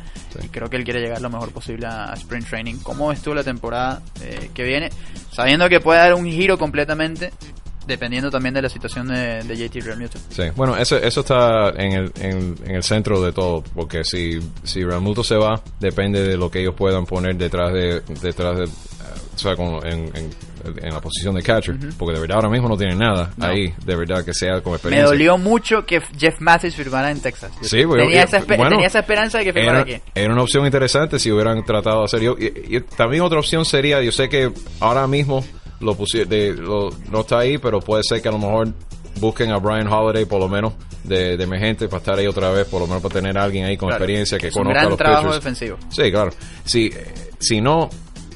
Y 0.42 0.48
creo 0.48 0.68
que 0.68 0.76
él 0.76 0.84
quiere 0.84 1.00
llegar 1.00 1.20
lo 1.22 1.30
mejor 1.30 1.50
posible 1.52 1.86
a, 1.86 2.12
Sprint 2.14 2.46
Training. 2.48 2.76
¿Cómo 2.82 3.10
estuvo 3.12 3.34
la 3.34 3.42
temporada 3.44 4.02
eh, 4.22 4.50
que 4.52 4.62
viene? 4.64 4.90
Sabiendo 5.32 5.68
que 5.68 5.80
puede 5.80 5.98
dar 6.00 6.12
un 6.14 6.26
giro 6.26 6.58
completamente, 6.58 7.32
dependiendo 7.86 8.30
también 8.30 8.54
de 8.54 8.62
la 8.62 8.68
situación 8.68 9.08
de, 9.08 9.42
de 9.44 9.56
JT 9.56 9.80
Realmuto. 9.84 10.18
Sí, 10.30 10.42
bueno, 10.56 10.76
eso, 10.76 10.96
eso 10.96 11.20
está 11.20 11.70
en 11.70 11.92
el, 11.92 12.12
en, 12.20 12.54
en 12.64 12.74
el 12.76 12.82
centro 12.82 13.20
de 13.20 13.32
todo, 13.32 13.62
porque 13.74 14.04
si, 14.04 14.38
si 14.64 14.82
Realmuto 14.84 15.22
se 15.24 15.36
va, 15.36 15.60
depende 15.80 16.22
de 16.22 16.36
lo 16.36 16.50
que 16.50 16.60
ellos 16.60 16.74
puedan 16.74 17.06
poner 17.06 17.36
detrás 17.36 17.72
de, 17.72 18.00
detrás 18.22 18.58
de, 18.58 18.64
o 18.64 19.38
sea, 19.38 19.54
como 19.54 19.82
en, 19.84 20.10
en, 20.16 20.30
en 20.82 20.92
la 20.92 21.00
posición 21.00 21.34
de 21.34 21.42
catcher, 21.42 21.76
porque 21.98 22.14
de 22.14 22.20
verdad 22.20 22.36
ahora 22.38 22.48
mismo 22.48 22.68
no 22.68 22.76
tienen 22.76 22.98
nada 22.98 23.30
No. 23.36 23.46
ahí, 23.46 23.72
de 23.84 23.94
verdad 23.96 24.24
que 24.24 24.32
sea 24.34 24.60
con 24.62 24.72
Me 24.72 24.76
experiencia. 24.76 25.06
dolió 25.08 25.38
mucho 25.38 25.84
que 25.86 26.00
Jeff 26.18 26.40
Mathis 26.40 26.74
firmara 26.74 27.10
en 27.10 27.20
Texas. 27.20 27.52
Sí, 27.62 27.84
porque- 27.86 28.02
tenía, 28.02 28.22
esa 28.24 28.40
bueno, 28.44 28.68
tenía 28.70 28.86
esa 28.88 29.00
esperanza 29.00 29.38
de 29.38 29.44
que 29.44 29.52
firmara 29.52 29.82
era, 29.82 29.96
aquí. 29.96 30.02
era 30.14 30.32
una 30.32 30.42
opción 30.42 30.64
interesante 30.64 31.18
si 31.18 31.30
hubieran 31.30 31.64
tratado 31.64 32.00
de 32.00 32.04
hacer 32.06 32.20
yo. 32.20 32.34
Y, 32.38 32.76
y 32.76 32.80
también 32.80 33.22
otra 33.22 33.38
opción 33.38 33.64
sería, 33.64 34.02
yo 34.02 34.10
sé 34.10 34.28
que 34.28 34.50
ahora 34.80 35.06
mismo 35.06 35.44
lo, 35.80 35.94
de, 36.26 36.54
lo 36.54 36.90
no 37.10 37.20
está 37.20 37.38
ahí, 37.40 37.58
pero 37.58 37.80
puede 37.80 38.02
ser 38.02 38.20
que 38.22 38.28
a 38.28 38.32
lo 38.32 38.38
mejor 38.38 38.68
busquen 39.20 39.50
a 39.52 39.58
Brian 39.58 39.88
Holiday 39.88 40.24
por 40.26 40.40
lo 40.40 40.48
menos 40.48 40.74
de, 41.04 41.36
de 41.36 41.44
emergente 41.44 41.88
para 41.88 41.98
estar 41.98 42.18
ahí 42.18 42.26
otra 42.26 42.50
vez, 42.50 42.66
por 42.66 42.80
lo 42.80 42.86
menos 42.86 43.02
para 43.02 43.14
tener 43.14 43.38
a 43.38 43.44
alguien 43.44 43.64
ahí 43.64 43.76
con 43.76 43.88
Claro, 43.88 44.04
experiencia 44.04 44.38
que 44.38 44.48
es 44.48 44.54
conozca 44.54 44.78
gran 44.80 44.88
los 44.90 44.98
trabajo 44.98 45.22
pitchers. 45.28 45.44
defensivo. 45.44 45.78
Sí, 45.90 46.10
claro. 46.10 46.30
Si, 46.64 46.86
eh, 46.86 47.14
si 47.38 47.60
no, 47.60 47.88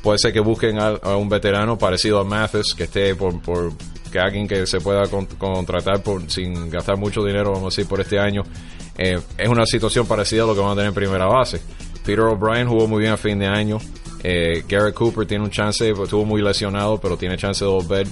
puede 0.02 0.18
ser 0.18 0.32
que 0.32 0.40
busquen 0.40 0.78
a, 0.78 0.88
a 0.88 1.16
un 1.16 1.28
veterano 1.28 1.76
parecido 1.76 2.18
a 2.20 2.24
Mathis, 2.24 2.74
que 2.74 2.84
esté 2.84 3.14
por, 3.14 3.40
por 3.42 3.72
que 4.10 4.18
alguien 4.18 4.48
que 4.48 4.66
se 4.66 4.80
pueda 4.80 5.06
con- 5.08 5.26
contratar 5.26 6.02
por, 6.02 6.28
sin 6.30 6.68
gastar 6.70 6.96
mucho 6.96 7.22
dinero, 7.24 7.52
vamos 7.52 7.74
a 7.74 7.76
decir, 7.76 7.86
por 7.88 8.00
este 8.00 8.18
año. 8.18 8.42
Eh, 8.98 9.18
es 9.38 9.48
una 9.48 9.64
situación 9.66 10.06
parecida 10.06 10.42
a 10.42 10.46
lo 10.46 10.54
que 10.54 10.60
van 10.60 10.70
a 10.70 10.74
tener 10.74 10.88
en 10.88 10.94
primera 10.94 11.26
base. 11.26 11.60
Peter 12.04 12.20
O'Brien 12.20 12.66
jugó 12.68 12.86
muy 12.88 13.00
bien 13.00 13.12
a 13.12 13.16
fin 13.16 13.38
de 13.38 13.46
año. 13.46 13.78
Eh, 14.22 14.64
Garrett 14.68 14.94
Cooper 14.94 15.26
tiene 15.26 15.44
un 15.44 15.50
chance, 15.50 15.88
estuvo 15.90 16.24
muy 16.24 16.42
lesionado, 16.42 16.98
pero 17.00 17.16
tiene 17.16 17.36
chance 17.36 17.64
de 17.64 17.70
volver. 17.70 18.06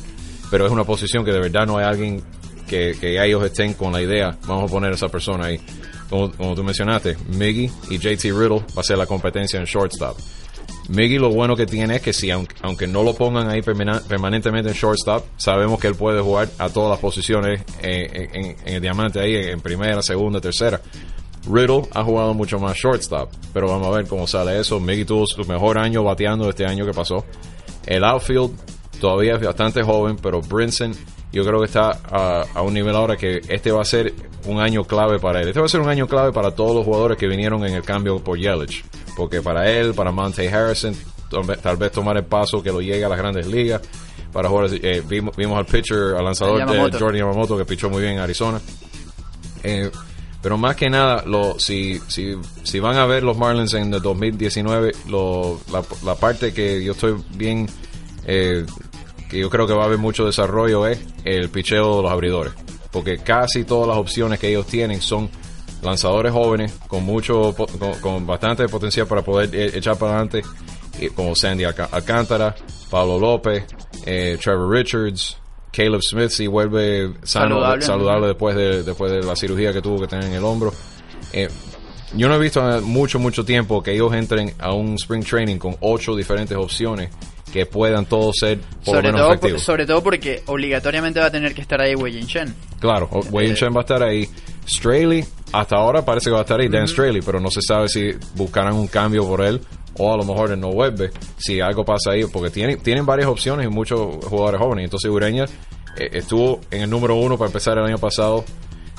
Pero 0.50 0.64
es 0.66 0.72
una 0.72 0.84
posición 0.84 1.24
que 1.24 1.32
de 1.32 1.40
verdad 1.40 1.66
no 1.66 1.76
hay 1.78 1.84
alguien 1.84 2.22
que, 2.66 2.92
ellos 3.02 3.44
estén 3.44 3.74
con 3.74 3.92
la 3.92 4.00
idea, 4.02 4.36
vamos 4.46 4.70
a 4.70 4.72
poner 4.72 4.92
a 4.92 4.94
esa 4.94 5.08
persona 5.08 5.46
ahí. 5.46 5.60
Como, 6.08 6.30
como 6.32 6.54
tú 6.54 6.62
mencionaste, 6.64 7.16
Miggy 7.28 7.70
y 7.90 7.98
JT 7.98 8.24
Riddle 8.32 8.60
va 8.76 8.80
a 8.80 8.82
ser 8.82 8.96
la 8.98 9.06
competencia 9.06 9.58
en 9.58 9.66
shortstop. 9.66 10.16
Miggy 10.88 11.18
lo 11.18 11.28
bueno 11.30 11.54
que 11.54 11.66
tiene 11.66 11.96
es 11.96 12.02
que 12.02 12.14
si 12.14 12.30
aunque, 12.30 12.54
aunque 12.62 12.86
no 12.86 13.02
lo 13.02 13.14
pongan 13.14 13.48
ahí 13.50 13.60
permanentemente 13.60 14.70
en 14.70 14.74
shortstop, 14.74 15.22
sabemos 15.36 15.78
que 15.78 15.86
él 15.88 15.94
puede 15.94 16.20
jugar 16.22 16.48
a 16.58 16.70
todas 16.70 16.90
las 16.90 16.98
posiciones 16.98 17.62
eh, 17.82 18.28
en- 18.32 18.56
en 18.66 18.74
el 18.74 18.80
diamante 18.80 19.20
ahí, 19.20 19.34
en 19.34 19.60
primera, 19.60 20.00
segunda, 20.02 20.40
tercera. 20.40 20.80
Riddle 21.46 21.88
ha 21.94 22.02
jugado 22.04 22.34
mucho 22.34 22.58
más 22.58 22.76
shortstop, 22.76 23.30
pero 23.52 23.68
vamos 23.68 23.86
a 23.88 23.90
ver 23.90 24.06
cómo 24.06 24.26
sale 24.26 24.58
eso. 24.60 24.80
Miggy 24.80 25.04
tuvo 25.04 25.26
su 25.26 25.44
mejor 25.44 25.78
año 25.78 26.02
bateando 26.02 26.48
este 26.48 26.66
año 26.66 26.84
que 26.84 26.92
pasó. 26.92 27.24
El 27.86 28.04
outfield 28.04 28.50
todavía 29.00 29.34
es 29.36 29.40
bastante 29.42 29.82
joven, 29.82 30.16
pero 30.20 30.40
Brinson 30.42 30.92
yo 31.32 31.44
creo 31.44 31.60
que 31.60 31.66
está 31.66 31.90
a, 32.10 32.44
a 32.54 32.62
un 32.62 32.74
nivel 32.74 32.94
ahora 32.96 33.16
que 33.16 33.40
este 33.48 33.70
va 33.70 33.82
a 33.82 33.84
ser 33.84 34.14
un 34.46 34.60
año 34.60 34.84
clave 34.84 35.18
para 35.18 35.40
él. 35.40 35.48
Este 35.48 35.60
va 35.60 35.66
a 35.66 35.68
ser 35.68 35.80
un 35.80 35.88
año 35.88 36.06
clave 36.06 36.32
para 36.32 36.50
todos 36.52 36.74
los 36.74 36.84
jugadores 36.84 37.16
que 37.18 37.26
vinieron 37.28 37.64
en 37.66 37.74
el 37.74 37.82
cambio 37.82 38.18
por 38.22 38.38
Yelich. 38.38 38.84
Porque 39.16 39.40
para 39.42 39.70
él, 39.70 39.94
para 39.94 40.10
Monte 40.10 40.48
Harrison, 40.48 40.94
tal 41.62 41.76
vez- 41.76 41.92
tomar 41.92 42.16
el 42.16 42.24
paso 42.24 42.62
que 42.62 42.70
lo 42.72 42.80
llegue 42.80 43.04
a 43.04 43.08
las 43.08 43.18
grandes 43.18 43.46
ligas. 43.46 43.82
Para 44.32 44.48
jugadores, 44.48 44.80
eh, 44.82 45.02
vimos, 45.06 45.34
vimos 45.36 45.58
al 45.58 45.66
pitcher, 45.66 46.14
al 46.16 46.24
lanzador 46.24 46.58
de. 46.60 46.98
Jordan 46.98 47.18
Yamamoto 47.20 47.56
que 47.58 47.64
pichó 47.64 47.88
muy 47.90 48.00
bien 48.02 48.14
en 48.14 48.20
Arizona. 48.20 48.60
Eh, 49.62 49.90
pero 50.42 50.56
más 50.56 50.76
que 50.76 50.88
nada, 50.88 51.24
lo, 51.26 51.58
si, 51.58 52.00
si, 52.08 52.36
si 52.62 52.80
van 52.80 52.96
a 52.96 53.06
ver 53.06 53.22
los 53.22 53.36
Marlins 53.36 53.74
en 53.74 53.92
el 53.92 54.00
2019, 54.00 54.92
lo, 55.08 55.60
la, 55.72 55.82
la 56.04 56.14
parte 56.14 56.52
que 56.52 56.82
yo 56.82 56.92
estoy 56.92 57.16
bien 57.34 57.68
eh, 58.24 58.64
que 59.28 59.38
yo 59.38 59.50
creo 59.50 59.66
que 59.66 59.74
va 59.74 59.82
a 59.82 59.86
haber 59.86 59.98
mucho 59.98 60.24
desarrollo 60.24 60.86
es 60.86 61.00
el 61.24 61.50
picheo 61.50 61.96
de 61.96 62.02
los 62.02 62.10
abridores. 62.10 62.54
Porque 62.90 63.18
casi 63.18 63.64
todas 63.64 63.88
las 63.88 63.98
opciones 63.98 64.38
que 64.38 64.48
ellos 64.48 64.66
tienen 64.66 65.00
son 65.00 65.28
lanzadores 65.82 66.32
jóvenes 66.32 66.72
con 66.88 67.04
mucho 67.04 67.54
con, 68.00 68.26
bastante 68.26 68.68
potencial 68.68 69.06
para 69.06 69.22
poder 69.22 69.54
eh, 69.54 69.70
echar 69.74 69.96
para 69.96 70.12
adelante 70.12 70.42
eh, 70.98 71.10
como 71.14 71.34
Sandy 71.34 71.64
Alcántara, 71.64 72.54
Pablo 72.90 73.18
López, 73.18 73.64
eh, 74.04 74.38
Trevor 74.42 74.70
Richards, 74.70 75.38
Caleb 75.72 76.00
Smith 76.02 76.30
si 76.30 76.46
vuelve 76.46 77.12
sano, 77.22 77.56
Saludable. 77.56 77.82
saludable, 77.82 78.26
después 78.28 78.56
de 78.56 78.82
después 78.82 79.12
de 79.12 79.22
la 79.22 79.36
cirugía 79.36 79.72
que 79.72 79.82
tuvo 79.82 80.00
que 80.00 80.06
tener 80.08 80.24
en 80.26 80.32
el 80.34 80.44
hombro. 80.44 80.72
Eh, 81.32 81.48
yo 82.14 82.26
no 82.28 82.34
he 82.36 82.38
visto 82.38 82.62
mucho, 82.82 83.18
mucho 83.18 83.44
tiempo 83.44 83.82
que 83.82 83.92
ellos 83.92 84.12
entren 84.14 84.54
a 84.58 84.72
un 84.72 84.94
spring 84.94 85.22
training 85.24 85.58
con 85.58 85.76
ocho 85.80 86.16
diferentes 86.16 86.56
opciones 86.56 87.10
que 87.52 87.66
puedan 87.66 88.06
todos 88.06 88.34
ser 88.40 88.58
por 88.60 88.94
Sobre 88.96 89.08
lo 89.08 89.12
menos 89.18 89.40
todo, 89.40 89.50
por- 89.50 89.60
sobre 89.60 89.86
todo 89.86 90.02
porque 90.02 90.42
obligatoriamente 90.46 91.20
va 91.20 91.26
a 91.26 91.30
tener 91.30 91.54
que 91.54 91.60
estar 91.62 91.80
ahí 91.80 91.94
Wei 91.94 92.24
Chen. 92.26 92.54
Claro, 92.80 93.08
Wei 93.30 93.54
Chen 93.54 93.72
va 93.74 93.78
a 93.78 93.80
estar 93.82 94.02
ahí. 94.02 94.28
Straley, 94.66 95.24
hasta 95.52 95.76
ahora 95.76 96.04
parece 96.04 96.26
que 96.26 96.32
va 96.32 96.40
a 96.40 96.42
estar 96.42 96.60
ahí, 96.60 96.68
Dan 96.68 96.86
Straley, 96.88 97.22
pero 97.22 97.40
no 97.40 97.50
se 97.50 97.60
sabe 97.62 97.88
si 97.88 98.10
buscarán 98.34 98.74
un 98.74 98.86
cambio 98.86 99.26
por 99.26 99.40
él 99.42 99.60
o 99.98 100.12
a 100.12 100.16
lo 100.16 100.24
mejor 100.24 100.50
él 100.52 100.60
no 100.60 100.70
vuelve. 100.70 101.10
Si 101.38 101.60
algo 101.60 101.84
pasa 101.84 102.12
ahí, 102.12 102.24
porque 102.24 102.50
tienen, 102.50 102.80
tienen 102.80 103.04
varias 103.04 103.28
opciones 103.28 103.66
y 103.66 103.68
muchos 103.68 104.24
jugadores 104.24 104.60
jóvenes. 104.60 104.84
Entonces 104.84 105.10
Ureña 105.10 105.44
eh, 105.96 106.08
estuvo 106.12 106.60
en 106.70 106.82
el 106.82 106.90
número 106.90 107.16
uno 107.16 107.36
para 107.36 107.48
empezar 107.48 107.76
el 107.78 107.84
año 107.84 107.98
pasado. 107.98 108.44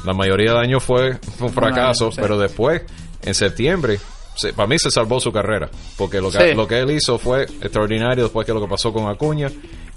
La 0.06 0.14
mayoría 0.14 0.52
del 0.52 0.60
año 0.62 0.80
fue, 0.80 1.18
un 1.40 1.50
fracaso, 1.50 2.10
pero 2.16 2.38
después, 2.38 2.82
en 3.24 3.34
septiembre, 3.34 4.00
se- 4.36 4.54
para 4.54 4.68
mí 4.68 4.78
se 4.80 4.90
salvó 4.92 5.20
su 5.20 5.32
carrera. 5.32 5.70
Porque 5.98 6.22
lo 6.22 6.32
que, 6.32 6.50
Sí. 6.52 6.56
lo 6.56 6.68
que 6.68 6.80
él 6.80 6.92
hizo 6.92 7.18
fue 7.18 7.44
extraordinario 7.44 8.24
después 8.26 8.46
que 8.46 8.54
lo 8.54 8.62
que 8.62 8.68
pasó 8.68 8.94
con 8.94 9.08
Acuña. 9.10 9.50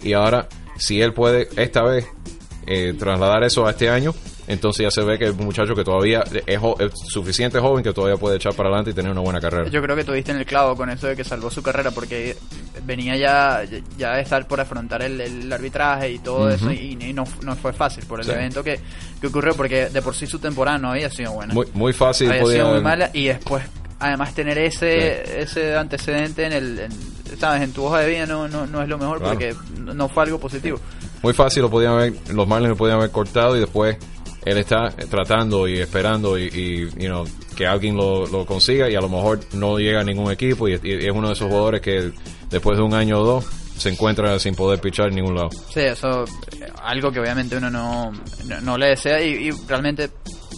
Y 0.03 0.13
ahora, 0.15 0.49
si 0.77 1.01
él 1.01 1.13
puede 1.13 1.49
esta 1.57 1.83
vez 1.85 2.07
eh, 2.67 2.95
trasladar 2.99 3.43
eso 3.45 3.67
a 3.67 3.71
este 3.71 3.89
año, 3.91 4.15
entonces 4.47 4.85
ya 4.85 4.91
se 4.91 5.03
ve 5.03 5.19
que 5.19 5.27
es 5.27 5.31
un 5.33 5.45
muchacho 5.45 5.75
que 5.75 5.85
todavía 5.85 6.23
es, 6.47 6.59
jo- 6.59 6.77
es 6.79 6.93
suficiente 7.09 7.59
joven 7.59 7.83
que 7.83 7.93
todavía 7.93 8.17
puede 8.17 8.37
echar 8.37 8.55
para 8.55 8.69
adelante 8.69 8.91
y 8.91 8.95
tener 8.95 9.11
una 9.13 9.21
buena 9.21 9.41
carrera. 9.41 9.69
Yo 9.69 9.83
creo 9.83 9.97
que 9.97 10.05
tuviste 10.05 10.33
en 10.33 10.39
el 10.39 10.47
clavo 10.47 10.77
con 10.77 10.89
eso 10.91 11.07
de 11.07 11.17
que 11.17 11.25
salvó 11.25 11.51
su 11.51 11.63
carrera 11.63 11.91
porque 11.91 12.37
venía 12.85 13.17
ya, 13.17 13.63
ya 13.99 14.15
de 14.17 14.23
estar 14.23 14.47
por 14.47 14.61
afrontar 14.61 15.03
el, 15.03 15.21
el 15.21 15.53
arbitraje 15.53 16.11
y 16.11 16.19
todo 16.19 16.49
eso 16.51 16.71
y, 16.73 16.97
y 17.01 17.13
no, 17.13 17.25
no 17.43 17.57
fue 17.57 17.73
fácil 17.73 18.05
por 18.07 18.21
el 18.21 18.27
Sí. 18.27 18.33
evento 18.33 18.63
que, 18.65 18.81
que 19.21 19.27
ocurrió 19.27 19.55
porque 19.55 19.87
de 19.89 20.03
por 20.03 20.15
sí 20.15 20.27
su 20.27 20.39
temporada 20.39 20.79
no 20.79 20.91
había 20.91 21.11
sido 21.11 21.33
buena. 21.33 21.53
Muy, 21.55 21.67
muy 21.75 21.93
fácil 21.93 22.29
había 22.31 22.43
podía 22.43 22.57
sido 22.63 22.73
muy 22.75 22.81
mala 22.81 23.11
y 23.13 23.27
después 23.27 23.63
además 23.99 24.35
tener 24.35 24.59
ese 24.59 25.41
ese 25.43 25.77
antecedente 25.77 26.45
en 26.47 26.53
el 26.53 26.79
en- 26.81 27.39
sabes 27.39 27.63
en 27.63 27.73
tu 27.73 27.85
hoja 27.85 28.01
de 28.01 28.11
vida 28.11 28.27
no, 28.27 28.47
no, 28.49 28.67
no 28.67 28.83
es 28.83 28.89
lo 28.89 28.99
mejor 28.99 29.19
Claro. 29.19 29.33
porque 29.35 29.55
no 29.79 29.95
no 29.95 30.09
fue 30.09 30.25
algo 30.25 30.39
positivo 30.41 30.79
muy 31.23 31.33
fácil 31.33 31.63
lo 31.63 31.71
podían 31.71 31.93
haber, 31.93 32.15
los 32.33 32.47
Marlins 32.49 32.71
lo 32.71 32.77
podían 32.77 32.99
haber 32.99 33.11
cortado 33.11 33.57
y 33.57 33.61
después 33.61 33.97
él 34.45 34.59
está 34.59 34.89
tratando 34.91 35.69
y 35.69 35.79
esperando 35.79 36.39
y, 36.39 36.45
y, 36.45 37.03
you 37.03 37.25
que 37.57 37.67
alguien 37.67 37.97
lo, 37.97 38.27
lo 38.27 38.47
consiga 38.47 38.89
y 38.91 38.95
a 38.95 39.01
lo 39.01 39.09
mejor 39.09 39.41
no 39.53 39.79
llega 39.79 40.01
a 40.01 40.05
ningún 40.05 40.33
equipo 40.33 40.69
y, 40.69 40.75
es 40.75 41.11
uno 41.13 41.29
de 41.29 41.35
esos 41.35 41.49
jugadores 41.49 41.81
que 41.81 42.11
después 42.51 42.79
de 42.79 42.83
un 42.83 42.95
año 42.95 43.21
o 43.21 43.25
dos 43.25 43.45
se 43.77 43.91
encuentra 43.91 44.39
sin 44.39 44.55
poder 44.55 44.81
pichar 44.81 45.09
en 45.09 45.17
ningún 45.17 45.35
lado. 45.35 45.51
Sí, 45.73 45.81
eso 45.81 46.25
algo 46.83 47.11
que 47.11 47.21
obviamente 47.21 47.57
uno 47.57 47.71
no, 47.71 48.13
no, 48.63 48.79
le 48.79 48.89
desea 48.89 49.21
y 49.21 49.51
realmente 49.67 50.11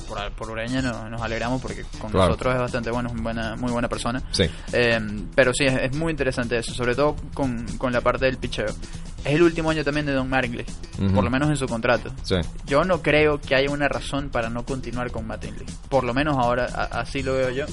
por, 0.04 0.30
por 0.32 0.50
Ureña 0.50 0.80
no- 0.82 1.08
nos 1.10 1.20
alegramos 1.22 1.60
porque 1.60 1.84
con 1.98 2.10
Claro. 2.10 2.28
nosotros 2.28 2.54
es 2.54 2.60
bastante 2.60 2.90
bueno, 2.90 3.08
es 3.08 3.14
una 3.14 3.22
buena, 3.22 3.56
muy 3.56 3.72
buena 3.72 3.88
persona. 3.88 4.22
Sí. 4.30 4.44
Eh, 4.72 5.00
pero 5.34 5.52
sí, 5.52 5.64
es, 5.64 5.74
es 5.74 5.96
muy 5.96 6.10
interesante 6.10 6.56
eso, 6.58 6.72
sobre 6.74 6.94
todo 6.94 7.16
con, 7.34 7.66
con 7.78 7.92
la 7.92 8.00
parte 8.00 8.26
del 8.26 8.36
picheo. 8.38 8.66
Es 9.24 9.32
el 9.34 9.42
último 9.42 9.70
año 9.70 9.82
también 9.82 10.04
de 10.06 10.12
Don 10.12 10.28
Mattingly, 10.28 10.66
Ujú. 10.98 11.14
por 11.14 11.24
lo 11.24 11.30
menos 11.30 11.48
en 11.48 11.56
su 11.56 11.66
contrato. 11.66 12.12
Sí. 12.22 12.36
Yo 12.66 12.84
no 12.84 13.00
creo 13.00 13.40
que 13.40 13.54
haya 13.54 13.70
una 13.70 13.88
razón 13.88 14.28
para 14.28 14.50
no 14.50 14.64
continuar 14.64 15.10
con 15.10 15.26
Mattingly. 15.26 15.64
Por 15.88 16.04
lo 16.04 16.12
menos 16.12 16.36
ahora 16.36 16.66
a- 16.74 17.00
así 17.00 17.22
lo 17.22 17.32
veo 17.34 17.50
yo. 17.50 17.64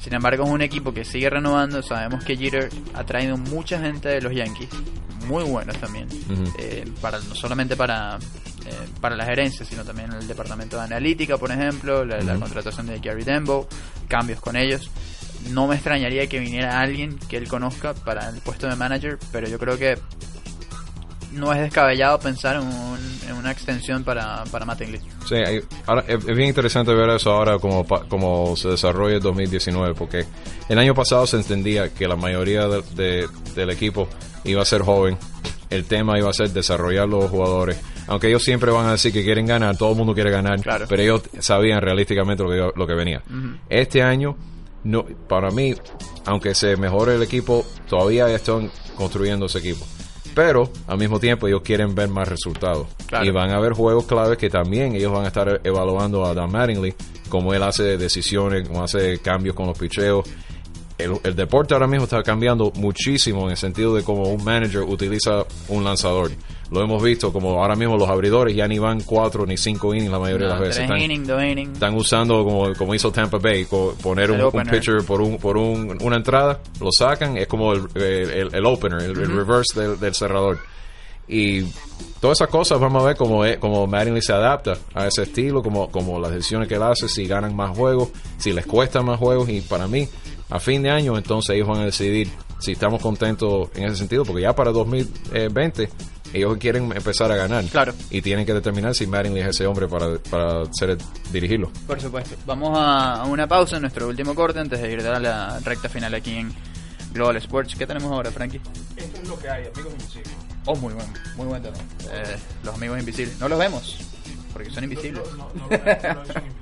Sin 0.00 0.14
embargo, 0.14 0.44
es 0.44 0.50
un 0.50 0.62
equipo 0.62 0.92
que 0.94 1.04
sigue 1.04 1.28
renovando. 1.30 1.82
Sabemos 1.82 2.24
que 2.24 2.36
Jeter 2.36 2.70
ha 2.94 3.04
traído 3.04 3.36
mucha 3.36 3.80
gente 3.80 4.08
de 4.08 4.20
los 4.20 4.32
Yankees, 4.34 4.68
muy 5.26 5.44
buenos 5.44 5.76
también. 5.78 6.06
Ujú. 6.30 6.44
Eh, 6.58 6.84
para 7.00 7.18
no 7.20 7.34
solamente 7.36 7.76
para 7.76 8.18
eh, 8.66 8.70
para 9.00 9.16
la 9.16 9.24
gerencia, 9.24 9.64
sino 9.66 9.84
también 9.84 10.12
el 10.12 10.26
departamento 10.26 10.76
de 10.76 10.82
analítica, 10.84 11.36
por 11.38 11.50
ejemplo, 11.50 12.04
la, 12.04 12.18
la 12.20 12.32
Ujú. 12.32 12.42
contratación 12.42 12.86
de 12.86 12.98
Gary 13.00 13.24
Dembo, 13.24 13.66
cambios 14.08 14.40
con 14.40 14.56
ellos. 14.56 14.90
No 15.50 15.66
me 15.66 15.74
extrañaría 15.74 16.26
que 16.28 16.38
viniera 16.38 16.80
alguien 16.80 17.18
que 17.28 17.36
él 17.36 17.48
conozca 17.48 17.94
para 17.94 18.28
el 18.28 18.40
puesto 18.40 18.68
de 18.68 18.76
manager, 18.76 19.18
pero 19.32 19.48
yo 19.48 19.58
creo 19.58 19.76
que 19.76 19.98
no 21.32 21.50
es 21.52 21.60
descabellado 21.60 22.18
pensar 22.20 22.56
en, 22.56 22.62
un- 22.62 23.20
en 23.26 23.34
una 23.36 23.50
extensión 23.50 24.04
para, 24.04 24.44
para 24.52 24.66
Mattingly. 24.66 25.00
Sí, 25.26 25.34
hay- 25.36 25.62
ahora, 25.86 26.04
es, 26.06 26.22
bien 26.26 26.48
interesante 26.48 26.92
ver 26.92 27.08
eso 27.10 27.32
ahora 27.32 27.58
como, 27.58 27.86
como 27.86 28.54
se 28.54 28.68
desarrolla 28.68 29.16
el 29.16 29.22
2019, 29.22 29.94
porque 29.94 30.26
el 30.68 30.78
año 30.78 30.94
pasado 30.94 31.26
se 31.26 31.36
entendía 31.38 31.88
que 31.92 32.06
la 32.06 32.16
mayoría 32.16 32.68
de- 32.68 32.82
de- 32.94 33.28
del 33.54 33.70
equipo 33.70 34.08
iba 34.44 34.60
a 34.60 34.64
ser 34.66 34.82
joven, 34.82 35.16
el 35.72 35.84
tema 35.84 36.18
iba 36.18 36.30
a 36.30 36.32
ser 36.32 36.50
desarrollar 36.50 37.08
los 37.08 37.30
jugadores, 37.30 37.80
aunque 38.06 38.28
ellos 38.28 38.42
siempre 38.42 38.70
van 38.70 38.86
a 38.86 38.92
decir 38.92 39.12
que 39.12 39.24
quieren 39.24 39.46
ganar, 39.46 39.76
todo 39.76 39.92
el 39.92 39.96
mundo 39.96 40.14
quiere 40.14 40.30
ganar, 40.30 40.60
pero 40.88 41.02
ellos 41.02 41.22
sabían 41.40 41.80
realísticamente 41.80 42.42
lo 42.42 42.50
que, 42.50 42.56
iba- 42.56 42.72
lo 42.76 42.86
que 42.86 42.94
venía. 42.94 43.22
Este 43.68 44.02
año, 44.02 44.36
no, 44.84 45.04
para 45.28 45.50
mí, 45.50 45.74
aunque 46.26 46.54
se 46.54 46.76
mejore 46.76 47.14
el 47.16 47.22
equipo, 47.22 47.64
todavía 47.88 48.28
están 48.34 48.70
construyendo 48.96 49.46
ese 49.46 49.58
equipo. 49.58 49.86
Pero 50.34 50.70
al 50.86 50.96
mismo 50.98 51.20
tiempo 51.20 51.46
ellos 51.46 51.60
quieren 51.62 51.94
ver 51.94 52.08
más 52.08 52.26
resultados. 52.26 52.86
Claro. 53.06 53.24
Y 53.26 53.30
van 53.30 53.50
a 53.50 53.56
haber 53.56 53.74
juegos 53.74 54.06
claves 54.06 54.38
que 54.38 54.48
también 54.48 54.94
ellos 54.96 55.12
van 55.12 55.24
a 55.24 55.28
estar 55.28 55.60
evaluando 55.62 56.24
a 56.24 56.32
Dan 56.32 56.50
Mattingly, 56.50 56.94
cómo 57.28 57.52
él 57.52 57.62
hace 57.62 57.98
decisiones, 57.98 58.66
cómo 58.66 58.82
hace 58.82 59.18
cambios 59.18 59.54
con 59.54 59.66
los 59.66 59.78
picheos. 59.78 60.24
El, 61.04 61.18
el 61.24 61.34
deporte 61.36 61.74
ahora 61.74 61.86
mismo 61.86 62.04
está 62.04 62.22
cambiando 62.22 62.72
muchísimo 62.76 63.44
en 63.44 63.50
el 63.52 63.56
sentido 63.56 63.94
de 63.94 64.02
cómo 64.02 64.24
un 64.24 64.42
manager 64.44 64.82
utiliza 64.82 65.44
un 65.68 65.84
lanzador. 65.84 66.30
Lo 66.70 66.80
hemos 66.82 67.02
visto 67.02 67.32
como 67.32 67.60
ahora 67.62 67.74
mismo 67.76 67.98
los 67.98 68.08
abridores 68.08 68.56
ya 68.56 68.66
ni 68.66 68.78
van 68.78 69.00
cuatro 69.02 69.44
ni 69.44 69.58
cinco 69.58 69.94
innings 69.94 70.10
la 70.10 70.18
mayoría 70.18 70.46
de 70.46 70.52
las 70.54 70.60
veces. 70.68 70.76
Están- 70.84 70.98
están 71.74 71.94
usando 71.94 72.44
como, 72.44 72.72
como 72.74 72.94
hizo 72.94 73.12
Tampa 73.12 73.36
Bay, 73.38 73.66
poner 74.02 74.30
un, 74.30 74.38
pitcher 74.80 75.04
por 75.04 75.20
un 75.20 75.36
por 75.36 75.58
un- 75.58 75.98
una 76.02 76.16
entrada, 76.16 76.60
lo 76.80 76.88
sacan, 76.90 77.36
es 77.36 77.46
como 77.46 77.74
el, 77.74 77.86
el, 77.94 78.64
opener, 78.66 79.02
el, 79.02 79.14
reverse 79.14 79.78
del, 79.80 80.00
del 80.00 80.14
cerrador. 80.14 80.58
Y 81.28 81.62
todas 82.20 82.38
esas 82.38 82.48
cosas 82.48 82.80
vamos 82.80 83.02
a 83.02 83.06
ver 83.06 83.16
cómo, 83.16 83.44
es- 83.44 83.58
cómo 83.58 83.86
se 84.20 84.32
adapta 84.32 84.76
a 84.94 85.06
ese 85.06 85.22
estilo, 85.24 85.62
como, 85.62 85.90
como 85.90 86.18
las 86.18 86.30
decisiones 86.32 86.68
que 86.68 86.74
él 86.76 86.82
hace, 86.82 87.08
si 87.08 87.26
ganan 87.26 87.54
más 87.54 87.76
juegos, 87.76 88.08
si 88.38 88.52
les 88.52 88.64
cuesta 88.66 89.02
más 89.02 89.18
juegos. 89.18 89.48
Y 89.50 89.60
para 89.60 89.86
mí, 89.86 90.08
a 90.52 90.60
fin 90.60 90.82
de 90.82 90.90
año, 90.90 91.16
entonces 91.16 91.56
ellos 91.56 91.66
van 91.66 91.80
a 91.80 91.84
decidir 91.86 92.30
si 92.58 92.72
estamos 92.72 93.00
contentos 93.00 93.70
en 93.74 93.84
ese 93.84 93.96
sentido, 93.96 94.24
porque 94.24 94.42
ya 94.42 94.54
para 94.54 94.70
2020 94.70 95.88
ellos 96.34 96.58
quieren 96.58 96.92
empezar 96.92 97.32
a 97.32 97.36
ganar. 97.36 97.64
Claro. 97.64 97.94
Y 98.10 98.20
tienen 98.20 98.44
que 98.44 98.52
determinar 98.52 98.94
si 98.94 99.06
Mattingly 99.06 99.40
es 99.40 99.46
ese 99.48 99.66
hombre 99.66 99.88
para, 99.88 100.18
para 100.18 100.64
ser, 100.72 100.98
dirigirlo. 101.32 101.70
Por 101.86 101.98
supuesto. 101.98 102.36
Vamos 102.44 102.70
a 102.74 103.24
una 103.24 103.46
pausa 103.46 103.76
en 103.76 103.82
nuestro 103.82 104.06
último 104.08 104.34
corte 104.34 104.60
antes 104.60 104.80
de 104.80 104.92
ir 104.92 105.00
a 105.00 105.18
la 105.18 105.58
recta 105.60 105.88
final 105.88 106.12
aquí 106.14 106.36
en 106.36 106.52
Global 107.14 107.36
Sports. 107.38 107.74
¿Qué 107.74 107.86
tenemos 107.86 108.12
ahora, 108.12 108.30
Frankie? 108.30 108.60
Esto 108.96 109.22
es 109.22 109.28
lo 109.28 109.38
que 109.38 109.48
hay, 109.48 109.64
amigos 109.74 109.92
invisibles. 109.92 110.32
Oh, 110.66 110.76
muy 110.76 110.92
buen, 110.92 111.06
muy 111.36 111.46
buen 111.46 111.62
tema. 111.62 111.76
Eh, 112.12 112.36
los 112.62 112.74
amigos 112.74 112.98
invisibles. 113.00 113.40
No 113.40 113.48
los 113.48 113.58
vemos, 113.58 113.98
porque 114.52 114.70
son 114.70 114.84
invisibles. 114.84 115.22
No, 115.32 115.50
no, 115.54 115.68
no, 115.68 115.70
no, 115.70 116.14
no, 116.14 116.26
son 116.26 116.42
invisibles. 116.42 116.61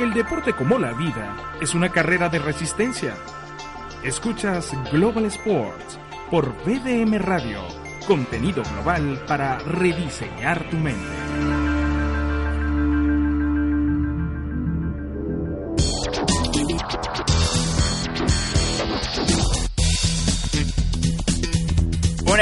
El 0.00 0.14
deporte 0.14 0.54
como 0.54 0.78
la 0.78 0.94
vida 0.94 1.36
es 1.60 1.74
una 1.74 1.90
carrera 1.90 2.30
de 2.30 2.38
resistencia. 2.38 3.14
Escuchas 4.02 4.72
Global 4.90 5.26
Sports 5.26 5.98
por 6.30 6.54
BDM 6.64 7.18
Radio, 7.18 7.60
contenido 8.06 8.62
global 8.72 9.22
para 9.28 9.58
rediseñar 9.58 10.70
tu 10.70 10.78
mente. 10.78 11.50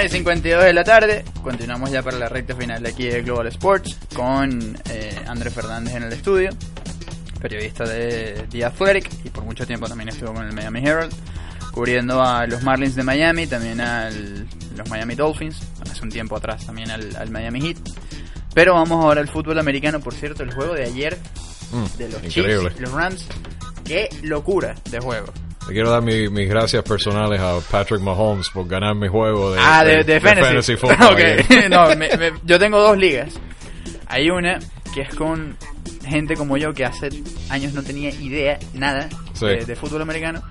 Y 0.04 0.08
52 0.10 0.64
de 0.64 0.72
la 0.72 0.84
tarde, 0.84 1.24
continuamos 1.42 1.90
ya 1.90 2.02
para 2.02 2.16
la 2.18 2.28
recta 2.28 2.54
final 2.54 2.80
de 2.82 2.90
aquí 2.90 3.06
de 3.08 3.20
Global 3.22 3.48
Sports 3.48 3.98
con 4.14 4.78
eh, 4.90 5.22
Andrés 5.26 5.52
Fernández 5.52 5.96
en 5.96 6.04
el 6.04 6.12
estudio, 6.12 6.50
periodista 7.38 7.84
de 7.84 8.44
The 8.50 8.64
Athletic 8.64 9.10
y 9.24 9.30
por 9.30 9.44
mucho 9.44 9.66
tiempo 9.66 9.86
también 9.88 10.08
estuvo 10.08 10.32
con 10.34 10.46
el 10.46 10.52
Miami 10.52 10.80
Herald, 10.84 11.12
cubriendo 11.72 12.22
a 12.22 12.46
los 12.46 12.62
Marlins 12.62 12.94
de 12.96 13.02
Miami, 13.04 13.46
también 13.46 13.80
a 13.80 14.10
los 14.10 14.88
Miami 14.88 15.14
Dolphins, 15.14 15.60
hace 15.90 16.02
un 16.02 16.10
tiempo 16.10 16.36
atrás 16.36 16.66
también 16.66 16.90
al, 16.90 17.14
al 17.16 17.30
Miami 17.30 17.60
Heat. 17.60 17.76
Pero 18.54 18.74
vamos 18.74 19.04
ahora 19.04 19.20
al 19.20 19.28
fútbol 19.28 19.58
americano, 19.58 20.00
por 20.00 20.14
cierto, 20.14 20.42
el 20.42 20.52
juego 20.52 20.74
de 20.74 20.84
ayer 20.84 21.18
Mm, 21.70 21.98
de 21.98 22.08
los 22.08 22.24
increíble. 22.24 22.58
Chiefs, 22.70 22.80
los 22.80 22.92
Rams, 22.92 23.26
qué 23.84 24.08
locura 24.22 24.74
de 24.90 25.00
juego. 25.00 25.26
Le 25.66 25.74
quiero 25.74 25.90
dar 25.90 26.00
mi- 26.00 26.30
mis 26.30 26.48
gracias 26.48 26.82
personales 26.82 27.38
a 27.42 27.58
Patrick 27.70 28.00
Mahomes 28.00 28.48
por 28.48 28.66
ganar 28.66 28.94
mi 28.94 29.06
juego 29.06 29.52
de, 29.52 29.60
Ah, 29.62 29.84
de, 29.84 30.02
de 30.02 30.18
fantasy. 30.18 30.76
football. 30.78 31.12
Ok. 31.12 31.18
ayer. 31.18 31.44
no, 31.70 31.88
me- 31.94 32.16
me- 32.16 32.32
yo 32.42 32.58
tengo 32.58 32.80
dos 32.80 32.96
ligas. 32.96 33.34
Hay 34.06 34.30
una 34.30 34.58
que 34.94 35.02
es 35.02 35.14
con 35.14 35.58
gente 36.08 36.36
como 36.36 36.56
yo 36.56 36.72
que 36.74 36.84
hace 36.84 37.08
años 37.50 37.72
no 37.74 37.82
tenía 37.82 38.10
idea, 38.10 38.58
nada, 38.74 39.08
Sí. 39.34 39.46
de, 39.46 39.64
de 39.64 39.76
fútbol 39.76 40.02
americano. 40.02 40.42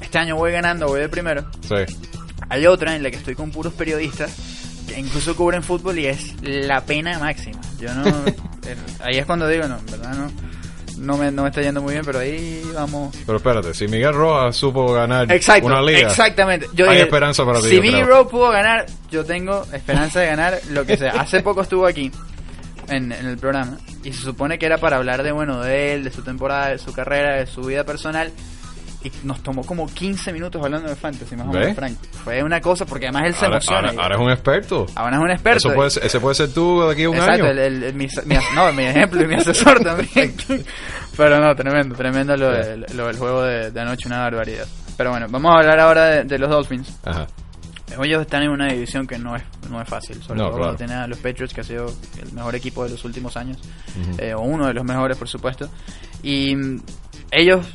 Este 0.00 0.18
año 0.18 0.36
voy 0.36 0.52
ganando, 0.52 0.86
voy 0.86 1.00
de 1.00 1.08
primero. 1.08 1.44
Sí. 1.60 1.74
Hay 2.48 2.66
otra 2.66 2.96
en 2.96 3.02
la 3.02 3.10
que 3.10 3.16
estoy 3.16 3.34
con 3.34 3.50
puros 3.50 3.72
periodistas 3.74 4.34
que 4.88 4.98
incluso 4.98 5.36
cubren 5.36 5.62
fútbol 5.62 5.98
y 5.98 6.06
es 6.06 6.34
la 6.42 6.80
pena 6.84 7.18
máxima. 7.18 7.60
Yo 7.78 7.92
no. 7.94 8.06
eh, 8.66 8.76
ahí 9.00 9.18
es 9.18 9.26
cuando 9.26 9.46
digo, 9.46 9.68
no, 9.68 9.78
en 9.78 9.86
verdad 9.86 10.14
no. 10.14 10.50
No 10.98 11.16
me, 11.16 11.30
no 11.30 11.44
me 11.44 11.48
está 11.48 11.62
yendo 11.62 11.80
muy 11.80 11.94
bien, 11.94 12.04
pero 12.04 12.18
ahí 12.18 12.62
vamos. 12.74 13.16
Pero 13.24 13.38
espérate, 13.38 13.72
si 13.72 13.88
Miguel 13.88 14.12
Rojas 14.12 14.54
supo 14.54 14.92
ganar 14.92 15.32
Exacto, 15.32 15.66
una 15.66 15.80
liga, 15.80 16.10
exactamente. 16.10 16.66
Yo 16.74 16.84
hay 16.84 16.90
dije, 16.96 17.02
esperanza 17.04 17.42
para 17.46 17.60
ti. 17.60 17.70
Si 17.70 17.80
creo. 17.80 18.04
Rowe 18.04 18.28
pudo 18.28 18.50
ganar, 18.50 18.84
yo 19.10 19.24
tengo 19.24 19.64
esperanza 19.72 20.20
de 20.20 20.26
ganar 20.26 20.60
lo 20.70 20.84
que 20.84 20.98
sea. 20.98 21.12
Hace 21.12 21.40
poco 21.40 21.62
estuvo 21.62 21.86
aquí 21.86 22.10
en, 22.90 23.12
en 23.12 23.26
el 23.26 23.38
programa 23.38 23.78
y 24.04 24.12
se 24.12 24.22
supone 24.22 24.58
que 24.58 24.66
era 24.66 24.78
para 24.78 24.96
hablar 24.98 25.22
de 25.22 25.32
bueno 25.32 25.60
de 25.62 25.94
él, 25.94 26.04
de 26.04 26.10
su 26.10 26.22
temporada, 26.22 26.68
de 26.70 26.78
su 26.78 26.92
carrera, 26.92 27.36
de 27.36 27.46
su 27.46 27.62
vida 27.62 27.84
personal. 27.84 28.30
Y 29.02 29.10
nos 29.24 29.42
tomó 29.42 29.64
como 29.64 29.86
15 29.86 30.30
minutos 30.30 30.62
hablando 30.62 30.86
de 30.90 30.94
fantasy, 30.94 31.34
más 31.34 31.46
o 31.46 31.52
menos, 31.52 31.74
Frank. 31.74 31.96
Fue 32.22 32.42
una 32.42 32.60
cosa, 32.60 32.84
porque 32.84 33.06
además 33.06 33.28
él 33.28 33.34
se 33.34 33.46
Ahora, 33.46 33.56
emociona. 33.56 33.88
ahora- 33.88 34.02
ahora 34.02 34.14
es 34.16 34.20
un 34.20 34.30
experto. 34.30 34.86
Ahora 34.94 35.16
es 35.16 35.22
un 35.22 35.30
experto. 35.30 35.68
Eso 35.68 35.74
puede 35.74 35.90
ser- 35.90 36.04
ese 36.04 36.20
puede 36.20 36.34
ser 36.34 36.52
tú 36.52 36.82
de 36.82 36.92
aquí 36.92 37.04
a 37.04 37.08
un 37.08 37.16
Exacto, 37.16 37.46
año. 37.46 37.60
el- 37.62 37.94
mi, 37.94 38.06
mi- 38.26 38.36
no, 38.54 38.70
mi 38.74 38.84
ejemplo 38.84 39.22
y 39.22 39.26
mi 39.26 39.36
asesor 39.36 39.80
también. 39.82 40.34
Pero 41.16 41.40
no, 41.40 41.54
tremendo, 41.56 41.94
tremendo 41.94 42.36
lo, 42.36 42.50
del- 42.52 42.84
lo 42.94 43.06
del 43.06 43.16
juego 43.16 43.42
de, 43.42 43.70
de 43.70 43.80
anoche, 43.80 44.06
una 44.06 44.18
barbaridad. 44.20 44.66
Pero 44.98 45.12
bueno, 45.12 45.26
vamos 45.30 45.50
a 45.50 45.60
hablar 45.60 45.80
ahora 45.80 46.04
de, 46.06 46.24
de 46.24 46.38
los 46.38 46.50
Dolphins. 46.50 46.98
Ajá. 47.02 47.26
Ellos 48.02 48.22
están 48.22 48.42
en 48.42 48.50
una 48.50 48.72
división 48.72 49.06
que 49.06 49.18
no 49.18 49.36
es, 49.36 49.42
no 49.68 49.80
es 49.80 49.88
fácil, 49.88 50.22
sobre 50.22 50.38
No, 50.38 50.44
todo 50.46 50.56
claro. 50.56 50.58
cuando 50.58 50.76
tienen 50.78 50.96
a 50.98 51.06
los 51.06 51.18
Patriots, 51.18 51.52
que 51.52 51.60
ha 51.60 51.64
sido 51.64 51.86
el 52.20 52.32
mejor 52.32 52.54
equipo 52.54 52.84
de 52.84 52.90
los 52.90 53.04
últimos 53.04 53.36
años, 53.36 53.58
eh, 54.18 54.34
o 54.34 54.40
uno 54.40 54.66
de 54.66 54.74
los 54.74 54.84
mejores, 54.84 55.16
por 55.16 55.28
supuesto. 55.28 55.68
Y 56.22 56.54
mm, 56.54 56.82
ellos, 57.32 57.66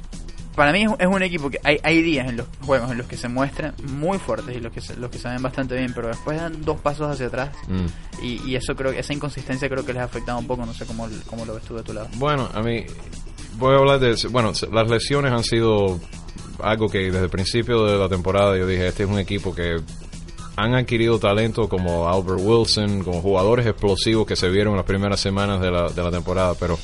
para 0.55 0.71
mí, 0.71 0.85
es, 0.97 1.07
un 1.07 1.21
equipo 1.23 1.49
que 1.49 1.59
hay, 1.63 1.79
hay 1.83 2.01
días 2.01 2.27
en 2.29 2.37
los 2.37 2.47
juegos 2.61 2.91
en 2.91 2.97
los 2.97 3.07
que 3.07 3.17
se 3.17 3.27
muestran 3.27 3.73
muy 3.83 4.17
fuertes 4.17 4.55
y 4.55 4.59
los 4.59 4.71
que 4.71 4.81
se, 4.81 4.95
los 4.95 5.09
que 5.11 5.17
se 5.17 5.27
ven 5.27 5.41
bastante 5.41 5.75
bien, 5.75 5.91
pero 5.93 6.07
después 6.07 6.39
dan 6.39 6.61
dos 6.63 6.79
pasos 6.79 7.11
hacia 7.11 7.27
atrás. 7.27 7.49
Mm. 7.67 8.23
Y, 8.23 8.41
y 8.49 8.55
eso 8.55 8.75
creo 8.75 8.91
esa 8.91 9.13
inconsistencia 9.13 9.67
creo 9.69 9.85
que 9.85 9.93
les 9.93 10.01
ha 10.01 10.05
afectado 10.05 10.39
un 10.39 10.47
poco, 10.47 10.65
no 10.65 10.73
sé 10.73 10.85
cómo, 10.85 11.07
cómo 11.27 11.45
lo 11.45 11.55
ves 11.55 11.63
tú 11.65 11.75
de 11.75 11.83
tu 11.83 11.93
lado. 11.93 12.07
Bueno, 12.15 12.49
a 12.53 12.61
mí, 12.61 12.85
voy 13.57 13.75
a 13.75 13.79
hablar 13.79 13.99
de. 13.99 14.15
Bueno, 14.29 14.51
las 14.71 14.89
lesiones 14.89 15.31
han 15.31 15.43
sido 15.43 15.99
algo 16.61 16.87
que 16.87 16.99
desde 16.99 17.23
el 17.23 17.29
principio 17.29 17.83
de 17.85 17.97
la 17.97 18.07
temporada 18.07 18.57
yo 18.57 18.65
dije: 18.65 18.87
este 18.87 19.03
es 19.03 19.09
un 19.09 19.19
equipo 19.19 19.53
que 19.53 19.75
han 20.55 20.73
adquirido 20.75 21.19
talento 21.19 21.67
como 21.67 22.07
Albert 22.07 22.41
Wilson, 22.41 23.03
como 23.03 23.21
jugadores 23.21 23.65
explosivos 23.65 24.25
que 24.25 24.35
se 24.35 24.49
vieron 24.49 24.73
en 24.73 24.77
las 24.77 24.85
primeras 24.85 25.19
semanas 25.19 25.61
de 25.61 25.71
la, 25.71 25.89
de 25.89 26.03
la 26.03 26.11
temporada, 26.11 26.55
pero 26.59 26.79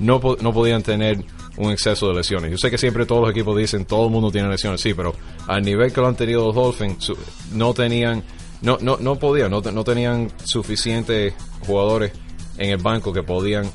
no, 0.00 0.20
no 0.40 0.52
podían 0.52 0.82
tener 0.82 1.24
un 1.56 1.70
exceso 1.70 2.08
de 2.08 2.14
lesiones. 2.14 2.50
Yo 2.50 2.58
sé 2.58 2.70
que 2.70 2.78
siempre 2.78 3.06
todos 3.06 3.22
los 3.22 3.30
equipos 3.30 3.56
dicen 3.56 3.84
todo 3.84 4.06
el 4.06 4.12
mundo 4.12 4.30
tiene 4.30 4.48
lesiones, 4.48 4.80
sí, 4.80 4.94
pero 4.94 5.14
al 5.46 5.62
nivel 5.62 5.92
que 5.92 6.00
lo 6.00 6.08
han 6.08 6.16
tenido 6.16 6.46
los 6.46 6.54
Dolphins, 6.54 7.12
no 7.52 7.72
tenían, 7.74 8.22
no, 8.60 8.78
no, 8.80 8.96
no 8.98 9.16
podían, 9.16 9.50
no, 9.50 9.60
no 9.60 9.84
tenían 9.84 10.30
suficientes 10.44 11.34
jugadores 11.66 12.12
en 12.58 12.70
el 12.70 12.78
banco 12.78 13.12
que 13.12 13.22
podían 13.22 13.70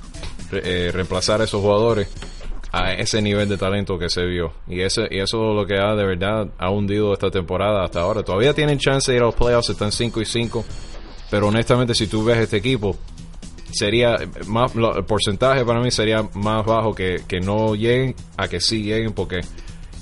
eh, 0.52 0.92
reemplazar 0.94 1.42
a 1.42 1.46
esos 1.46 1.62
jugadores 1.62 2.08
a 2.72 2.94
ese 2.94 3.22
nivel 3.22 3.50
de 3.50 3.58
talento 3.58 3.98
que 3.98 4.10
se 4.10 4.26
vio. 4.26 4.54
Y, 4.68 4.82
ese, 4.82 5.08
y 5.12 5.20
eso 5.20 5.50
es 5.50 5.56
lo 5.56 5.66
que 5.66 5.78
ha 5.78 5.94
de 5.96 6.06
verdad 6.06 6.48
ha 6.58 6.70
hundido 6.70 7.14
esta 7.14 7.30
temporada 7.30 7.84
hasta 7.84 8.02
ahora. 8.02 8.24
Todavía 8.24 8.54
tienen 8.54 8.80
chance 8.80 9.12
de 9.12 9.18
ir 9.18 9.24
a 9.24 9.26
los 9.26 9.36
playoffs, 9.36 9.70
están 9.70 9.92
5 9.92 10.22
y 10.22 10.26
5. 10.26 10.66
Pero 11.30 11.48
honestamente, 11.48 11.94
si 11.94 12.08
tú 12.08 12.24
ves 12.24 12.38
este 12.38 12.58
equipo, 12.58 12.98
sería 13.72 14.18
más 14.48 14.74
el 14.76 15.06
porcentaje 15.06 15.64
para 15.66 15.80
mí 15.80 15.92
sería 15.92 16.28
más 16.34 16.66
bajo 16.66 16.94
que, 16.94 17.22
que 17.28 17.40
no 17.40 17.76
lleguen 17.76 18.16
a 18.38 18.48
que 18.48 18.60
sí 18.60 18.84
lleguen 18.84 19.14
porque 19.14 19.40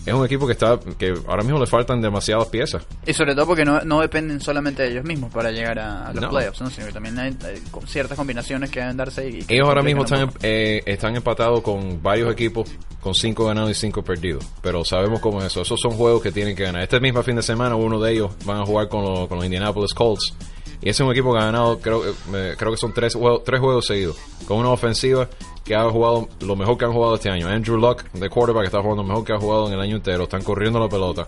es 0.06 0.14
un 0.14 0.26
equipo 0.26 0.46
que 0.48 0.54
está 0.54 0.80
que 0.98 1.14
ahora 1.28 1.44
mismo 1.44 1.60
le 1.60 1.68
faltan 1.68 2.02
demasiadas 2.02 2.48
piezas 2.48 2.86
Y 3.06 3.14
sobre 3.14 3.36
todo 3.36 3.46
porque 3.48 3.66
no, 3.66 3.82
no 3.82 4.02
dependen 4.02 4.40
solamente 4.42 4.84
de 4.84 4.92
ellos 4.92 5.04
mismos 5.06 5.32
para 5.32 5.52
llegar 5.52 5.78
a, 5.80 6.08
a 6.08 6.14
los 6.14 6.24
No. 6.24 6.30
playoffs, 6.30 6.62
¿no? 6.62 6.70
sino 6.70 6.88
que 6.88 6.94
también 6.94 7.18
hay, 7.20 7.36
hay 7.46 7.62
ciertas 7.88 8.18
combinaciones 8.18 8.70
que 8.72 8.80
deben 8.80 8.98
darse. 8.98 9.30
Y 9.30 9.46
ellos 9.48 9.68
ahora 9.68 9.82
mismo 9.84 10.04
están, 10.06 10.32
eh, 10.42 10.82
están 10.86 11.16
empatados 11.16 11.62
con 11.62 12.02
varios 12.02 12.32
equipos 12.32 12.70
con 13.02 13.14
5 13.14 13.46
ganados 13.46 13.72
y 13.72 13.74
5 13.76 14.04
perdidos 14.04 14.46
pero 14.62 14.84
sabemos 14.84 15.20
cómo 15.22 15.40
es 15.40 15.46
eso 15.46 15.62
esos 15.62 15.80
son 15.80 15.92
juegos 15.92 16.22
que 16.22 16.32
tienen 16.34 16.54
que 16.56 16.64
ganar 16.64 16.82
este 16.84 17.00
mismo 17.00 17.24
fin 17.24 17.36
de 17.38 17.42
semana 17.42 17.76
uno 17.76 17.98
de 18.00 18.12
ellos 18.12 18.32
van 18.46 18.58
a 18.62 18.66
jugar 18.66 18.90
con, 18.90 19.04
los- 19.06 19.28
con 19.30 19.38
los 19.38 19.46
Indianapolis 19.46 19.94
Colts 19.94 20.34
y 20.82 20.90
ese 20.90 21.02
es 21.04 21.06
un 21.08 21.12
equipo 21.12 21.32
que 21.34 21.40
ha 21.40 21.46
ganado 21.46 21.80
creo, 21.80 22.02
eh, 22.06 22.56
creo 22.58 22.72
que 22.72 22.78
son 22.78 22.94
tres 22.94 23.14
juegos, 23.16 23.44
tres 23.46 23.60
juegos 23.62 23.86
seguidos 23.86 24.18
con 24.48 24.58
una 24.58 24.70
ofensiva 24.70 25.30
que 25.70 25.76
ha 25.76 25.88
jugado 25.88 26.28
lo 26.42 26.56
mejor 26.56 26.80
que 26.80 26.86
han 26.86 26.94
jugado 26.94 27.14
este 27.14 27.30
año. 27.30 27.48
Andrew 27.48 27.78
Luck 27.78 28.04
de 28.12 28.28
quarterback 28.28 28.66
está 28.66 28.82
jugando 28.82 29.04
lo 29.04 29.10
mejor 29.10 29.24
que 29.24 29.34
ha 29.34 29.38
jugado 29.40 29.68
en 29.68 29.74
el 29.76 29.80
año 29.80 29.98
entero. 29.98 30.24
Están 30.24 30.42
corriendo 30.42 30.80
la 30.80 30.90
pelota. 30.90 31.28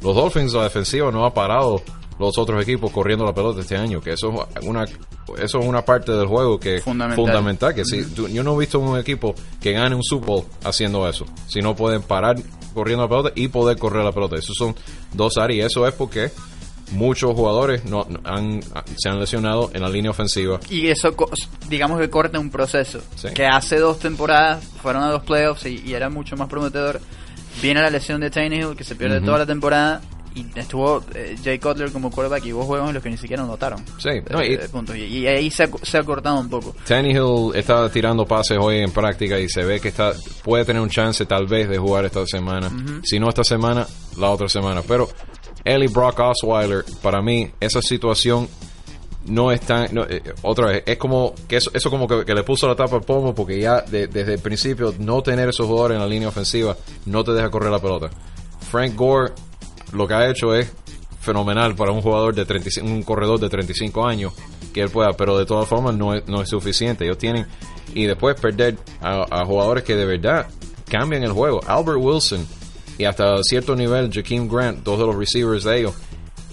Los 0.00 0.14
Dolphins 0.14 0.52
la 0.54 0.62
defensiva 0.62 1.10
no 1.10 1.24
ha 1.26 1.34
parado 1.34 1.82
los 2.20 2.38
otros 2.38 2.62
equipos 2.62 2.92
corriendo 2.92 3.24
la 3.24 3.34
pelota 3.34 3.60
este 3.62 3.76
año 3.76 4.00
que 4.00 4.10
eso 4.12 4.46
es 4.54 4.64
una 4.66 4.84
eso 4.84 5.58
es 5.58 5.66
una 5.66 5.84
parte 5.84 6.12
del 6.12 6.26
juego 6.26 6.60
que 6.60 6.78
Fundamental. 6.80 7.24
fundamental 7.24 7.74
que 7.74 7.84
si 7.84 8.04
tú- 8.04 8.28
yo 8.28 8.44
no 8.44 8.54
he 8.54 8.58
visto 8.58 8.78
un 8.78 8.96
equipo 8.98 9.34
que 9.60 9.72
gane 9.72 9.96
un 9.96 10.04
Super 10.04 10.26
Bowl 10.28 10.44
haciendo 10.62 11.08
eso 11.08 11.24
si 11.48 11.60
no 11.60 11.74
pueden 11.74 12.02
parar 12.02 12.36
corriendo 12.74 13.04
la 13.04 13.08
pelota 13.08 13.32
y 13.34 13.48
poder 13.48 13.76
correr 13.78 14.04
la 14.04 14.12
pelota. 14.12 14.36
Esos 14.36 14.54
son 14.56 14.76
dos 15.14 15.36
áreas 15.38 15.56
y 15.56 15.60
eso 15.66 15.88
es 15.88 15.94
porque 15.94 16.30
muchos 16.92 17.34
jugadores 17.34 17.84
no, 17.84 18.06
no 18.08 18.20
han, 18.24 18.60
se 18.96 19.08
han 19.08 19.18
lesionado 19.20 19.70
en 19.74 19.82
la 19.82 19.88
línea 19.88 20.10
ofensiva 20.10 20.58
Y 20.68 20.88
eso, 20.88 21.14
digamos 21.68 22.00
que 22.00 22.10
corta 22.10 22.38
un 22.38 22.50
proceso. 22.50 23.00
Sí. 23.16 23.28
Que 23.34 23.46
hace 23.46 23.78
dos 23.78 23.98
temporadas 23.98 24.64
fueron 24.82 25.02
a 25.02 25.10
dos 25.10 25.22
playoffs 25.24 25.66
y, 25.66 25.82
y 25.86 25.94
era 25.94 26.08
mucho 26.10 26.36
más 26.36 26.48
prometedor. 26.48 27.00
Viene 27.62 27.80
la 27.82 27.90
lesión 27.90 28.20
de 28.20 28.30
Tannehill, 28.30 28.76
que 28.76 28.84
se 28.84 28.94
pierde 28.94 29.20
toda 29.20 29.38
la 29.38 29.46
temporada. 29.46 30.00
Y 30.32 30.46
estuvo 30.54 31.02
eh, 31.12 31.34
Jay 31.42 31.58
Cutler 31.58 31.90
como 31.90 32.08
quarterback 32.08 32.46
y 32.46 32.52
hubo 32.52 32.62
juegos 32.62 32.86
en 32.88 32.94
los 32.94 33.02
que 33.02 33.10
ni 33.10 33.16
siquiera 33.16 33.42
notaron. 33.42 33.84
Sí, 33.98 34.10
no, 34.30 34.40
y- 34.44 34.56
punto. 34.70 34.94
Y, 34.94 35.02
y 35.02 35.26
ahí 35.26 35.50
se 35.50 35.64
ha, 35.64 35.68
se 35.82 35.98
ha 35.98 36.02
cortado 36.04 36.38
un 36.38 36.48
poco. 36.48 36.72
Tannehill 36.86 37.50
está 37.56 37.90
tirando 37.90 38.24
pases 38.24 38.56
hoy 38.60 38.78
en 38.78 38.92
práctica 38.92 39.40
y 39.40 39.48
se 39.48 39.64
ve 39.64 39.80
que 39.80 39.88
está 39.88 40.12
puede 40.44 40.64
tener 40.64 40.80
un 40.80 40.88
chance 40.88 41.26
tal 41.26 41.46
vez 41.48 41.68
de 41.68 41.78
jugar 41.78 42.04
esta 42.04 42.24
semana. 42.26 42.70
Si 43.02 43.18
no 43.18 43.28
esta 43.28 43.42
semana, 43.42 43.84
la 44.18 44.30
otra 44.30 44.48
semana. 44.48 44.82
Pero 44.86 45.08
él 45.64 45.88
Brock 45.88 46.18
Osweiler, 46.20 46.84
para 47.02 47.20
mí, 47.22 47.50
esa 47.60 47.80
situación 47.82 48.48
no 49.26 49.52
es 49.52 49.60
tan... 49.60 49.92
no, 49.94 50.04
eh, 50.04 50.22
otra 50.42 50.68
vez, 50.68 50.82
es 50.86 50.96
como 50.96 51.34
que 51.46 51.56
eso, 51.56 51.70
eso 51.74 51.90
como 51.90 52.08
que, 52.08 52.24
que 52.24 52.34
le 52.34 52.42
puso 52.42 52.66
la 52.66 52.74
tapa 52.74 52.96
al 52.96 53.02
pomo 53.02 53.34
porque 53.34 53.60
ya 53.60 53.82
de- 53.82 54.06
desde 54.06 54.34
el 54.34 54.40
principio 54.40 54.94
no 54.98 55.22
tener 55.22 55.48
esos 55.50 55.66
jugadores 55.66 55.96
en 55.96 56.00
la 56.02 56.08
línea 56.08 56.28
ofensiva 56.28 56.76
no 57.06 57.22
te 57.22 57.32
deja 57.32 57.50
correr 57.50 57.70
la 57.70 57.78
pelota. 57.80 58.08
Frank 58.70 58.94
Gore 58.96 59.32
lo 59.92 60.06
que 60.08 60.14
ha 60.14 60.28
hecho 60.30 60.54
es 60.54 60.72
fenomenal 61.20 61.74
para 61.74 61.92
un 61.92 62.00
jugador 62.00 62.34
de 62.34 62.46
35, 62.46 62.86
un 62.86 63.02
corredor 63.02 63.38
de 63.38 63.50
35 63.50 64.06
años 64.06 64.32
que 64.72 64.80
él 64.80 64.88
pueda, 64.88 65.12
pero 65.12 65.36
de 65.36 65.44
todas 65.44 65.68
formas 65.68 65.94
no 65.94 66.14
es, 66.14 66.26
no 66.26 66.40
es 66.40 66.48
suficiente. 66.48 67.04
Ellos 67.04 67.18
tienen 67.18 67.46
y 67.94 68.06
después 68.06 68.40
perder 68.40 68.78
a, 69.02 69.26
a 69.42 69.44
jugadores 69.44 69.84
que 69.84 69.96
de 69.96 70.06
verdad 70.06 70.46
cambian 70.88 71.22
el 71.24 71.32
juego. 71.32 71.60
Albert 71.66 71.98
Wilson 72.00 72.46
y 73.00 73.04
hasta 73.06 73.42
cierto 73.42 73.74
nivel 73.74 74.10
Jakeem 74.12 74.48
Grant, 74.48 74.82
dos 74.84 74.98
de 74.98 75.06
los 75.06 75.16
receivers 75.16 75.64
de 75.64 75.78
ellos, 75.80 75.94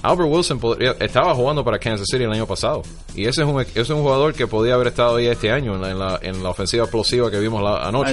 Albert 0.04 0.30
Wilson 0.32 0.60
podría- 0.60 0.96
estaba 1.00 1.34
jugando 1.36 1.64
para 1.66 1.80
Kansas 1.80 2.06
City 2.10 2.24
el 2.24 2.32
año 2.32 2.46
pasado. 2.46 2.84
Y 3.16 3.26
ese 3.26 3.42
es 3.42 3.48
un, 3.48 3.60
ese 3.60 3.82
es 3.82 3.90
un 3.90 4.02
jugador 4.04 4.34
que 4.34 4.46
podía 4.48 4.76
haber 4.76 4.88
estado 4.88 5.16
ahí 5.18 5.26
este 5.26 5.52
año 5.52 5.74
en 5.76 5.82
la, 5.82 5.90
en 5.92 6.00
la, 6.00 6.20
en 6.22 6.44
la 6.44 6.50
ofensiva 6.52 6.84
explosiva 6.84 7.30
que 7.32 7.40
vimos 7.40 7.62
la, 7.64 7.88
anoche. 7.88 8.12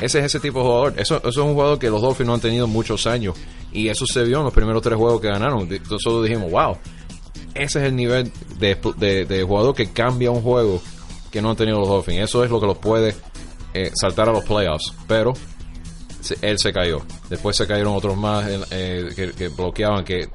Ese 0.00 0.18
es 0.18 0.24
ese 0.26 0.40
tipo 0.40 0.58
de 0.58 0.64
jugador. 0.64 0.94
Eso, 0.98 1.16
eso 1.18 1.28
es 1.28 1.36
un 1.36 1.52
jugador 1.54 1.78
que 1.78 1.88
los 1.88 2.02
Dolphins 2.02 2.26
no 2.26 2.34
han 2.34 2.40
tenido 2.40 2.66
muchos 2.66 3.06
años. 3.06 3.36
Y 3.72 3.88
eso 3.88 4.04
se 4.12 4.24
vio 4.24 4.38
en 4.38 4.44
los 4.44 4.52
primeros 4.52 4.82
tres 4.82 4.96
juegos 4.98 5.20
que 5.20 5.28
ganaron. 5.28 5.68
Nosotros 5.88 6.24
dijimos, 6.24 6.50
wow, 6.50 6.76
ese 7.54 7.78
es 7.80 7.84
el 7.86 7.94
nivel 7.96 8.30
de, 8.58 8.76
de- 8.98 9.24
de 9.24 9.42
jugador 9.44 9.74
que 9.74 9.90
cambia 9.92 10.30
un 10.32 10.42
juego 10.42 10.82
que 11.30 11.40
no 11.40 11.50
han 11.50 11.56
tenido 11.56 11.78
los 11.78 11.88
Dolphins. 11.88 12.24
Eso 12.24 12.42
es 12.44 12.50
lo 12.50 12.60
que 12.60 12.66
los 12.66 12.78
puede 12.78 13.14
eh, 13.72 13.92
saltar 13.94 14.28
a 14.28 14.32
los 14.32 14.44
playoffs. 14.44 14.92
Pero 15.06 15.32
él 16.40 16.58
se 16.58 16.72
cayó. 16.72 17.00
Después 17.30 17.56
se 17.56 17.66
cayeron 17.66 17.94
otros 17.94 18.16
más 18.16 18.46
eh, 18.70 19.08
que, 19.14 19.32
que 19.32 19.48
bloqueaban. 19.48 20.04
que 20.04 20.28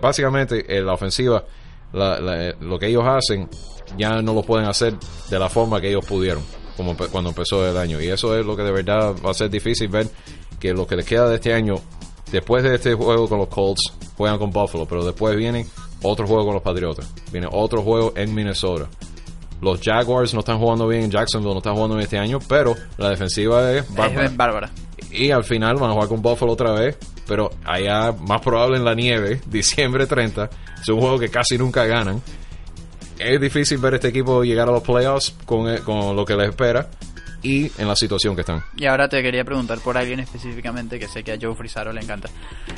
Básicamente, 0.00 0.64
en 0.78 0.86
la 0.86 0.94
ofensiva, 0.94 1.44
la- 1.92 2.18
la- 2.20 2.54
lo 2.60 2.78
que 2.78 2.86
ellos 2.88 3.04
hacen 3.06 3.48
ya 3.98 4.22
no 4.22 4.32
lo 4.34 4.42
pueden 4.42 4.66
hacer 4.66 4.94
de 5.30 5.38
la 5.38 5.48
forma 5.48 5.80
que 5.80 5.88
ellos 5.90 6.04
pudieron 6.04 6.42
como 6.76 6.96
cuando 7.10 7.30
empezó 7.30 7.66
el 7.68 7.76
año. 7.76 8.00
Y 8.00 8.08
eso 8.08 8.36
es 8.38 8.44
lo 8.44 8.56
que 8.56 8.62
de 8.62 8.72
verdad 8.72 9.14
va 9.24 9.30
a 9.30 9.34
ser 9.34 9.48
difícil 9.50 9.88
ver 9.88 10.08
que 10.60 10.72
lo 10.72 10.86
que 10.86 10.96
les 10.96 11.06
queda 11.06 11.28
de 11.28 11.36
este 11.36 11.52
año, 11.54 11.76
después 12.32 12.62
de 12.64 12.74
este 12.74 12.94
juego 12.94 13.28
con 13.28 13.38
los 13.38 13.48
Colts, 13.48 13.92
juegan 14.16 14.38
con 14.38 14.50
Buffalo, 14.50 14.86
pero 14.86 15.04
después 15.04 15.36
viene 15.36 15.66
otro 16.02 16.26
juego 16.26 16.44
con 16.46 16.54
los 16.54 16.62
Patriotas, 16.62 17.10
viene 17.32 17.46
otro 17.50 17.82
juego 17.82 18.12
en 18.16 18.34
Minnesota. 18.34 18.88
Los 19.60 19.80
Jaguars 19.80 20.34
no 20.34 20.40
están 20.40 20.58
jugando 20.58 20.86
bien 20.86 21.04
en 21.04 21.10
Jacksonville, 21.10 21.52
no 21.52 21.58
están 21.58 21.74
jugando 21.74 21.96
bien 21.96 22.04
este 22.04 22.18
año, 22.18 22.38
pero 22.48 22.74
la 22.98 23.10
defensiva 23.10 23.72
es 23.72 23.94
bárbara. 23.94 24.24
Es 24.24 24.36
bárbara. 24.36 24.70
Y 25.10 25.30
al 25.30 25.44
final 25.44 25.76
van 25.76 25.90
a 25.90 25.94
jugar 25.94 26.08
con 26.08 26.22
Buffalo 26.22 26.52
otra 26.52 26.72
vez, 26.72 26.98
pero 27.26 27.50
allá 27.64 28.12
más 28.12 28.40
probable 28.42 28.76
en 28.76 28.84
la 28.84 28.94
nieve, 28.94 29.40
diciembre 29.46 30.06
30. 30.06 30.50
Es 30.80 30.88
un 30.88 31.00
juego 31.00 31.18
que 31.18 31.28
casi 31.28 31.56
nunca 31.56 31.84
ganan. 31.86 32.22
Es 33.18 33.40
difícil 33.40 33.78
ver 33.78 33.94
este 33.94 34.08
equipo 34.08 34.42
llegar 34.44 34.68
a 34.68 34.72
los 34.72 34.82
playoffs 34.82 35.34
con, 35.46 35.68
eh, 35.68 35.78
con 35.80 36.14
lo 36.14 36.24
que 36.26 36.36
les 36.36 36.50
espera 36.50 36.90
y 37.46 37.70
en 37.78 37.86
la 37.86 37.94
situación 37.94 38.34
que 38.34 38.40
están. 38.40 38.64
Y 38.76 38.86
ahora 38.86 39.08
te 39.08 39.22
quería 39.22 39.44
preguntar 39.44 39.78
por 39.78 39.96
alguien 39.96 40.18
específicamente 40.20 40.98
que 40.98 41.06
sé 41.06 41.22
que 41.22 41.32
a 41.32 41.38
Joe 41.40 41.54
Frisaro 41.54 41.92
le 41.92 42.00
encanta. 42.00 42.28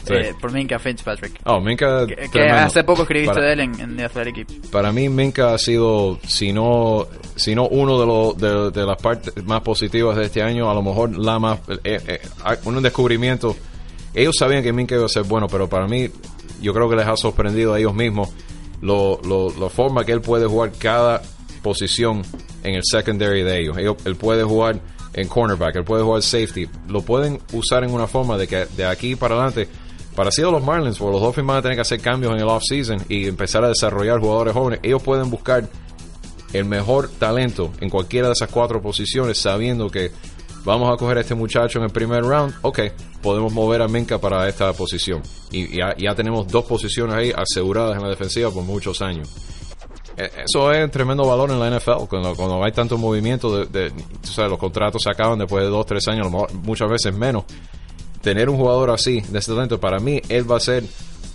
Sí. 0.04 0.12
Eh, 0.14 0.34
por 0.38 0.52
Minka 0.52 0.78
Fitzpatrick. 0.78 1.40
Oh, 1.46 1.60
Minka, 1.60 2.06
Que, 2.06 2.50
hace 2.50 2.84
poco 2.84 3.02
escribiste 3.02 3.34
Para- 3.34 3.46
de 3.46 3.52
él 3.54 3.60
en, 3.60 3.80
en 3.80 3.96
The 3.96 4.04
Athletic. 4.04 4.70
Para 4.70 4.92
mí 4.92 5.08
Minka 5.08 5.54
ha 5.54 5.58
sido, 5.58 6.18
si 6.26 6.52
no, 6.52 7.06
si 7.36 7.54
no 7.54 7.66
uno 7.68 7.98
de, 8.00 8.06
los 8.06 8.36
de, 8.36 8.80
de 8.80 8.86
las 8.86 9.00
partes 9.00 9.32
más 9.44 9.62
positivas 9.62 10.16
de 10.16 10.24
este 10.26 10.42
año, 10.42 10.70
a 10.70 10.74
lo 10.74 10.82
mejor 10.82 11.16
la 11.16 11.38
más, 11.38 11.60
eh, 11.84 11.98
eh, 12.06 12.20
un 12.64 12.82
descubrimiento. 12.82 13.56
Ellos 14.12 14.34
sabían 14.38 14.62
que 14.62 14.72
Minka 14.72 14.94
iba 14.96 15.06
a 15.06 15.08
ser 15.08 15.22
bueno, 15.24 15.46
pero 15.48 15.68
para 15.68 15.86
mí, 15.86 16.08
yo 16.60 16.74
creo 16.74 16.88
que 16.90 16.96
les 16.96 17.06
ha 17.06 17.16
sorprendido 17.16 17.72
a 17.74 17.78
ellos 17.78 17.94
mismos 17.94 18.28
lo, 18.80 19.20
lo, 19.24 19.50
la 19.58 19.68
forma 19.68 20.04
que 20.04 20.12
él 20.12 20.20
puede 20.20 20.46
jugar 20.46 20.72
cada 20.78 21.22
posición 21.62 22.22
en 22.64 22.74
el 22.74 22.82
secondary 22.84 23.42
de 23.42 23.60
ellos. 23.60 23.76
Ellos- 23.78 23.96
Él 24.04 24.16
puede 24.16 24.42
jugar 24.44 24.80
en 25.14 25.28
cornerback, 25.28 25.76
él 25.76 25.84
puede 25.84 26.02
jugar 26.02 26.22
safety. 26.22 26.68
Lo 26.88 27.02
pueden 27.02 27.40
usar 27.52 27.82
en 27.84 27.92
una 27.92 28.06
forma 28.06 28.36
de 28.36 28.46
que 28.46 28.66
de 28.76 28.84
aquí 28.86 29.16
para 29.16 29.34
adelante 29.34 29.68
Parecido 30.14 30.48
a 30.48 30.50
los 30.52 30.64
Marlins, 30.64 30.98
porque 30.98 31.12
los 31.12 31.22
Dolphins 31.22 31.46
van 31.46 31.56
a 31.58 31.62
tener 31.62 31.76
que 31.76 31.82
hacer 31.82 32.00
cambios 32.00 32.32
en 32.32 32.40
el 32.40 32.48
off-season 32.48 33.04
y 33.08 33.28
empezar 33.28 33.62
a 33.62 33.68
desarrollar 33.68 34.18
jugadores 34.18 34.52
jóvenes. 34.52 34.80
Ellos 34.82 35.00
pueden 35.00 35.30
buscar 35.30 35.68
el 36.52 36.64
mejor 36.64 37.08
talento 37.08 37.70
en 37.80 37.88
cualquiera 37.88 38.26
de 38.26 38.32
esas 38.32 38.50
cuatro 38.50 38.82
posiciones, 38.82 39.38
sabiendo 39.38 39.88
que 39.88 40.10
vamos 40.64 40.92
a 40.92 40.96
coger 40.96 41.18
a 41.18 41.20
este 41.20 41.36
muchacho 41.36 41.78
en 41.78 41.84
el 41.84 41.90
primer 41.92 42.24
round. 42.24 42.52
Ok, 42.62 42.80
podemos 43.22 43.52
mover 43.52 43.80
a 43.80 43.86
Minka 43.86 44.18
para 44.18 44.48
esta 44.48 44.72
posición. 44.72 45.22
Y 45.52 45.76
ya, 45.76 45.94
ya 45.96 46.16
tenemos 46.16 46.48
dos 46.48 46.64
posiciones 46.64 47.14
ahí 47.14 47.32
aseguradas 47.36 47.96
en 47.96 48.02
la 48.02 48.08
defensiva 48.08 48.50
por 48.50 48.64
muchos 48.64 49.00
años. 49.00 49.28
Eh, 50.18 50.30
Eso 50.48 50.72
es 50.72 50.90
tremendo 50.90 51.24
valor 51.26 51.50
en 51.50 51.60
la 51.60 51.70
NFL, 51.70 52.06
cuando, 52.08 52.34
cuando 52.34 52.62
hay 52.64 52.72
tanto 52.72 52.98
movimiento, 52.98 53.56
de, 53.58 53.66
de- 53.66 53.90
tú 53.90 54.28
sabes, 54.32 54.50
los 54.50 54.58
contratos 54.58 55.02
se 55.02 55.10
acaban 55.10 55.38
después 55.38 55.62
de 55.64 55.70
dos, 55.70 55.86
tres 55.86 56.06
años, 56.08 56.26
muchas 56.62 56.90
veces 56.90 57.14
menos. 57.14 57.44
Tener 58.20 58.48
un 58.50 58.56
jugador 58.56 58.90
así, 58.90 59.20
de 59.20 59.38
ese 59.38 59.52
talento, 59.52 59.78
para 59.78 59.98
mí, 60.00 60.20
él 60.28 60.50
va 60.50 60.56
a 60.56 60.60
ser 60.60 60.82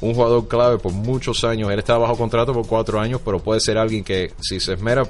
un 0.01 0.13
jugador 0.13 0.47
clave 0.49 0.77
por 0.79 0.91
muchos 0.91 1.43
años. 1.45 1.71
Él 1.71 1.79
está 1.79 1.97
bajo 1.97 2.17
contrato 2.17 2.51
por 2.53 2.67
cuatro 2.67 2.99
años, 2.99 3.21
pero 3.23 3.39
puede 3.39 3.61
ser 3.61 3.77
alguien 3.77 4.03
que, 4.03 4.33
si 4.41 4.59
se 4.59 4.73
esmera, 4.73 5.03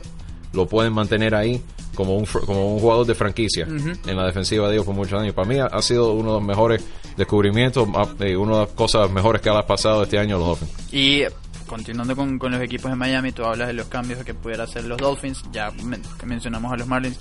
lo 0.53 0.67
pueden 0.67 0.93
mantener 0.93 1.33
ahí 1.33 1.59
como 1.95 2.15
un, 2.15 2.25
como 2.25 2.75
un 2.75 2.79
jugador 2.79 3.07
de 3.07 3.15
franquicia 3.15 3.65
Ujú. 3.67 3.89
en 4.07 4.15
la 4.15 4.25
defensiva 4.27 4.67
de 4.67 4.75
ellos 4.75 4.85
por 4.85 4.93
muchos 4.93 5.19
años. 5.19 5.33
Para 5.33 5.47
mí 5.47 5.57
ha, 5.59 5.81
sido 5.81 6.13
uno 6.13 6.29
de 6.29 6.35
los 6.35 6.43
mejores 6.43 6.83
descubrimientos, 7.17 7.87
ah, 7.95 8.07
eh, 8.19 8.35
una 8.37 8.53
de 8.53 8.59
las 8.65 8.69
cosas 8.69 9.09
mejores 9.11 9.41
que 9.41 9.49
ha 9.49 9.65
pasado 9.65 10.03
este 10.03 10.19
año 10.19 10.35
a 10.35 10.39
los 10.39 10.47
Dolphins. 10.59 10.93
Y 10.93 11.23
continuando 11.73 12.15
con, 12.15 12.37
con 12.37 12.51
los 12.51 12.61
equipos 12.61 12.91
de 12.91 12.95
Miami, 12.95 13.31
tú 13.31 13.43
hablas 13.43 13.67
de 13.67 13.73
los 13.73 13.87
cambios 13.87 14.23
que 14.23 14.35
pudiera 14.35 14.65
hacer 14.65 14.83
los 14.83 14.99
Dolphins, 14.99 15.43
ya 15.51 15.71
men- 15.83 16.03
que 16.19 16.25
mencionamos 16.27 16.71
a 16.71 16.77
los 16.77 16.87
Marlins. 16.87 17.19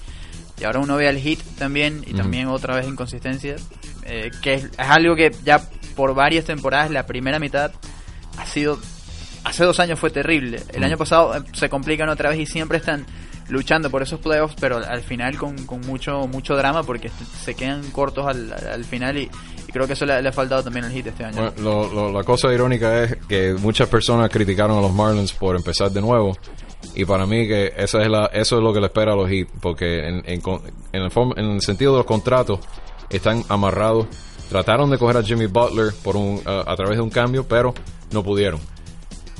Y 0.60 0.64
ahora 0.64 0.80
uno 0.80 0.96
ve 0.96 1.08
al 1.08 1.18
Heat 1.18 1.38
también, 1.58 2.04
y 2.06 2.12
también 2.12 2.48
otra 2.48 2.76
vez 2.76 2.86
inconsistencia, 2.86 3.56
eh, 4.04 4.30
que 4.42 4.54
es, 4.54 4.64
es 4.64 4.72
algo 4.78 5.16
que 5.16 5.34
ya 5.42 5.62
por 5.96 6.14
varias 6.14 6.44
temporadas, 6.44 6.90
la 6.90 7.06
primera 7.06 7.38
mitad 7.38 7.72
ha 8.36 8.46
sido, 8.46 8.78
hace 9.44 9.64
dos 9.64 9.80
años 9.80 9.98
fue 9.98 10.10
terrible. 10.10 10.62
El 10.74 10.84
año 10.84 10.98
pasado 10.98 11.34
eh, 11.34 11.42
se 11.54 11.70
complican 11.70 12.10
otra 12.10 12.28
vez 12.28 12.38
y 12.38 12.46
siempre 12.46 12.76
están 12.76 13.06
luchando 13.48 13.90
por 13.90 14.02
esos 14.02 14.20
playoffs, 14.20 14.54
pero 14.60 14.78
al 14.78 15.00
final 15.02 15.36
con, 15.38 15.66
con 15.66 15.80
mucho 15.82 16.26
mucho 16.28 16.56
drama 16.56 16.82
porque 16.82 17.10
se 17.44 17.54
quedan 17.54 17.82
cortos 17.90 18.26
al, 18.26 18.52
al 18.52 18.84
final 18.84 19.18
y, 19.18 19.28
creo 19.72 19.86
que 19.86 19.94
eso 19.94 20.04
le, 20.04 20.14
ha 20.28 20.32
faltado 20.32 20.62
también 20.62 20.84
al 20.84 20.92
Heat 20.92 21.06
este 21.06 21.24
año. 21.24 21.52
Lo- 21.58 21.92
lo- 21.92 22.12
la 22.12 22.22
cosa 22.24 22.52
irónica 22.52 23.04
es 23.04 23.16
que 23.26 23.54
muchas 23.58 23.88
personas 23.88 24.28
criticaron 24.30 24.76
a 24.78 24.80
los 24.82 24.92
Marlins 24.92 25.32
por 25.32 25.56
empezar 25.56 25.90
de 25.90 26.00
nuevo. 26.02 26.36
Y 26.94 27.04
para 27.06 27.24
mí 27.26 27.46
que 27.48 27.72
esa 27.76 28.02
es 28.02 28.08
la, 28.08 28.26
eso 28.26 28.56
es 28.58 28.62
lo 28.62 28.72
que 28.72 28.80
le 28.80 28.86
espera 28.86 29.12
a 29.12 29.16
los 29.16 29.30
Heat. 29.30 29.48
Porque 29.62 30.06
en, 30.06 30.16
en, 30.26 30.42
en 30.92 31.02
el, 31.02 31.10
en 31.36 31.44
el 31.52 31.60
sentido 31.62 31.92
de 31.92 31.98
los 31.98 32.06
contratos 32.06 32.58
están 33.08 33.44
amarrados. 33.48 34.06
Trataron 34.50 34.90
de 34.90 34.98
coger 34.98 35.16
a 35.16 35.22
Jimmy 35.22 35.46
Butler 35.46 35.94
por 36.02 36.16
un, 36.16 36.42
a, 36.44 36.70
a 36.70 36.76
través 36.76 36.96
de 36.96 37.02
un 37.02 37.08
cambio, 37.10 37.46
pero 37.48 37.72
no 38.10 38.22
pudieron. 38.22 38.60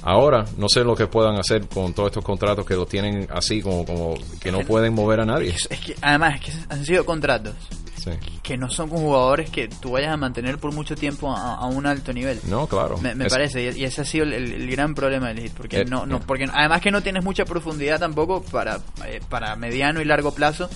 Ahora 0.02 0.44
no 0.58 0.68
sé 0.68 0.82
lo 0.84 0.96
que 0.96 1.06
puedan 1.06 1.36
hacer 1.36 1.68
con 1.68 1.92
todos 1.94 2.08
estos 2.10 2.24
contratos 2.24 2.66
que 2.66 2.74
los 2.74 2.88
tienen 2.88 3.28
así 3.30 3.62
como, 3.62 3.84
como 3.84 4.14
que 4.40 4.50
no 4.50 4.60
pueden 4.60 4.94
mover 4.94 5.20
a 5.20 5.24
nadie. 5.24 5.50
Es 5.70 5.80
que 5.80 5.94
además 6.00 6.34
es 6.36 6.40
que 6.40 6.52
han 6.74 6.84
sido 6.84 7.04
contratos 7.04 7.54
Sí. 8.02 8.10
que 8.42 8.56
no 8.56 8.68
son 8.68 8.88
con 8.88 8.98
jugadores 8.98 9.48
que 9.50 9.68
tú 9.68 9.92
vayas 9.92 10.12
a 10.12 10.16
mantener 10.16 10.58
por 10.58 10.72
mucho 10.72 10.96
tiempo 10.96 11.30
a, 11.30 11.54
a 11.54 11.66
un 11.66 11.86
alto 11.86 12.12
nivel. 12.12 12.40
No, 12.48 12.66
claro. 12.66 12.98
Me, 12.98 13.14
me 13.14 13.26
Es- 13.26 13.32
parece, 13.32 13.62
y, 13.76 13.84
ese 13.84 14.00
ha 14.00 14.04
sido 14.04 14.24
el, 14.24 14.32
el- 14.32 14.52
el 14.54 14.70
gran 14.72 14.92
problema 14.96 15.28
del 15.28 15.38
hit, 15.40 15.52
porque 15.52 15.82
Eh, 15.82 15.84
no, 15.84 16.04
no, 16.04 16.16
eh. 16.16 16.20
porque 16.26 16.48
además 16.52 16.80
que 16.80 16.90
no 16.90 17.00
tienes 17.00 17.22
mucha 17.22 17.44
profundidad 17.44 18.00
tampoco 18.00 18.42
para, 18.42 18.80
eh, 19.06 19.20
para 19.28 19.54
mediano 19.54 20.00
y 20.00 20.04
largo 20.04 20.34
plazo, 20.34 20.68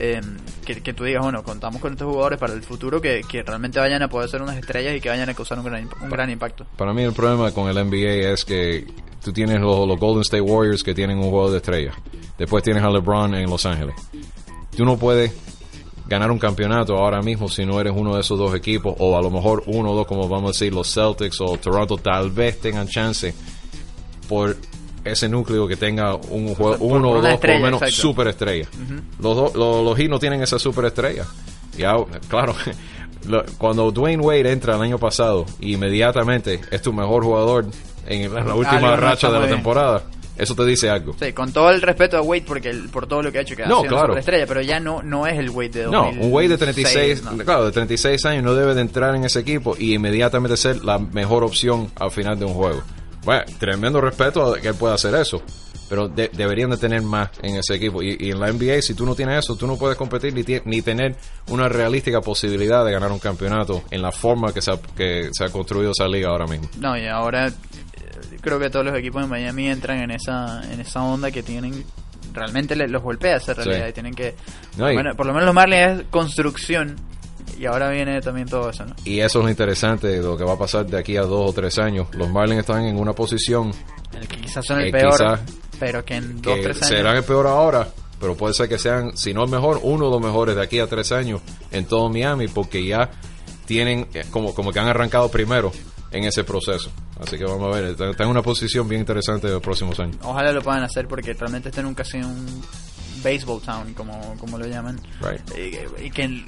eh, 0.00 0.20
que, 0.64 0.80
que 0.80 0.92
tú 0.92 1.04
digas, 1.04 1.22
bueno, 1.22 1.42
contamos 1.42 1.80
con 1.80 1.92
estos 1.92 2.08
jugadores 2.08 2.38
para 2.38 2.52
el 2.52 2.62
futuro 2.62 3.00
que, 3.00 3.22
que 3.28 3.42
realmente 3.42 3.78
vayan 3.78 4.02
a 4.02 4.08
poder 4.08 4.28
ser 4.28 4.42
unas 4.42 4.56
estrellas 4.56 4.96
y 4.96 5.00
que 5.00 5.08
vayan 5.08 5.28
a 5.28 5.34
causar 5.34 5.58
un 5.58 5.64
gran, 5.64 5.88
un 6.00 6.10
gran 6.10 6.30
impacto. 6.30 6.66
Para 6.76 6.92
mí 6.92 7.02
el 7.02 7.12
problema 7.12 7.50
con 7.52 7.68
el 7.68 7.76
NBA 7.86 8.32
es 8.32 8.44
que 8.44 8.86
tú 9.22 9.32
tienes 9.32 9.60
los, 9.60 9.86
los 9.86 9.98
Golden 9.98 10.22
State 10.22 10.40
Warriors 10.40 10.82
que 10.82 10.94
tienen 10.94 11.18
un 11.18 11.30
juego 11.30 11.50
de 11.50 11.58
estrella. 11.58 11.92
Después 12.36 12.62
tienes 12.62 12.82
a 12.82 12.90
LeBron 12.90 13.34
en 13.34 13.50
Los 13.50 13.66
Ángeles. 13.66 13.94
Tú 14.76 14.84
no 14.84 14.96
puedes 14.96 15.32
ganar 16.06 16.30
un 16.30 16.38
campeonato 16.38 16.96
ahora 16.96 17.20
mismo 17.20 17.48
si 17.48 17.66
no 17.66 17.80
eres 17.80 17.92
uno 17.94 18.14
de 18.14 18.22
esos 18.22 18.38
dos 18.38 18.54
equipos 18.54 18.94
o 18.98 19.18
a 19.18 19.20
lo 19.20 19.30
mejor 19.30 19.62
uno 19.66 19.90
o 19.90 19.94
dos 19.94 20.06
como 20.06 20.26
vamos 20.26 20.48
a 20.48 20.52
decir 20.52 20.72
los 20.72 20.92
Celtics 20.92 21.38
o 21.40 21.58
Toronto 21.58 21.98
tal 21.98 22.30
vez 22.30 22.58
tengan 22.60 22.88
chance 22.88 23.34
por 24.26 24.56
ese 25.10 25.28
núcleo 25.28 25.66
que 25.68 25.76
tenga 25.76 26.14
un 26.14 26.54
juego, 26.54 26.76
uno 26.84 27.08
o 27.08 27.18
una 27.18 27.20
dos 27.28 27.34
estrella, 27.34 27.58
por 27.58 27.60
lo 27.60 27.64
menos 27.78 27.82
exacto. 27.82 28.02
superestrella. 28.08 28.68
Ujú. 28.72 28.94
Los, 29.22 29.36
do- 29.36 29.52
los, 29.58 29.84
los 29.84 29.96
Heat 29.98 30.10
no 30.10 30.18
tienen 30.18 30.42
esa 30.42 30.58
superestrella. 30.58 31.24
Ya, 31.76 31.94
claro, 32.28 32.54
cuando 33.58 33.90
Dwayne 33.90 34.22
Wade 34.22 34.50
entra 34.52 34.76
el 34.76 34.82
año 34.82 34.98
pasado, 34.98 35.46
inmediatamente 35.60 36.60
es 36.70 36.82
tu 36.82 36.92
mejor 36.92 37.24
jugador 37.24 37.66
en 38.06 38.32
la, 38.32 38.42
la 38.42 38.54
última 38.54 38.80
no 38.80 38.96
racha 38.96 39.30
de 39.30 39.40
la 39.40 39.46
temporada. 39.48 40.02
Eso 40.36 40.54
te 40.54 40.64
dice 40.64 40.88
algo. 40.88 41.16
Sí, 41.20 41.32
con 41.32 41.52
todo 41.52 41.68
el 41.70 41.82
respeto 41.82 42.16
a 42.16 42.22
Wade 42.22 42.44
porque 42.46 42.70
el- 42.70 42.88
por 42.90 43.08
todo 43.08 43.22
lo 43.22 43.32
que 43.32 43.38
ha 43.38 43.40
hecho 43.40 43.56
que 43.56 43.64
ha 43.64 43.66
No, 43.66 43.78
sido 43.80 43.80
una 43.80 43.88
claro. 43.90 44.06
superestrella, 44.06 44.46
pero 44.46 44.60
ya 44.62 44.78
no, 44.78 45.02
no 45.02 45.26
es 45.26 45.36
el 45.36 45.50
Wade 45.50 45.68
de 45.70 45.84
No, 45.86 46.04
2006, 46.04 46.24
un 46.26 46.32
Wade 46.32 46.48
de 46.48 46.58
36, 46.58 47.22
¿no? 47.24 47.36
claro, 47.44 47.64
de 47.64 47.72
36 47.72 48.24
años 48.24 48.44
no 48.44 48.54
debe 48.54 48.74
de 48.74 48.80
entrar 48.82 49.16
en 49.16 49.24
ese 49.24 49.40
equipo 49.40 49.74
y 49.76 49.94
inmediatamente 49.94 50.56
ser 50.56 50.84
la 50.84 51.00
mejor 51.00 51.42
opción 51.42 51.90
al 51.96 52.12
final 52.12 52.38
de 52.38 52.44
un 52.44 52.54
juego. 52.54 52.82
Bueno, 53.28 53.44
tremendo 53.58 54.00
respeto 54.00 54.54
a 54.54 54.58
que 54.58 54.68
él 54.68 54.74
pueda 54.74 54.94
hacer 54.94 55.14
eso, 55.14 55.42
pero 55.86 56.08
de- 56.08 56.30
deberían 56.32 56.70
de 56.70 56.78
tener 56.78 57.02
más 57.02 57.28
en 57.42 57.56
ese 57.56 57.74
equipo. 57.74 58.02
Y, 58.02 58.16
y 58.18 58.30
en 58.30 58.40
la 58.40 58.50
NBA, 58.50 58.80
si 58.80 58.94
tú 58.94 59.04
no 59.04 59.14
tienes 59.14 59.40
eso, 59.44 59.54
tú 59.54 59.66
no 59.66 59.76
puedes 59.76 59.98
competir 59.98 60.32
ni, 60.32 60.42
ni 60.64 60.80
tener 60.80 61.14
una 61.50 61.68
realística 61.68 62.22
posibilidad 62.22 62.86
de 62.86 62.92
ganar 62.92 63.12
un 63.12 63.18
campeonato 63.18 63.82
en 63.90 64.00
la 64.00 64.12
forma 64.12 64.54
que 64.54 64.62
se 64.62 64.70
ha, 64.70 64.78
que 64.96 65.28
se 65.32 65.44
ha 65.44 65.50
construido 65.50 65.90
esa 65.90 66.08
liga 66.08 66.30
ahora 66.30 66.46
mismo. 66.46 66.70
No, 66.80 66.96
y 66.96 67.06
ahora 67.06 67.48
eh, 67.48 67.52
creo 68.40 68.58
que 68.58 68.70
todos 68.70 68.86
los 68.86 68.96
equipos 68.96 69.20
de 69.20 69.28
Miami 69.28 69.68
entran 69.68 69.98
en 69.98 70.10
esa 70.12 70.62
en 70.72 70.80
esa 70.80 71.02
onda 71.02 71.30
que 71.30 71.42
tienen 71.42 71.84
realmente 72.32 72.76
le- 72.76 72.88
los 72.88 73.02
golpea 73.02 73.36
esa 73.36 73.52
realidad 73.52 73.84
Sí. 73.84 73.90
y 73.90 73.92
tienen 73.92 74.14
que 74.14 74.34
No, 74.78 74.90
y- 74.90 74.94
bueno, 74.94 75.14
por 75.16 75.26
lo 75.26 75.32
menos 75.34 75.44
los 75.46 75.54
Marlins 75.54 76.00
es 76.00 76.06
construcción 76.08 76.96
y 77.58 77.66
ahora 77.66 77.90
viene 77.90 78.20
también 78.20 78.48
todo 78.48 78.70
eso, 78.70 78.84
¿no? 78.86 78.94
Y 79.04 79.20
eso 79.20 79.40
es 79.40 79.44
lo 79.44 79.50
interesante 79.50 80.06
de 80.06 80.22
lo 80.22 80.36
que 80.36 80.44
va 80.44 80.52
a 80.52 80.58
pasar 80.58 80.86
de 80.86 80.98
aquí 80.98 81.16
a 81.16 81.22
dos 81.22 81.50
o 81.50 81.52
tres 81.52 81.78
años. 81.78 82.06
Los 82.12 82.28
Marlins 82.30 82.60
están 82.60 82.84
en 82.84 82.98
una 82.98 83.12
posición 83.12 83.72
En 84.12 84.20
el 84.22 84.28
que 84.28 84.36
quizás 84.36 84.64
son 84.64 84.80
el 84.80 84.92
peor, 84.92 85.10
quizás 85.10 85.40
pero 85.78 86.04
que 86.04 86.16
en 86.16 86.40
dos, 86.40 86.54
que 86.54 86.62
tres 86.62 86.76
años... 86.82 86.88
serán 86.88 87.16
el 87.16 87.24
peor 87.24 87.46
ahora, 87.46 87.88
pero 88.20 88.36
puede 88.36 88.54
ser 88.54 88.68
que 88.68 88.78
sean, 88.78 89.16
si 89.16 89.34
no 89.34 89.44
el 89.44 89.50
mejor, 89.50 89.80
uno 89.82 90.06
de 90.06 90.10
los 90.12 90.20
mejores 90.20 90.56
de 90.56 90.62
aquí 90.62 90.78
a 90.78 90.86
tres 90.86 91.12
años 91.12 91.40
en 91.70 91.84
todo 91.86 92.08
Miami, 92.08 92.48
porque 92.48 92.84
ya 92.86 93.10
tienen 93.66 94.08
eh, 94.14 94.24
como, 94.30 94.54
como 94.54 94.72
que 94.72 94.78
han 94.78 94.88
arrancado 94.88 95.30
primero 95.30 95.72
en 96.10 96.24
ese 96.24 96.44
proceso. 96.44 96.90
Así 97.20 97.36
que 97.36 97.44
vamos 97.44 97.74
a 97.74 97.80
ver, 97.80 97.96
está 98.00 98.24
en 98.24 98.30
una 98.30 98.42
posición 98.42 98.88
bien 98.88 99.00
interesante 99.00 99.48
de 99.48 99.54
los 99.54 99.62
próximos 99.62 99.98
años. 100.00 100.16
Ojalá 100.22 100.52
lo 100.52 100.62
puedan 100.62 100.82
hacer 100.84 101.06
porque 101.08 101.34
realmente 101.34 101.68
este 101.68 101.82
nunca 101.82 102.02
ha 102.02 102.06
sido 102.06 102.28
un 102.28 102.62
baseball 103.22 103.60
town, 103.60 103.94
como, 103.94 104.36
como 104.38 104.58
lo 104.58 104.66
llaman. 104.66 105.00
Right. 105.20 105.40
Y, 105.50 105.70
que- 105.70 105.88
y 106.06 106.10
que 106.10 106.44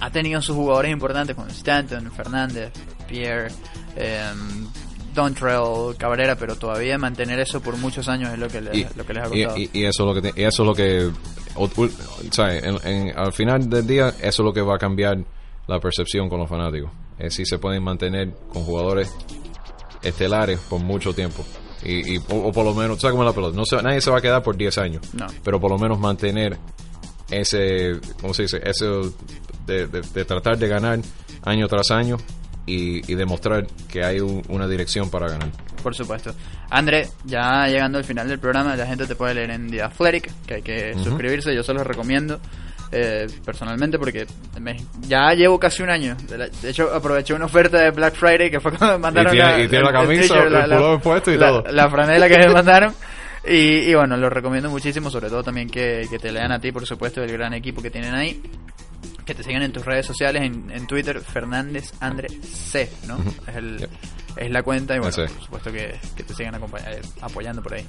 ha 0.00 0.10
tenido 0.10 0.40
sus 0.42 0.56
jugadores 0.56 0.92
importantes 0.92 1.34
como 1.36 1.48
Stanton, 1.48 2.10
Fernández, 2.12 2.72
Pierre, 3.08 3.50
em, 3.96 4.66
Dontrell, 5.14 5.96
Cabrera, 5.98 6.36
pero 6.36 6.54
todavía 6.56 6.96
mantener 6.98 7.40
eso 7.40 7.60
por 7.60 7.76
muchos 7.76 8.08
años 8.08 8.32
es 8.32 8.38
lo 8.38 8.48
que, 8.48 8.60
le- 8.60 8.76
y, 8.78 8.86
lo 8.94 9.04
que 9.04 9.14
les 9.14 9.24
ha 9.24 9.28
costado. 9.28 9.56
y- 9.58 9.70
y 9.72 9.84
eso 9.84 10.08
es 10.08 10.14
lo 10.14 10.22
que 10.22 10.28
eso 10.46 10.62
es 10.62 10.66
lo 10.68 10.74
que 10.74 11.10
o- 11.56 11.68
ul- 11.68 11.92
o 12.28 12.32
sea, 12.32 12.56
en- 12.56 12.78
en- 12.86 13.18
al 13.18 13.32
final 13.32 13.68
del 13.68 13.86
día 13.86 14.08
eso 14.20 14.26
es 14.28 14.38
lo 14.38 14.52
que 14.52 14.60
va 14.62 14.76
a 14.76 14.78
cambiar 14.78 15.18
la 15.66 15.80
percepción 15.80 16.28
con 16.28 16.38
los 16.38 16.48
fanáticos 16.48 16.90
es 17.18 17.34
si 17.34 17.44
se 17.44 17.58
pueden 17.58 17.82
mantener 17.82 18.32
con 18.52 18.62
jugadores 18.62 19.12
estelares 20.02 20.58
por 20.60 20.80
mucho 20.80 21.12
tiempo 21.12 21.44
y, 21.84 22.14
y- 22.14 22.18
o, 22.30 22.36
o 22.48 22.52
por 22.52 22.64
lo 22.64 22.74
menos 22.74 23.00
¿sabes 23.00 23.12
cómo 23.12 23.24
la 23.24 23.32
pelota? 23.32 23.56
No 23.56 23.64
se- 23.64 23.82
nadie 23.82 24.00
se 24.00 24.10
va 24.10 24.18
a 24.18 24.20
quedar 24.20 24.42
por 24.42 24.56
10 24.56 24.76
años 24.78 25.02
No. 25.14 25.26
pero 25.44 25.58
por 25.60 25.70
lo 25.70 25.78
menos 25.78 25.98
mantener 25.98 26.56
ese 27.30 27.92
¿cómo 28.20 28.34
se 28.34 28.42
dice? 28.42 28.60
eso 28.64 29.12
de, 29.66 29.86
de- 29.86 30.00
de 30.02 30.24
tratar 30.24 30.58
de 30.58 30.68
ganar 30.68 30.98
año 31.42 31.68
tras 31.68 31.90
año 31.90 32.16
y, 32.66 33.10
y 33.10 33.14
demostrar 33.14 33.66
que 33.88 34.04
hay 34.04 34.20
un- 34.20 34.42
una 34.48 34.66
dirección 34.68 35.10
para 35.10 35.28
ganar 35.28 35.48
Por 35.82 35.94
supuesto. 35.94 36.34
André, 36.68 37.08
ya 37.24 37.66
llegando 37.66 37.98
al 37.98 38.04
final 38.04 38.28
del 38.28 38.38
programa, 38.38 38.76
la 38.76 38.86
gente 38.86 39.06
te 39.06 39.16
puede 39.16 39.34
leer 39.34 39.50
en 39.50 39.70
The 39.70 39.82
Athletic, 39.82 40.30
que 40.46 40.54
hay 40.54 40.62
que 40.62 40.94
suscribirse, 41.02 41.54
yo 41.54 41.62
se 41.62 41.72
los 41.72 41.86
recomiendo 41.86 42.38
eh, 42.92 43.26
personalmente 43.44 43.98
porque 43.98 44.26
me- 44.60 44.76
ya 45.06 45.32
llevo 45.34 45.58
casi 45.58 45.82
un 45.82 45.90
año. 45.90 46.16
De, 46.28 46.36
la- 46.38 46.48
de 46.48 46.70
hecho, 46.70 46.92
aproveché 46.94 47.34
una 47.34 47.44
oferta 47.46 47.78
de 47.78 47.90
Black 47.90 48.14
Friday 48.14 48.50
que 48.50 48.60
fue 48.60 48.72
cuando 48.72 48.98
me 48.98 49.02
mandaron 49.02 49.32
Y 49.32 49.36
tiene- 49.36 49.52
la, 49.52 49.62
y 49.64 49.68
tiene 49.68 49.84
la 49.84 49.90
el 49.90 49.94
el 50.94 51.00
puesto 51.00 51.30
y 51.32 51.36
la- 51.38 51.48
todo. 51.48 51.64
La 51.72 51.88
franela 51.90 52.28
que 52.28 52.38
me 52.38 52.48
mandaron. 52.52 52.94
Y, 53.46 53.90
y 53.90 53.94
bueno, 53.94 54.16
lo 54.18 54.28
recomiendo 54.28 54.68
muchísimo, 54.68 55.10
sobre 55.10 55.28
todo 55.30 55.42
también 55.42 55.68
que, 55.70 56.06
que 56.10 56.18
te 56.18 56.30
lean 56.30 56.52
a 56.52 56.58
ti, 56.60 56.72
por 56.72 56.84
supuesto, 56.86 57.22
el 57.22 57.32
gran 57.32 57.54
equipo 57.54 57.80
que 57.80 57.90
tienen 57.90 58.14
ahí. 58.14 58.42
Que 59.24 59.34
te 59.34 59.42
sigan 59.42 59.62
en 59.62 59.72
tus 59.72 59.84
redes 59.84 60.04
sociales, 60.04 60.42
en, 60.42 60.70
en 60.70 60.86
Twitter, 60.86 61.20
Fernández 61.20 61.92
Andre 62.00 62.28
C, 62.42 62.90
¿no? 63.06 63.16
Es, 63.46 63.56
el, 63.56 63.88
es 64.36 64.50
la 64.50 64.62
cuenta 64.62 64.94
y 64.96 64.98
bueno, 64.98 65.14
por 65.14 65.42
supuesto 65.44 65.72
que, 65.72 65.94
que 66.16 66.22
te 66.24 66.34
sigan 66.34 66.54
eh, 66.56 67.00
apoyando 67.22 67.62
por 67.62 67.74
ahí. 67.74 67.86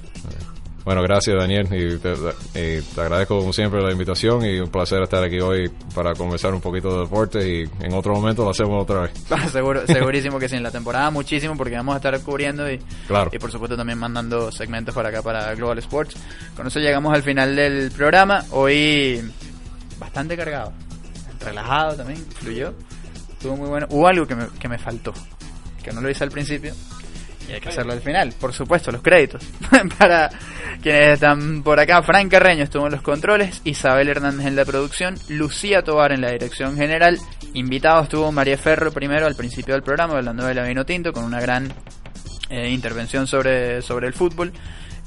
Bueno, 0.84 1.00
gracias 1.02 1.36
Daniel 1.38 1.66
y 1.70 1.96
te, 1.98 2.12
y 2.54 2.82
te 2.82 3.00
agradezco 3.00 3.38
como 3.38 3.52
siempre 3.52 3.80
la 3.80 3.92
invitación 3.92 4.44
y 4.44 4.58
un 4.58 4.68
placer 4.68 5.00
estar 5.02 5.22
aquí 5.22 5.38
hoy 5.38 5.70
para 5.94 6.12
conversar 6.14 6.52
un 6.54 6.60
poquito 6.60 6.92
de 6.94 7.00
deportes 7.04 7.44
y 7.44 7.84
en 7.84 7.94
otro 7.94 8.12
momento 8.14 8.42
lo 8.42 8.50
hacemos 8.50 8.82
otra 8.82 9.02
vez. 9.02 9.12
Seguro, 9.52 9.86
segurísimo 9.86 10.40
que 10.40 10.48
sí, 10.48 10.56
en 10.56 10.62
la 10.64 10.72
temporada 10.72 11.10
muchísimo 11.10 11.56
porque 11.56 11.76
vamos 11.76 11.94
a 11.94 11.98
estar 11.98 12.20
cubriendo 12.22 12.68
y, 12.70 12.80
Claro. 13.06 13.30
y 13.32 13.38
por 13.38 13.52
supuesto 13.52 13.76
también 13.76 13.98
mandando 13.98 14.50
segmentos 14.50 14.92
para 14.92 15.10
acá 15.10 15.22
para 15.22 15.54
Global 15.54 15.78
Sports. 15.78 16.16
Con 16.56 16.66
eso 16.66 16.80
llegamos 16.80 17.14
al 17.14 17.22
final 17.22 17.54
del 17.54 17.92
programa. 17.92 18.44
Hoy 18.50 19.22
bastante 20.00 20.36
cargado, 20.36 20.72
relajado 21.40 21.94
también, 21.96 22.18
fluyó. 22.40 22.74
Estuvo 23.30 23.56
muy 23.56 23.68
bueno. 23.68 23.86
Hubo 23.90 24.08
algo 24.08 24.26
que 24.26 24.34
me, 24.34 24.46
que 24.58 24.68
me 24.68 24.78
faltó, 24.78 25.12
que 25.82 25.92
no 25.92 26.00
lo 26.00 26.10
hice 26.10 26.24
al 26.24 26.30
principio. 26.32 26.74
Y 27.48 27.52
hay 27.52 27.60
que 27.60 27.68
hacerlo 27.68 27.92
al 27.92 28.00
final, 28.00 28.32
por 28.40 28.52
supuesto, 28.52 28.90
los 28.92 29.02
créditos. 29.02 29.44
Para 29.98 30.30
quienes 30.82 31.14
están 31.14 31.62
por 31.62 31.78
acá, 31.78 32.02
Frank 32.02 32.30
Carreño 32.30 32.64
estuvo 32.64 32.86
en 32.86 32.92
los 32.92 33.02
controles, 33.02 33.60
Isabel 33.64 34.08
Hernández 34.08 34.46
en 34.46 34.56
la 34.56 34.64
producción, 34.64 35.14
Lucía 35.28 35.82
Tobar 35.82 36.12
en 36.12 36.20
la 36.20 36.30
dirección 36.30 36.76
general. 36.76 37.18
Invitado 37.54 38.02
estuvo 38.02 38.32
María 38.32 38.56
Ferro 38.56 38.92
primero 38.92 39.26
al 39.26 39.34
principio 39.34 39.74
del 39.74 39.82
programa, 39.82 40.16
hablando 40.16 40.46
de 40.46 40.54
la 40.54 40.64
vino 40.64 40.86
tinto, 40.86 41.12
con 41.12 41.24
una 41.24 41.40
gran 41.40 41.72
eh, 42.48 42.68
intervención 42.70 43.26
sobre, 43.26 43.82
sobre 43.82 44.06
el 44.06 44.12
fútbol 44.12 44.52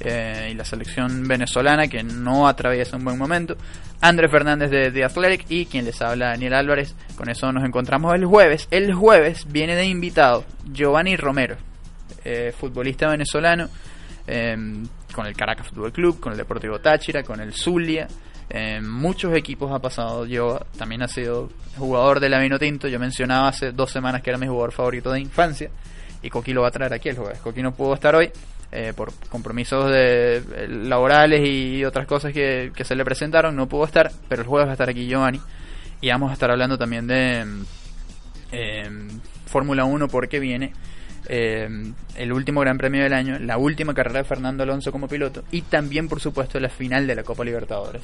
eh, 0.00 0.50
y 0.50 0.54
la 0.54 0.64
selección 0.64 1.26
venezolana 1.26 1.88
que 1.88 2.02
no 2.02 2.46
atraviesa 2.46 2.96
un 2.96 3.04
buen 3.04 3.16
momento. 3.16 3.56
Andrés 4.00 4.30
Fernández 4.30 4.70
de 4.70 4.90
The 4.90 5.04
Athletic 5.04 5.46
y 5.48 5.66
quien 5.66 5.84
les 5.86 6.02
habla 6.02 6.28
Daniel 6.28 6.54
Álvarez. 6.54 6.94
Con 7.16 7.30
eso 7.30 7.50
nos 7.52 7.64
encontramos 7.64 8.14
el 8.14 8.26
jueves. 8.26 8.68
El 8.70 8.92
jueves 8.92 9.46
viene 9.50 9.74
de 9.74 9.86
invitado 9.86 10.44
Giovanni 10.70 11.16
Romero, 11.16 11.56
eh, 12.26 12.52
futbolista 12.52 13.08
venezolano, 13.08 13.68
eh, 14.26 14.56
con 15.14 15.26
el 15.26 15.36
Caracas 15.36 15.68
Fútbol 15.68 15.92
Club, 15.92 16.18
con 16.18 16.32
el 16.32 16.38
Deportivo 16.38 16.80
Táchira, 16.80 17.22
con 17.22 17.40
el 17.40 17.52
Zulia. 17.52 18.08
En 18.48 18.88
muchos 18.88 19.34
equipos 19.34 19.72
ha 19.72 19.78
pasado. 19.78 20.26
Yo 20.26 20.60
también 20.76 21.02
ha 21.02 21.08
sido 21.08 21.50
jugador 21.78 22.18
de 22.20 22.28
la 22.28 22.40
Vino 22.40 22.58
Tinto. 22.58 22.88
Yo 22.88 22.98
mencionaba 22.98 23.48
hace 23.48 23.72
dos 23.72 23.90
semanas 23.90 24.22
que 24.22 24.30
era 24.30 24.38
mi 24.38 24.46
jugador 24.46 24.72
favorito 24.72 25.12
de 25.12 25.20
infancia. 25.20 25.70
Y 26.22 26.30
Coqui 26.30 26.52
lo 26.52 26.62
va 26.62 26.68
a 26.68 26.72
traer 26.72 26.92
aquí 26.92 27.08
el 27.08 27.16
jueves. 27.16 27.38
Coqui 27.38 27.62
no 27.62 27.72
pudo 27.72 27.94
estar 27.94 28.14
hoy 28.14 28.30
eh, 28.72 28.92
por 28.96 29.12
compromisos 29.28 29.90
de, 29.90 30.38
eh, 30.38 30.68
laborales 30.68 31.48
y 31.48 31.84
otras 31.84 32.06
cosas 32.06 32.32
que, 32.32 32.72
que 32.74 32.84
se 32.84 32.96
le 32.96 33.04
presentaron. 33.04 33.54
No 33.54 33.68
pudo 33.68 33.84
estar, 33.84 34.10
pero 34.28 34.42
el 34.42 34.48
jueves 34.48 34.66
va 34.66 34.72
a 34.72 34.74
estar 34.74 34.88
aquí 34.88 35.06
Giovanni. 35.06 35.40
Y 36.00 36.10
vamos 36.10 36.30
a 36.30 36.34
estar 36.34 36.50
hablando 36.50 36.76
también 36.76 37.06
de 37.06 37.44
eh, 38.52 38.90
Fórmula 39.46 39.84
1 39.84 40.08
porque 40.08 40.38
viene 40.40 40.72
eh, 41.28 41.68
el 42.16 42.32
último 42.32 42.60
Gran 42.60 42.78
Premio 42.78 43.02
del 43.02 43.12
año, 43.12 43.38
la 43.38 43.58
última 43.58 43.94
carrera 43.94 44.20
de 44.20 44.24
Fernando 44.24 44.62
Alonso 44.62 44.92
como 44.92 45.08
piloto 45.08 45.44
y 45.50 45.62
también, 45.62 46.08
por 46.08 46.20
supuesto, 46.20 46.60
la 46.60 46.68
final 46.68 47.06
de 47.06 47.14
la 47.14 47.22
Copa 47.22 47.44
Libertadores 47.44 48.02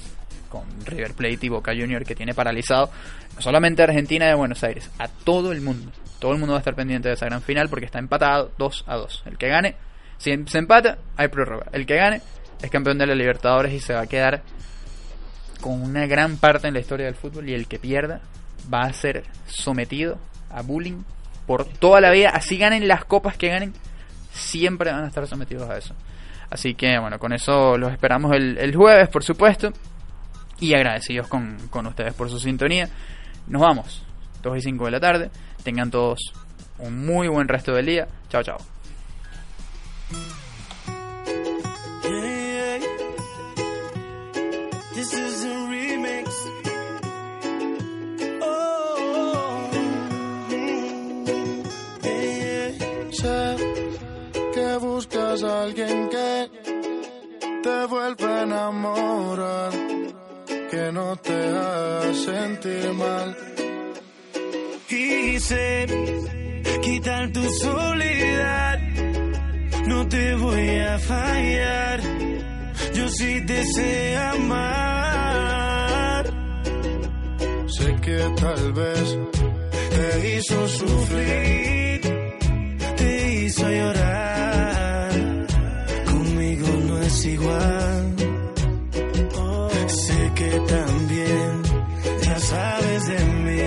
con 0.48 0.64
River 0.84 1.14
Plate 1.14 1.46
y 1.46 1.48
Boca 1.48 1.72
Junior 1.72 2.04
que 2.04 2.14
tiene 2.14 2.34
paralizado 2.34 2.90
no 3.34 3.40
solamente 3.40 3.82
a 3.82 3.86
Argentina 3.86 4.26
y 4.26 4.30
a 4.30 4.34
Buenos 4.34 4.62
Aires, 4.64 4.90
a 4.98 5.08
todo 5.08 5.52
el 5.52 5.60
mundo. 5.60 5.92
Todo 6.18 6.32
el 6.32 6.38
mundo 6.38 6.52
va 6.52 6.58
a 6.58 6.60
estar 6.60 6.74
pendiente 6.74 7.08
de 7.08 7.14
esa 7.14 7.26
gran 7.26 7.42
final 7.42 7.68
porque 7.68 7.86
está 7.86 7.98
empatado 7.98 8.52
2 8.58 8.84
a 8.86 8.96
2. 8.96 9.22
El 9.26 9.38
que 9.38 9.48
gane, 9.48 9.76
si 10.18 10.30
se 10.46 10.58
empata, 10.58 10.98
hay 11.16 11.28
prórroga. 11.28 11.66
El 11.72 11.86
que 11.86 11.96
gane 11.96 12.20
es 12.62 12.70
campeón 12.70 12.98
de 12.98 13.06
la 13.06 13.14
Libertadores 13.14 13.72
y 13.72 13.80
se 13.80 13.94
va 13.94 14.02
a 14.02 14.06
quedar 14.06 14.42
con 15.60 15.80
una 15.80 16.06
gran 16.06 16.36
parte 16.36 16.68
en 16.68 16.74
la 16.74 16.80
historia 16.80 17.06
del 17.06 17.14
fútbol 17.14 17.48
y 17.48 17.54
el 17.54 17.66
que 17.66 17.78
pierda 17.78 18.20
va 18.72 18.82
a 18.82 18.92
ser 18.92 19.24
sometido 19.46 20.18
a 20.50 20.62
bullying 20.62 21.02
por 21.46 21.64
toda 21.64 22.00
la 22.00 22.10
vida, 22.10 22.30
así 22.30 22.56
ganen 22.56 22.88
las 22.88 23.04
copas 23.04 23.36
que 23.36 23.48
ganen, 23.48 23.72
siempre 24.32 24.92
van 24.92 25.04
a 25.04 25.08
estar 25.08 25.26
sometidos 25.26 25.68
a 25.68 25.76
eso. 25.76 25.94
Así 26.50 26.74
que 26.74 26.98
bueno, 26.98 27.18
con 27.18 27.32
eso 27.32 27.78
los 27.78 27.92
esperamos 27.92 28.34
el, 28.34 28.74
jueves, 28.74 29.08
por 29.08 29.24
supuesto, 29.24 29.72
y 30.60 30.74
agradecidos 30.74 31.28
con, 31.28 31.56
con 31.70 31.86
ustedes 31.86 32.14
por 32.14 32.28
su 32.28 32.38
sintonía. 32.38 32.88
Nos 33.46 33.62
vamos, 33.62 34.04
2 34.42 34.58
y 34.58 34.60
5 34.60 34.84
de 34.84 34.90
la 34.90 35.00
tarde, 35.00 35.30
tengan 35.64 35.90
todos 35.90 36.32
un 36.78 37.04
muy 37.06 37.28
buen 37.28 37.48
resto 37.48 37.72
del 37.72 37.86
día, 37.86 38.08
chao 38.28 38.42
chao. 38.42 38.58
Buscas 54.78 55.42
a 55.42 55.62
alguien 55.62 56.08
que 56.08 56.50
te 57.62 57.86
vuelva 57.86 58.40
a 58.40 58.42
enamorar, 58.42 59.72
que 60.70 60.92
no 60.92 61.16
te 61.16 61.32
haga 61.32 62.14
sentir 62.14 62.92
mal. 62.94 63.36
Sé 65.48 65.86
quitar 66.82 67.32
tu 67.32 67.42
soledad. 67.42 68.78
No 69.86 70.08
te 70.08 70.34
voy 70.36 70.78
a 70.78 70.98
fallar. 71.00 72.00
Yo 72.94 73.08
sí 73.08 73.44
te 73.44 73.64
sé 73.74 74.16
amar. 74.16 75.02
Sé 77.76 77.96
que 78.06 78.18
tal 78.40 78.72
vez 78.72 79.18
te 79.96 80.36
hizo 80.36 80.68
sufrir, 80.68 81.91
hizo 83.52 83.68
llorar. 83.68 85.12
Conmigo 86.06 86.68
no 86.88 86.98
es 87.02 87.24
igual. 87.26 88.14
Sé 89.88 90.32
que 90.34 90.50
también 90.76 91.62
ya 92.22 92.38
sabes 92.40 93.02
de 93.12 93.20
mí. 93.44 93.62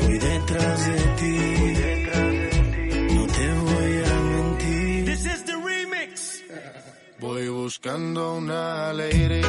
Voy 0.00 0.18
detrás 0.18 0.86
de 0.90 1.00
ti. 1.20 1.36
No 3.14 3.26
te 3.36 3.46
voy 3.68 3.94
a 4.10 4.14
mentir. 4.32 5.04
This 5.04 5.26
is 5.26 5.44
the 5.44 5.56
remix. 5.68 6.42
voy 7.20 7.48
buscando 7.48 8.34
una 8.36 8.92
lady 8.92 9.42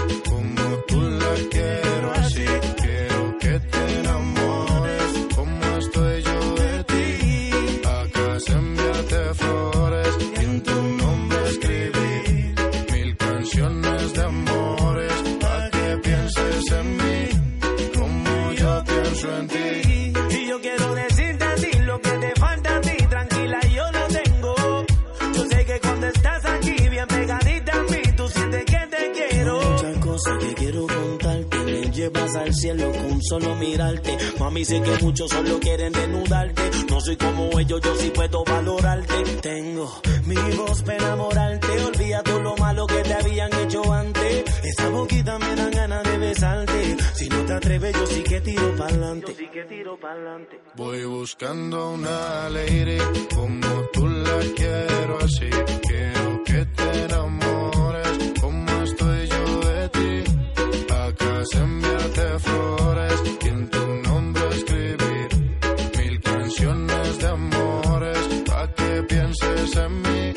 cielo 32.66 32.92
con 32.92 33.22
solo 33.22 33.56
mirarte. 33.56 34.18
Mami, 34.40 34.66
sé 34.66 34.82
que 34.82 35.04
muchos 35.04 35.30
solo 35.30 35.60
quieren 35.60 35.94
desnudarte. 35.94 36.64
No 36.90 37.00
soy 37.00 37.16
como 37.16 37.60
ellos, 37.60 37.80
yo 37.82 37.96
sí 37.96 38.10
puedo 38.10 38.44
valorarte. 38.44 39.24
Tengo 39.42 40.02
mi 40.26 40.36
voz 40.58 40.82
para 40.82 40.98
enamorarte. 40.98 41.68
Olvida 41.84 42.24
todo 42.24 42.40
lo 42.40 42.56
malo 42.58 42.88
que 42.88 43.02
te 43.04 43.14
habían 43.14 43.54
hecho 43.62 43.94
antes. 43.94 44.44
Esa 44.64 44.90
boquita 44.90 45.38
me 45.38 45.56
dan 45.56 45.72
ganas 45.72 46.04
de 46.04 46.18
besarte. 46.18 46.98
Si 47.14 47.30
no 47.30 47.46
te 47.46 47.54
atreves, 47.54 47.94
yo 47.94 48.08
sí 48.08 48.24
que 48.24 48.42
tiro 48.42 48.76
pa'lante. 48.76 49.32
Yo 49.32 49.38
sí 49.38 49.48
que 49.54 49.64
tiro 49.66 50.00
pa'lante. 50.00 50.60
Voy 50.76 51.06
buscando 51.06 51.92
una 51.92 52.50
lady 52.50 52.98
como 53.36 53.68
tú 53.94 54.08
la 54.08 54.40
quiero 54.56 55.20
así. 55.20 55.50
Quiero 55.88 56.44
que 56.44 56.66
te 56.66 57.04
enamores 57.04 58.35
Se 61.52 61.60
enviarte 61.60 62.40
flores 62.40 63.22
y 63.44 63.48
en 63.48 63.70
tu 63.70 63.86
nombre 63.88 64.48
escribir 64.50 65.28
mil 65.96 66.22
canciones 66.22 67.20
de 67.20 67.28
amores 67.28 68.18
pa' 68.48 68.74
que 68.74 69.04
pienses 69.04 69.76
en 69.76 70.02
mí 70.02 70.34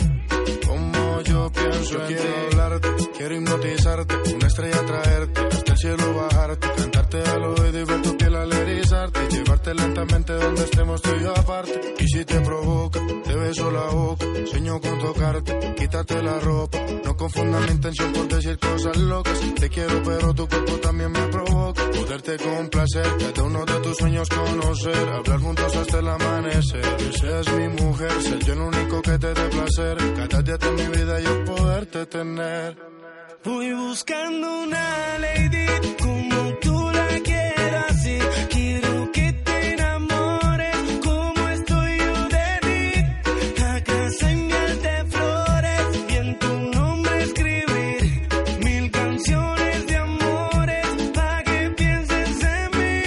como 0.66 1.20
yo 1.22 1.50
pienso 1.50 2.02
en 2.02 2.08
ti. 2.08 2.14
Quiero 2.14 2.46
hablarte, 2.52 2.88
quiero 3.16 3.34
hipnotizarte, 3.36 4.14
una 4.34 4.46
estrella 4.48 4.84
traerte, 4.84 5.57
cielo 5.78 6.12
bajarte, 6.12 6.68
cantarte 6.76 7.22
al 7.22 7.44
oído 7.44 7.80
y 7.80 7.84
ver 7.84 8.02
tu 8.02 8.16
piel 8.16 8.34
al 8.34 8.52
erizarte, 8.52 9.20
llevarte 9.30 9.74
lentamente 9.74 10.32
donde 10.32 10.64
estemos 10.64 11.00
tú 11.00 11.10
y 11.18 11.22
yo 11.22 11.30
aparte. 11.38 11.94
Y 12.00 12.08
si 12.08 12.24
te 12.24 12.40
provoca, 12.40 13.00
te 13.24 13.36
beso 13.36 13.70
la 13.70 13.84
boca, 13.84 14.26
sueño 14.46 14.80
con 14.80 14.98
tocarte, 14.98 15.74
quítate 15.76 16.22
la 16.22 16.40
ropa, 16.40 16.78
no 17.04 17.16
confunda 17.16 17.60
mi 17.60 17.70
intención 17.70 18.12
por 18.12 18.26
decir 18.26 18.58
cosas 18.58 18.96
locas. 18.96 19.38
Te 19.54 19.68
quiero, 19.68 20.02
pero 20.02 20.34
tu 20.34 20.48
cuerpo 20.48 20.72
también 20.78 21.12
me 21.12 21.22
provoca. 21.28 21.82
Poderte 21.90 22.36
complacer, 22.38 23.06
cada 23.18 23.42
uno 23.44 23.64
de 23.64 23.80
tus 23.80 23.96
sueños 23.96 24.28
conocer, 24.28 25.08
hablar 25.08 25.40
juntos 25.40 25.76
hasta 25.76 25.98
el 26.00 26.08
amanecer. 26.08 26.96
Y 27.08 27.18
seas 27.18 27.52
mi 27.52 27.68
mujer, 27.68 28.22
ser 28.22 28.44
yo 28.44 28.52
el 28.52 28.60
único 28.60 29.02
que 29.02 29.18
te 29.18 29.32
dé 29.32 29.48
placer. 29.48 29.96
Cada 30.16 30.42
día 30.42 30.56
de 30.56 30.70
mi 30.72 30.86
vida 30.96 31.20
yo 31.20 31.44
poderte 31.44 32.06
tener. 32.06 32.97
Voy 33.44 33.72
buscando 33.72 34.62
una 34.62 35.18
lady 35.18 35.66
como 36.02 36.54
tú 36.60 36.90
la 36.92 37.08
quiero 37.22 37.78
así. 37.88 38.18
Quiero 38.50 39.12
que 39.12 39.32
te 39.32 39.72
enamores 39.74 40.76
como 41.04 41.48
estoy 41.48 41.98
yo 41.98 42.28
de 42.36 42.48
ti. 42.66 43.62
A 43.62 43.80
casa 43.84 44.30
enviarte 44.32 45.04
flores 45.14 45.86
y 46.08 46.14
en 46.16 46.38
tu 46.38 46.48
nombre 46.76 47.22
escribir 47.22 48.28
mil 48.64 48.90
canciones 48.90 49.86
de 49.86 49.96
amores 49.96 50.86
para 51.14 51.42
que 51.44 51.70
pienses 51.76 52.42
en 52.42 52.70
mí 52.78 53.02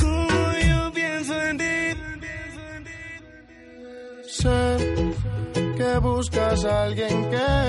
como 0.00 0.52
yo 0.66 0.92
pienso 0.92 1.34
en 1.42 1.58
ti. 1.58 1.76
Sé 4.28 4.60
que 5.76 5.98
buscas 5.98 6.64
a 6.64 6.84
alguien 6.84 7.30
que 7.30 7.67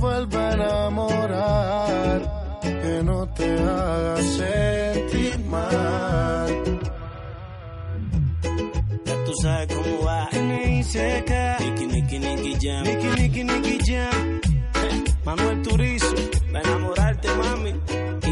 vuelva 0.00 0.48
a 0.48 0.52
enamorar, 0.54 2.60
que 2.62 3.02
no 3.04 3.28
te 3.34 3.44
haga 3.44 4.16
sentir 4.22 5.38
mal. 5.46 6.80
Ya 9.04 9.24
tú 9.24 9.32
sabes 9.42 9.68
cómo 9.74 10.04
va. 10.04 10.28
N.I.C.K. 10.32 11.56
Nicky, 11.60 11.86
Nicky, 11.86 12.18
Nicky 12.18 12.56
Jam. 12.60 12.82
Nicky, 12.84 13.08
Nicky, 13.20 13.44
Nicky 13.44 13.78
Jam. 13.84 14.40
Manuel 15.24 15.62
Turizo. 15.62 16.14
Va 16.52 16.58
a 16.58 16.62
enamorarte, 16.62 17.28
mami. 17.36 17.70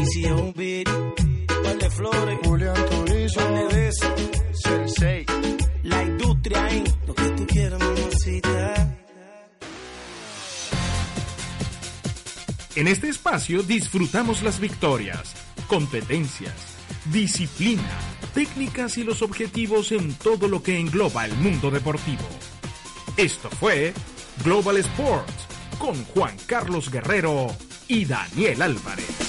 Y 0.01 0.05
si 0.07 0.25
es 0.25 0.31
un 0.31 0.51
beat. 0.53 0.89
Par 1.63 1.77
de 1.77 1.89
flores. 1.91 2.39
Julián 2.43 2.75
Turizo. 2.89 3.39
Par 3.39 3.53
de 3.53 3.63
besos. 3.75 4.11
Sensei. 4.63 5.25
La 5.83 6.03
industria 6.03 6.65
ahí. 6.65 6.83
Lo 7.07 7.13
que 7.13 7.29
tú 7.29 7.45
quieras, 7.47 7.79
mamacita. 7.79 8.58
En 12.79 12.87
este 12.87 13.09
espacio 13.09 13.61
disfrutamos 13.61 14.41
las 14.41 14.61
victorias, 14.61 15.35
competencias, 15.67 16.77
disciplina, 17.11 17.99
técnicas 18.33 18.97
y 18.97 19.03
los 19.03 19.21
objetivos 19.21 19.91
en 19.91 20.13
todo 20.13 20.47
lo 20.47 20.63
que 20.63 20.79
engloba 20.79 21.25
el 21.25 21.33
mundo 21.33 21.71
deportivo. 21.71 22.23
Esto 23.17 23.49
fue 23.49 23.93
Global 24.45 24.77
Sports 24.77 25.47
con 25.77 26.05
Juan 26.05 26.37
Carlos 26.45 26.89
Guerrero 26.89 27.47
y 27.89 28.05
Daniel 28.05 28.61
Álvarez. 28.61 29.28